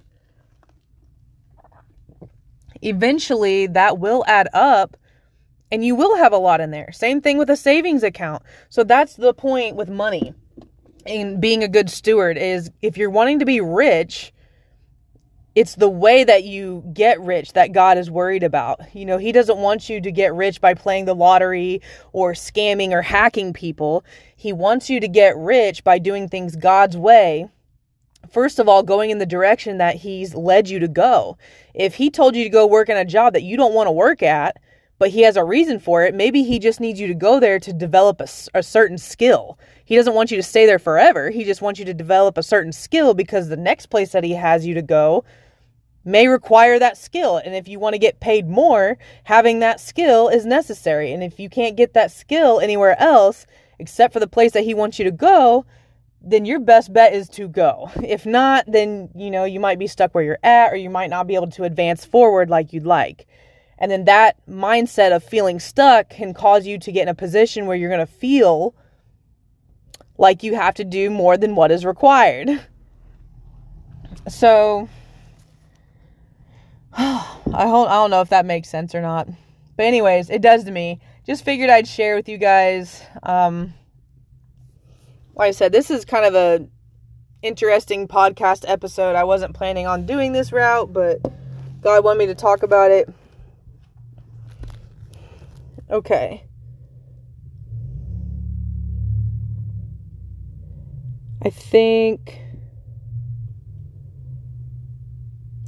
eventually 2.80 3.66
that 3.66 3.98
will 3.98 4.24
add 4.26 4.48
up 4.54 4.96
and 5.70 5.84
you 5.84 5.94
will 5.94 6.16
have 6.16 6.32
a 6.32 6.38
lot 6.38 6.60
in 6.60 6.70
there. 6.70 6.90
Same 6.92 7.20
thing 7.20 7.38
with 7.38 7.50
a 7.50 7.56
savings 7.56 8.02
account. 8.02 8.42
So 8.68 8.84
that's 8.84 9.16
the 9.16 9.34
point 9.34 9.76
with 9.76 9.88
money 9.88 10.34
and 11.06 11.40
being 11.40 11.62
a 11.62 11.68
good 11.68 11.90
steward 11.90 12.36
is 12.36 12.70
if 12.80 12.96
you're 12.96 13.10
wanting 13.10 13.38
to 13.40 13.44
be 13.44 13.60
rich, 13.60 14.32
it's 15.54 15.74
the 15.74 15.88
way 15.88 16.24
that 16.24 16.44
you 16.44 16.82
get 16.92 17.20
rich 17.20 17.52
that 17.52 17.72
God 17.72 17.98
is 17.98 18.10
worried 18.10 18.42
about. 18.42 18.80
You 18.94 19.04
know, 19.04 19.18
He 19.18 19.32
doesn't 19.32 19.58
want 19.58 19.88
you 19.88 20.00
to 20.00 20.10
get 20.10 20.34
rich 20.34 20.60
by 20.60 20.74
playing 20.74 21.04
the 21.04 21.14
lottery 21.14 21.82
or 22.12 22.32
scamming 22.32 22.92
or 22.92 23.02
hacking 23.02 23.52
people. 23.52 24.04
He 24.34 24.52
wants 24.52 24.88
you 24.88 25.00
to 25.00 25.08
get 25.08 25.36
rich 25.36 25.84
by 25.84 25.98
doing 25.98 26.28
things 26.28 26.56
God's 26.56 26.96
way. 26.96 27.48
First 28.30 28.58
of 28.58 28.68
all, 28.68 28.82
going 28.82 29.10
in 29.10 29.18
the 29.18 29.26
direction 29.26 29.78
that 29.78 29.96
He's 29.96 30.34
led 30.34 30.68
you 30.68 30.78
to 30.78 30.88
go. 30.88 31.36
If 31.74 31.96
He 31.96 32.10
told 32.10 32.34
you 32.34 32.44
to 32.44 32.50
go 32.50 32.66
work 32.66 32.88
in 32.88 32.96
a 32.96 33.04
job 33.04 33.34
that 33.34 33.42
you 33.42 33.56
don't 33.56 33.74
want 33.74 33.88
to 33.88 33.92
work 33.92 34.22
at, 34.22 34.56
but 35.02 35.10
he 35.10 35.22
has 35.22 35.36
a 35.36 35.42
reason 35.42 35.80
for 35.80 36.04
it. 36.04 36.14
Maybe 36.14 36.44
he 36.44 36.60
just 36.60 36.78
needs 36.78 37.00
you 37.00 37.08
to 37.08 37.14
go 37.14 37.40
there 37.40 37.58
to 37.58 37.72
develop 37.72 38.20
a, 38.20 38.28
a, 38.54 38.62
certain 38.62 38.98
skill. 38.98 39.58
He 39.84 39.96
doesn't 39.96 40.14
want 40.14 40.30
you 40.30 40.36
to 40.36 40.44
stay 40.44 40.64
there 40.64 40.78
forever. 40.78 41.30
He 41.30 41.42
just 41.42 41.60
wants 41.60 41.80
you 41.80 41.84
to 41.86 41.92
develop 41.92 42.38
a 42.38 42.42
certain 42.44 42.70
skill 42.70 43.12
because 43.12 43.48
the 43.48 43.56
next 43.56 43.86
place 43.86 44.12
that 44.12 44.22
he 44.22 44.34
has 44.34 44.64
you 44.64 44.74
to 44.74 44.82
go 44.82 45.24
may 46.04 46.26
require 46.28 46.78
that 46.78 46.96
skill. 46.96 47.36
And 47.36 47.54
if 47.54 47.68
you 47.68 47.78
want 47.78 47.94
to 47.94 47.98
get 47.98 48.20
paid 48.20 48.48
more, 48.48 48.98
having 49.24 49.60
that 49.60 49.80
skill 49.80 50.28
is 50.28 50.44
necessary. 50.44 51.12
And 51.12 51.22
if 51.22 51.38
you 51.38 51.48
can't 51.48 51.76
get 51.76 51.94
that 51.94 52.10
skill 52.10 52.60
anywhere 52.60 53.00
else 53.00 53.46
except 53.78 54.12
for 54.12 54.20
the 54.20 54.26
place 54.26 54.52
that 54.52 54.64
he 54.64 54.74
wants 54.74 54.98
you 54.98 55.04
to 55.04 55.10
go, 55.10 55.64
then 56.20 56.44
your 56.44 56.60
best 56.60 56.92
bet 56.92 57.12
is 57.12 57.28
to 57.30 57.48
go. 57.48 57.90
If 58.02 58.26
not, 58.26 58.64
then 58.66 59.10
you 59.14 59.30
know, 59.30 59.44
you 59.44 59.60
might 59.60 59.78
be 59.78 59.86
stuck 59.86 60.14
where 60.14 60.24
you're 60.24 60.38
at 60.42 60.72
or 60.72 60.76
you 60.76 60.90
might 60.90 61.10
not 61.10 61.26
be 61.26 61.34
able 61.34 61.50
to 61.50 61.64
advance 61.64 62.04
forward 62.04 62.50
like 62.50 62.72
you'd 62.72 62.86
like. 62.86 63.26
And 63.78 63.90
then 63.90 64.04
that 64.04 64.36
mindset 64.48 65.14
of 65.14 65.24
feeling 65.24 65.58
stuck 65.58 66.10
can 66.10 66.34
cause 66.34 66.66
you 66.66 66.78
to 66.78 66.92
get 66.92 67.02
in 67.02 67.08
a 67.08 67.14
position 67.14 67.66
where 67.66 67.76
you're 67.76 67.90
going 67.90 68.06
to 68.06 68.12
feel 68.12 68.74
like 70.18 70.44
you 70.44 70.54
have 70.54 70.74
to 70.74 70.84
do 70.84 71.10
more 71.10 71.36
than 71.36 71.56
what 71.56 71.72
is 71.72 71.84
required. 71.84 72.60
So, 74.28 74.88
I 76.96 77.40
don't, 77.46 77.88
I 77.88 77.94
don't 77.94 78.10
know 78.10 78.20
if 78.20 78.28
that 78.30 78.46
makes 78.46 78.68
sense 78.68 78.94
or 78.94 79.00
not. 79.00 79.28
But, 79.76 79.86
anyways, 79.86 80.30
it 80.30 80.42
does 80.42 80.64
to 80.64 80.70
me. 80.70 81.00
Just 81.26 81.44
figured 81.44 81.70
I'd 81.70 81.88
share 81.88 82.16
with 82.16 82.28
you 82.28 82.36
guys. 82.36 83.02
Um, 83.22 83.74
like 85.34 85.48
I 85.48 85.52
said, 85.52 85.72
this 85.72 85.90
is 85.90 86.04
kind 86.04 86.24
of 86.24 86.34
a 86.34 86.66
interesting 87.42 88.06
podcast 88.06 88.64
episode. 88.68 89.16
I 89.16 89.24
wasn't 89.24 89.54
planning 89.54 89.86
on 89.86 90.06
doing 90.06 90.32
this 90.32 90.52
route, 90.52 90.92
but 90.92 91.20
God 91.80 92.04
wanted 92.04 92.18
me 92.18 92.26
to 92.26 92.34
talk 92.34 92.62
about 92.62 92.90
it. 92.90 93.08
Okay. 95.90 96.44
I 101.44 101.50
think. 101.50 102.41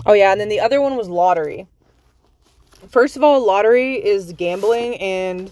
Oh, 0.06 0.12
yeah, 0.12 0.32
and 0.32 0.40
then 0.40 0.48
the 0.48 0.60
other 0.60 0.80
one 0.80 0.96
was 0.96 1.08
lottery. 1.08 1.66
First 2.90 3.16
of 3.16 3.24
all, 3.24 3.44
lottery 3.44 3.94
is 3.94 4.32
gambling, 4.32 4.96
and 4.96 5.50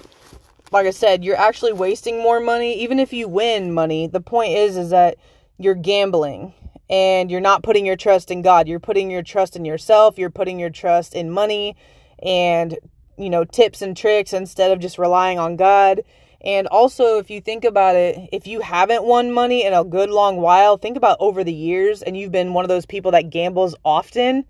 like 0.71 0.87
I 0.87 0.91
said, 0.91 1.25
you're 1.25 1.37
actually 1.37 1.73
wasting 1.73 2.19
more 2.19 2.41
money. 2.41 2.81
Even 2.83 2.99
if 2.99 3.12
you 3.12 3.29
win 3.29 3.73
money, 3.73 4.07
the 4.07 4.21
point 4.21 4.53
is, 4.53 4.77
is 4.77 4.91
that 4.91 5.17
you're 5.59 5.75
gambling 5.75 6.55
and 6.91 7.31
you're 7.31 7.41
not 7.41 7.62
putting 7.62 7.87
your 7.87 7.97
trust 7.97 8.31
in 8.31 8.43
God. 8.43 8.69
You're 8.69 8.81
putting 8.81 9.11
your 9.11 9.23
trust 9.23 9.57
in 9.57 9.65
yourself. 9.65 10.19
You're 10.19 10.31
putting 10.31 10.59
your 10.59 10.71
trust 10.71 11.15
in 11.15 11.31
money 11.31 11.77
and 12.23 12.79
you 13.19 13.31
know, 13.31 13.44
tips 13.44 13.83
and 13.83 13.96
tricks 13.96 14.33
instead 14.33 14.71
of 14.71 14.81
just 14.81 14.98
relying 14.98 15.38
on 15.38 15.57
God. 15.57 16.03
And 16.45 16.67
also, 16.67 17.19
if 17.19 17.31
you 17.31 17.40
think 17.40 17.65
about 17.65 17.95
it, 17.95 18.29
if 18.33 18.47
you 18.47 18.61
haven't 18.61 19.05
won 19.05 19.33
money 19.33 19.65
in 19.65 19.73
a 19.73 19.85
good 19.85 20.11
long 20.11 20.38
while, 20.38 20.77
think 20.77 20.97
about 20.97 21.17
over 21.21 21.45
the 21.45 21.53
years 21.53 22.03
and 22.03 22.17
you've 22.17 22.33
been 22.33 22.53
one 22.53 22.65
of 22.65 22.69
those 22.69 22.87
people 22.87 23.13
that 23.13 23.31
gambles 23.31 23.77
often. 23.85 24.45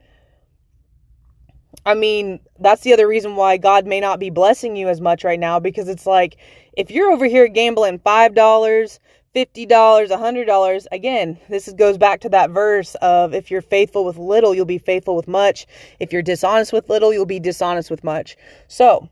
I 1.84 1.94
mean, 1.94 2.40
that's 2.58 2.82
the 2.82 2.92
other 2.92 3.08
reason 3.08 3.36
why 3.36 3.56
God 3.58 3.86
may 3.86 4.00
not 4.00 4.20
be 4.20 4.30
blessing 4.30 4.76
you 4.76 4.88
as 4.88 5.00
much 5.00 5.24
right 5.24 5.40
now 5.40 5.58
because 5.58 5.88
it's 5.88 6.06
like 6.06 6.36
if 6.76 6.90
you're 6.90 7.10
over 7.10 7.26
here 7.26 7.48
gambling 7.48 7.98
$5, 7.98 8.98
$50, 9.34 9.66
$100. 9.66 10.86
Again, 10.92 11.38
this 11.48 11.72
goes 11.72 11.98
back 11.98 12.20
to 12.20 12.28
that 12.30 12.50
verse 12.50 12.94
of 12.96 13.34
if 13.34 13.50
you're 13.50 13.62
faithful 13.62 14.04
with 14.04 14.16
little, 14.16 14.54
you'll 14.54 14.64
be 14.64 14.78
faithful 14.78 15.16
with 15.16 15.28
much. 15.28 15.66
If 16.00 16.12
you're 16.12 16.22
dishonest 16.22 16.72
with 16.72 16.88
little, 16.88 17.12
you'll 17.12 17.26
be 17.26 17.40
dishonest 17.40 17.90
with 17.90 18.04
much. 18.04 18.36
So, 18.68 19.08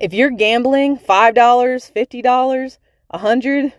if 0.00 0.12
you're 0.12 0.30
gambling 0.30 0.98
$5, 0.98 1.34
$50, 1.34 2.78
100 3.14 3.72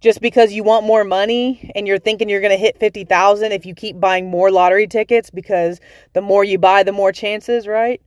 just 0.00 0.20
because 0.20 0.52
you 0.52 0.62
want 0.62 0.86
more 0.86 1.04
money 1.04 1.70
and 1.74 1.86
you're 1.86 1.98
thinking 1.98 2.28
you're 2.28 2.40
going 2.40 2.52
to 2.52 2.58
hit 2.58 2.78
50,000 2.78 3.52
if 3.52 3.64
you 3.64 3.74
keep 3.74 3.98
buying 3.98 4.30
more 4.30 4.50
lottery 4.50 4.86
tickets 4.86 5.30
because 5.30 5.80
the 6.12 6.20
more 6.20 6.44
you 6.44 6.58
buy 6.58 6.82
the 6.82 6.92
more 6.92 7.12
chances, 7.12 7.66
right? 7.66 8.00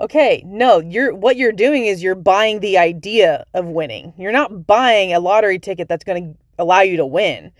Okay, 0.00 0.42
no, 0.46 0.80
you're 0.80 1.14
what 1.14 1.36
you're 1.36 1.52
doing 1.52 1.84
is 1.84 2.02
you're 2.02 2.14
buying 2.14 2.60
the 2.60 2.78
idea 2.78 3.44
of 3.54 3.66
winning. 3.66 4.14
You're 4.16 4.32
not 4.32 4.66
buying 4.66 5.12
a 5.12 5.20
lottery 5.20 5.58
ticket 5.58 5.88
that's 5.88 6.04
going 6.04 6.32
to 6.32 6.38
allow 6.58 6.80
you 6.80 6.96
to 6.96 7.06
win. 7.06 7.52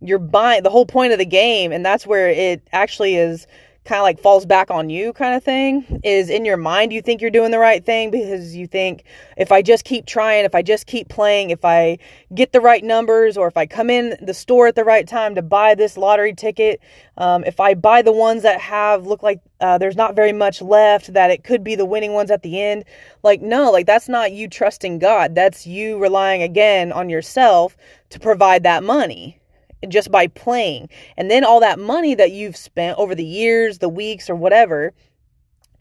You're 0.00 0.18
buying 0.18 0.62
the 0.62 0.70
whole 0.70 0.86
point 0.86 1.12
of 1.12 1.18
the 1.18 1.26
game 1.26 1.72
and 1.72 1.84
that's 1.84 2.06
where 2.06 2.28
it 2.28 2.66
actually 2.72 3.16
is 3.16 3.46
kind 3.84 3.98
of 3.98 4.04
like 4.04 4.20
falls 4.20 4.46
back 4.46 4.70
on 4.70 4.90
you 4.90 5.12
kind 5.12 5.34
of 5.34 5.42
thing 5.42 6.00
is 6.04 6.30
in 6.30 6.44
your 6.44 6.56
mind 6.56 6.92
you 6.92 7.02
think 7.02 7.20
you're 7.20 7.30
doing 7.30 7.50
the 7.50 7.58
right 7.58 7.84
thing 7.84 8.10
because 8.10 8.54
you 8.54 8.66
think 8.66 9.04
if 9.36 9.50
I 9.50 9.62
just 9.62 9.84
keep 9.84 10.06
trying, 10.06 10.44
if 10.44 10.54
I 10.54 10.62
just 10.62 10.86
keep 10.86 11.08
playing, 11.08 11.50
if 11.50 11.64
I 11.64 11.98
get 12.34 12.52
the 12.52 12.60
right 12.60 12.82
numbers 12.82 13.36
or 13.36 13.48
if 13.48 13.56
I 13.56 13.66
come 13.66 13.90
in 13.90 14.16
the 14.20 14.34
store 14.34 14.68
at 14.68 14.76
the 14.76 14.84
right 14.84 15.06
time 15.06 15.34
to 15.34 15.42
buy 15.42 15.74
this 15.74 15.96
lottery 15.96 16.34
ticket, 16.34 16.80
um, 17.16 17.44
if 17.44 17.60
I 17.60 17.74
buy 17.74 18.02
the 18.02 18.12
ones 18.12 18.42
that 18.42 18.60
have 18.60 19.06
look 19.06 19.22
like 19.22 19.40
uh, 19.60 19.78
there's 19.78 19.96
not 19.96 20.16
very 20.16 20.32
much 20.32 20.62
left, 20.62 21.12
that 21.12 21.30
it 21.30 21.44
could 21.44 21.62
be 21.62 21.74
the 21.74 21.84
winning 21.84 22.12
ones 22.12 22.30
at 22.30 22.42
the 22.42 22.60
end. 22.60 22.84
Like, 23.22 23.42
no, 23.42 23.70
like 23.70 23.86
that's 23.86 24.08
not 24.08 24.32
you 24.32 24.48
trusting 24.48 24.98
God. 24.98 25.34
That's 25.34 25.66
you 25.66 25.98
relying 25.98 26.42
again 26.42 26.92
on 26.92 27.08
yourself 27.08 27.76
to 28.10 28.20
provide 28.20 28.62
that 28.64 28.82
money 28.82 29.41
just 29.88 30.10
by 30.10 30.26
playing. 30.26 30.88
And 31.16 31.30
then 31.30 31.44
all 31.44 31.60
that 31.60 31.78
money 31.78 32.14
that 32.14 32.32
you've 32.32 32.56
spent 32.56 32.98
over 32.98 33.14
the 33.14 33.24
years, 33.24 33.78
the 33.78 33.88
weeks, 33.88 34.30
or 34.30 34.34
whatever, 34.34 34.92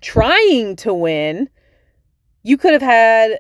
trying 0.02 0.76
to 0.78 0.93
win, 0.93 1.49
you 2.43 2.58
could 2.58 2.74
have 2.74 2.82
had 2.82 3.39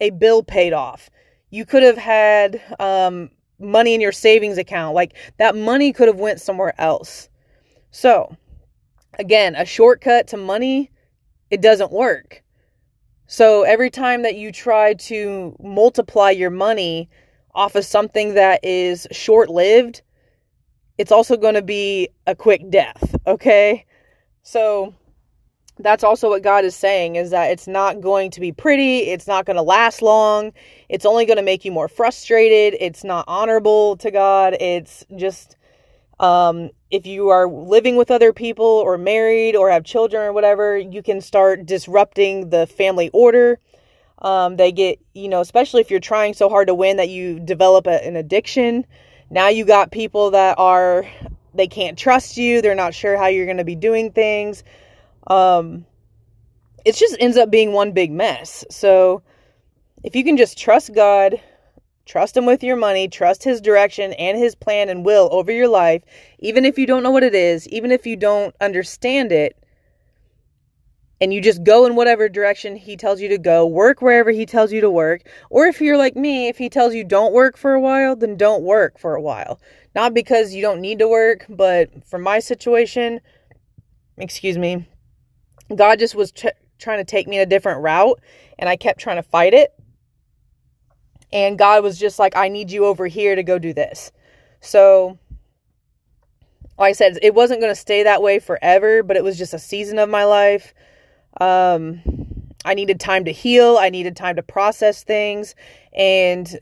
a 0.00 0.10
bill 0.10 0.42
paid 0.42 0.72
off. 0.72 1.10
You 1.50 1.64
could 1.64 1.82
have 1.82 1.98
had 1.98 2.60
um, 2.78 3.30
money 3.58 3.94
in 3.94 4.00
your 4.00 4.12
savings 4.12 4.58
account. 4.58 4.94
Like 4.94 5.14
that 5.38 5.56
money 5.56 5.92
could 5.92 6.08
have 6.08 6.20
went 6.20 6.40
somewhere 6.40 6.74
else. 6.78 7.28
So, 7.90 8.36
again, 9.18 9.54
a 9.54 9.64
shortcut 9.64 10.28
to 10.28 10.36
money, 10.36 10.90
it 11.50 11.60
doesn't 11.60 11.92
work. 11.92 12.42
So 13.26 13.62
every 13.62 13.90
time 13.90 14.22
that 14.22 14.34
you 14.34 14.52
try 14.52 14.94
to 14.94 15.56
multiply 15.58 16.30
your 16.30 16.50
money 16.50 17.08
off 17.54 17.74
of 17.74 17.84
something 17.84 18.34
that 18.34 18.60
is 18.64 19.06
short 19.10 19.48
lived, 19.48 20.02
it's 20.98 21.12
also 21.12 21.36
going 21.36 21.54
to 21.54 21.62
be 21.62 22.08
a 22.26 22.34
quick 22.34 22.70
death, 22.70 23.14
okay? 23.26 23.84
So 24.42 24.94
that's 25.78 26.04
also 26.04 26.28
what 26.28 26.42
God 26.42 26.64
is 26.64 26.76
saying 26.76 27.16
is 27.16 27.30
that 27.30 27.50
it's 27.50 27.66
not 27.66 28.00
going 28.00 28.30
to 28.32 28.40
be 28.40 28.52
pretty, 28.52 28.98
it's 29.00 29.26
not 29.26 29.46
going 29.46 29.56
to 29.56 29.62
last 29.62 30.02
long, 30.02 30.52
it's 30.88 31.06
only 31.06 31.24
going 31.24 31.38
to 31.38 31.42
make 31.42 31.64
you 31.64 31.72
more 31.72 31.88
frustrated, 31.88 32.78
it's 32.80 33.04
not 33.04 33.24
honorable 33.26 33.96
to 33.96 34.10
God, 34.10 34.56
it's 34.60 35.04
just 35.16 35.56
um, 36.20 36.70
if 36.90 37.06
you 37.06 37.30
are 37.30 37.48
living 37.48 37.96
with 37.96 38.10
other 38.10 38.32
people 38.32 38.64
or 38.64 38.96
married 38.96 39.56
or 39.56 39.70
have 39.70 39.82
children 39.82 40.22
or 40.22 40.32
whatever, 40.32 40.78
you 40.78 41.02
can 41.02 41.20
start 41.20 41.66
disrupting 41.66 42.50
the 42.50 42.66
family 42.66 43.10
order 43.12 43.58
um, 44.22 44.56
they 44.56 44.70
get, 44.72 45.00
you 45.14 45.28
know, 45.28 45.40
especially 45.40 45.80
if 45.80 45.90
you're 45.90 46.00
trying 46.00 46.32
so 46.32 46.48
hard 46.48 46.68
to 46.68 46.74
win 46.74 46.96
that 46.96 47.10
you 47.10 47.40
develop 47.40 47.86
a, 47.86 48.04
an 48.06 48.16
addiction. 48.16 48.86
Now 49.30 49.48
you 49.48 49.64
got 49.64 49.90
people 49.90 50.30
that 50.30 50.58
are, 50.58 51.04
they 51.54 51.66
can't 51.66 51.98
trust 51.98 52.36
you. 52.36 52.62
They're 52.62 52.76
not 52.76 52.94
sure 52.94 53.18
how 53.18 53.26
you're 53.26 53.46
going 53.46 53.56
to 53.58 53.64
be 53.64 53.74
doing 53.74 54.12
things. 54.12 54.62
Um, 55.26 55.86
it 56.84 56.94
just 56.94 57.16
ends 57.18 57.36
up 57.36 57.50
being 57.50 57.72
one 57.72 57.92
big 57.92 58.12
mess. 58.12 58.64
So 58.70 59.22
if 60.04 60.14
you 60.14 60.24
can 60.24 60.36
just 60.36 60.56
trust 60.56 60.94
God, 60.94 61.40
trust 62.06 62.36
Him 62.36 62.46
with 62.46 62.62
your 62.62 62.76
money, 62.76 63.08
trust 63.08 63.42
His 63.42 63.60
direction 63.60 64.12
and 64.12 64.38
His 64.38 64.54
plan 64.54 64.88
and 64.88 65.04
will 65.04 65.28
over 65.32 65.50
your 65.50 65.68
life, 65.68 66.02
even 66.38 66.64
if 66.64 66.78
you 66.78 66.86
don't 66.86 67.02
know 67.02 67.10
what 67.10 67.24
it 67.24 67.34
is, 67.34 67.68
even 67.68 67.90
if 67.90 68.06
you 68.06 68.16
don't 68.16 68.54
understand 68.60 69.32
it, 69.32 69.56
and 71.22 71.32
you 71.32 71.40
just 71.40 71.62
go 71.62 71.86
in 71.86 71.94
whatever 71.94 72.28
direction 72.28 72.74
he 72.74 72.96
tells 72.96 73.20
you 73.20 73.28
to 73.28 73.38
go, 73.38 73.64
work 73.64 74.02
wherever 74.02 74.32
he 74.32 74.44
tells 74.44 74.72
you 74.72 74.80
to 74.80 74.90
work. 74.90 75.22
Or 75.50 75.66
if 75.66 75.80
you're 75.80 75.96
like 75.96 76.16
me, 76.16 76.48
if 76.48 76.58
he 76.58 76.68
tells 76.68 76.96
you 76.96 77.04
don't 77.04 77.32
work 77.32 77.56
for 77.56 77.74
a 77.74 77.80
while, 77.80 78.16
then 78.16 78.36
don't 78.36 78.64
work 78.64 78.98
for 78.98 79.14
a 79.14 79.22
while. 79.22 79.60
Not 79.94 80.14
because 80.14 80.52
you 80.52 80.62
don't 80.62 80.80
need 80.80 80.98
to 80.98 81.06
work, 81.06 81.46
but 81.48 82.04
for 82.04 82.18
my 82.18 82.40
situation, 82.40 83.20
excuse 84.16 84.58
me, 84.58 84.88
God 85.72 86.00
just 86.00 86.16
was 86.16 86.32
ch- 86.32 86.46
trying 86.80 86.98
to 86.98 87.04
take 87.04 87.28
me 87.28 87.38
a 87.38 87.46
different 87.46 87.82
route 87.82 88.20
and 88.58 88.68
I 88.68 88.74
kept 88.74 88.98
trying 88.98 89.14
to 89.14 89.22
fight 89.22 89.54
it. 89.54 89.72
And 91.32 91.56
God 91.56 91.84
was 91.84 92.00
just 92.00 92.18
like, 92.18 92.36
I 92.36 92.48
need 92.48 92.72
you 92.72 92.84
over 92.84 93.06
here 93.06 93.36
to 93.36 93.44
go 93.44 93.60
do 93.60 93.72
this. 93.72 94.10
So, 94.60 95.20
like 96.76 96.90
I 96.90 96.92
said, 96.94 97.20
it 97.22 97.32
wasn't 97.32 97.60
going 97.60 97.70
to 97.70 97.80
stay 97.80 98.02
that 98.02 98.22
way 98.22 98.40
forever, 98.40 99.04
but 99.04 99.16
it 99.16 99.22
was 99.22 99.38
just 99.38 99.54
a 99.54 99.58
season 99.60 100.00
of 100.00 100.08
my 100.08 100.24
life. 100.24 100.74
Um, 101.40 102.00
I 102.64 102.74
needed 102.74 103.00
time 103.00 103.24
to 103.24 103.32
heal. 103.32 103.78
I 103.78 103.90
needed 103.90 104.16
time 104.16 104.36
to 104.36 104.42
process 104.42 105.02
things 105.02 105.54
and 105.92 106.60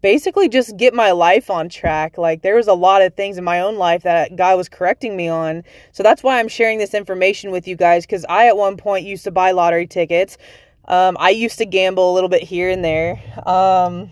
basically 0.00 0.48
just 0.48 0.76
get 0.76 0.94
my 0.94 1.10
life 1.10 1.50
on 1.50 1.68
track. 1.68 2.16
Like 2.16 2.42
there 2.42 2.56
was 2.56 2.68
a 2.68 2.74
lot 2.74 3.02
of 3.02 3.14
things 3.14 3.36
in 3.36 3.44
my 3.44 3.60
own 3.60 3.76
life 3.76 4.04
that 4.04 4.36
God 4.36 4.56
was 4.56 4.68
correcting 4.68 5.16
me 5.16 5.28
on. 5.28 5.64
So 5.92 6.02
that's 6.02 6.22
why 6.22 6.38
I'm 6.38 6.48
sharing 6.48 6.78
this 6.78 6.94
information 6.94 7.50
with 7.50 7.66
you 7.66 7.76
guys 7.76 8.06
because 8.06 8.24
I 8.28 8.46
at 8.46 8.56
one 8.56 8.76
point 8.76 9.06
used 9.06 9.24
to 9.24 9.30
buy 9.30 9.50
lottery 9.50 9.86
tickets. 9.86 10.38
Um, 10.86 11.16
I 11.20 11.30
used 11.30 11.58
to 11.58 11.66
gamble 11.66 12.10
a 12.10 12.14
little 12.14 12.28
bit 12.28 12.42
here 12.42 12.70
and 12.70 12.84
there. 12.84 13.20
Um, 13.46 14.10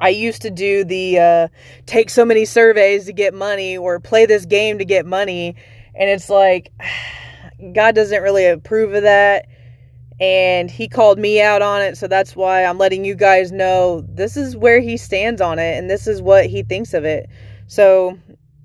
I 0.00 0.08
used 0.10 0.42
to 0.42 0.50
do 0.50 0.84
the 0.84 1.18
uh, 1.18 1.48
take 1.86 2.10
so 2.10 2.24
many 2.24 2.44
surveys 2.44 3.06
to 3.06 3.12
get 3.12 3.32
money 3.32 3.76
or 3.76 4.00
play 4.00 4.26
this 4.26 4.44
game 4.44 4.78
to 4.78 4.84
get 4.84 5.06
money. 5.06 5.56
And 5.94 6.10
it's 6.10 6.28
like, 6.28 6.72
God 7.72 7.94
doesn't 7.94 8.22
really 8.22 8.46
approve 8.46 8.94
of 8.94 9.02
that. 9.02 9.46
And 10.20 10.70
he 10.70 10.88
called 10.88 11.18
me 11.18 11.42
out 11.42 11.60
on 11.60 11.82
it. 11.82 11.96
So 11.96 12.06
that's 12.06 12.36
why 12.36 12.64
I'm 12.64 12.78
letting 12.78 13.04
you 13.04 13.14
guys 13.14 13.50
know 13.50 14.04
this 14.08 14.36
is 14.36 14.56
where 14.56 14.80
he 14.80 14.96
stands 14.96 15.40
on 15.40 15.58
it 15.58 15.76
and 15.76 15.90
this 15.90 16.06
is 16.06 16.22
what 16.22 16.46
he 16.46 16.62
thinks 16.62 16.94
of 16.94 17.04
it. 17.04 17.28
So 17.66 18.18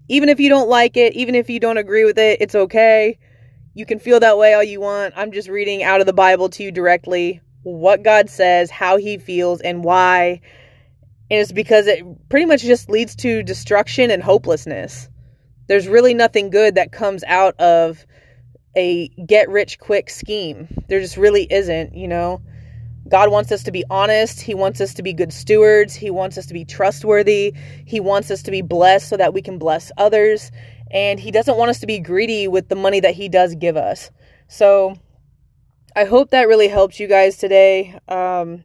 even 0.09 0.29
if 0.29 0.39
you 0.39 0.49
don't 0.49 0.69
like 0.69 0.95
it, 0.95 1.13
even 1.13 1.35
if 1.35 1.49
you 1.49 1.59
don't 1.59 1.77
agree 1.77 2.05
with 2.05 2.19
it, 2.19 2.39
it's 2.41 2.55
okay. 2.55 3.17
You 3.73 3.85
can 3.85 3.99
feel 3.99 4.19
that 4.19 4.37
way 4.37 4.53
all 4.53 4.63
you 4.63 4.81
want. 4.81 5.13
I'm 5.15 5.31
just 5.31 5.47
reading 5.47 5.83
out 5.83 6.01
of 6.01 6.07
the 6.07 6.13
Bible 6.13 6.49
to 6.49 6.63
you 6.63 6.71
directly 6.71 7.41
what 7.63 8.03
God 8.03 8.29
says, 8.29 8.71
how 8.71 8.97
he 8.97 9.17
feels, 9.17 9.61
and 9.61 9.83
why. 9.83 10.41
And 11.31 11.39
it's 11.39 11.51
because 11.51 11.87
it 11.87 12.03
pretty 12.29 12.45
much 12.45 12.61
just 12.61 12.89
leads 12.89 13.15
to 13.17 13.43
destruction 13.43 14.09
and 14.09 14.23
hopelessness. 14.23 15.09
There's 15.67 15.87
really 15.87 16.15
nothing 16.15 16.49
good 16.49 16.75
that 16.75 16.91
comes 16.91 17.23
out 17.25 17.55
of 17.59 18.05
a 18.76 19.07
get 19.26 19.49
rich 19.49 19.80
quick 19.80 20.09
scheme. 20.09 20.67
There 20.88 20.99
just 20.99 21.17
really 21.17 21.51
isn't, 21.51 21.95
you 21.95 22.07
know. 22.07 22.41
God 23.07 23.32
wants 23.32 23.51
us 23.51 23.63
to 23.63 23.72
be 23.72 23.84
honest. 23.89 24.39
He 24.39 24.53
wants 24.53 24.80
us 24.82 24.93
to 24.93 25.03
be 25.03 25.13
good 25.13 25.34
stewards. 25.34 25.95
He 25.95 26.11
wants 26.11 26.38
us 26.38 26.45
to 26.45 26.53
be 26.53 26.63
trustworthy. 26.63 27.53
He 27.86 27.99
wants 27.99 28.30
us 28.30 28.43
to 28.43 28.51
be 28.51 28.61
blessed 28.61 29.09
so 29.09 29.17
that 29.17 29.34
we 29.34 29.41
can 29.41 29.57
bless 29.57 29.91
others. 29.97 30.51
And 30.91 31.20
He 31.20 31.32
doesn't 31.32 31.57
want 31.57 31.70
us 31.70 31.80
to 31.80 31.88
be 31.88 31.99
greedy 31.99 32.47
with 32.47 32.70
the 32.70 32.76
money 32.76 32.99
that 32.99 33.15
He 33.15 33.28
does 33.28 33.55
give 33.55 33.78
us. 33.78 34.11
So 34.47 34.95
I 35.95 36.05
hope 36.05 36.30
that 36.32 36.47
really 36.47 36.67
helps 36.67 36.99
you 36.99 37.07
guys 37.07 37.38
today. 37.38 37.97
Um, 38.07 38.63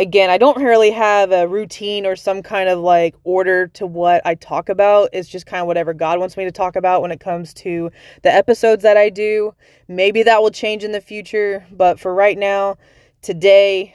again, 0.00 0.30
I 0.30 0.38
don't 0.38 0.62
really 0.62 0.90
have 0.92 1.30
a 1.30 1.46
routine 1.46 2.06
or 2.06 2.16
some 2.16 2.42
kind 2.42 2.70
of 2.70 2.78
like 2.78 3.14
order 3.22 3.68
to 3.68 3.86
what 3.86 4.22
I 4.24 4.34
talk 4.34 4.70
about. 4.70 5.10
It's 5.12 5.28
just 5.28 5.44
kind 5.44 5.60
of 5.60 5.66
whatever 5.66 5.92
God 5.92 6.18
wants 6.18 6.38
me 6.38 6.44
to 6.44 6.50
talk 6.50 6.74
about 6.74 7.02
when 7.02 7.10
it 7.10 7.20
comes 7.20 7.52
to 7.54 7.90
the 8.22 8.32
episodes 8.34 8.82
that 8.82 8.96
I 8.96 9.10
do. 9.10 9.54
Maybe 9.88 10.22
that 10.22 10.40
will 10.40 10.50
change 10.50 10.84
in 10.84 10.92
the 10.92 11.02
future, 11.02 11.66
but 11.70 12.00
for 12.00 12.14
right 12.14 12.38
now, 12.38 12.78
today, 13.20 13.94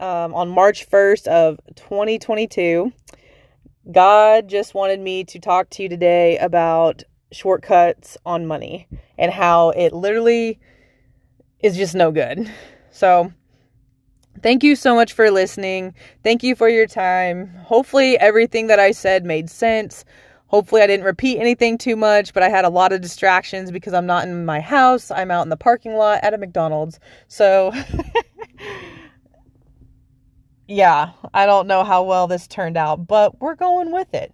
um, 0.00 0.34
on 0.34 0.50
March 0.50 0.88
1st 0.88 1.26
of 1.28 1.58
2022, 1.76 2.92
God 3.90 4.48
just 4.48 4.74
wanted 4.74 5.00
me 5.00 5.24
to 5.24 5.38
talk 5.38 5.70
to 5.70 5.82
you 5.82 5.88
today 5.88 6.36
about 6.36 7.04
shortcuts 7.32 8.18
on 8.26 8.46
money 8.46 8.86
and 9.16 9.32
how 9.32 9.70
it 9.70 9.94
literally 9.94 10.60
is 11.60 11.74
just 11.76 11.94
no 11.94 12.12
good. 12.12 12.52
So, 12.90 13.32
Thank 14.42 14.62
you 14.62 14.76
so 14.76 14.94
much 14.94 15.12
for 15.12 15.30
listening. 15.30 15.94
Thank 16.22 16.42
you 16.42 16.54
for 16.54 16.68
your 16.68 16.86
time. 16.86 17.48
Hopefully, 17.64 18.18
everything 18.18 18.66
that 18.68 18.78
I 18.78 18.92
said 18.92 19.24
made 19.24 19.50
sense. 19.50 20.04
Hopefully, 20.48 20.82
I 20.82 20.86
didn't 20.86 21.04
repeat 21.04 21.38
anything 21.38 21.76
too 21.76 21.96
much, 21.96 22.32
but 22.32 22.42
I 22.42 22.48
had 22.48 22.64
a 22.64 22.70
lot 22.70 22.92
of 22.92 23.00
distractions 23.00 23.70
because 23.70 23.92
I'm 23.92 24.06
not 24.06 24.26
in 24.26 24.44
my 24.44 24.60
house. 24.60 25.10
I'm 25.10 25.30
out 25.30 25.42
in 25.42 25.50
the 25.50 25.56
parking 25.56 25.94
lot 25.94 26.20
at 26.22 26.34
a 26.34 26.38
McDonald's. 26.38 26.98
So, 27.26 27.72
yeah, 30.68 31.10
I 31.34 31.46
don't 31.46 31.66
know 31.66 31.84
how 31.84 32.02
well 32.02 32.26
this 32.26 32.46
turned 32.46 32.76
out, 32.76 33.06
but 33.06 33.40
we're 33.40 33.56
going 33.56 33.92
with 33.92 34.14
it. 34.14 34.32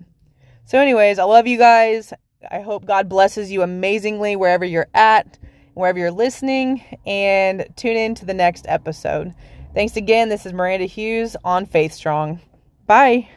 So, 0.67 0.79
anyways, 0.79 1.19
I 1.19 1.25
love 1.25 1.47
you 1.47 1.59
guys. 1.59 2.13
I 2.51 2.61
hope 2.61 2.85
God 2.85 3.09
blesses 3.09 3.51
you 3.51 3.63
amazingly 3.63 4.37
wherever 4.37 4.65
you're 4.65 4.89
at, 4.95 5.39
wherever 5.75 5.99
you're 5.99 6.11
listening, 6.11 6.83
and 7.07 7.67
tune 7.77 7.97
in 7.97 8.15
to 8.17 8.25
the 8.25 8.35
next 8.35 8.67
episode. 8.69 9.35
Thanks 9.75 9.97
again. 9.97 10.29
This 10.29 10.47
is 10.47 10.53
Miranda 10.53 10.87
Hughes 10.87 11.37
on 11.45 11.67
Faith 11.67 11.93
Strong. 11.93 12.41
Bye. 12.87 13.29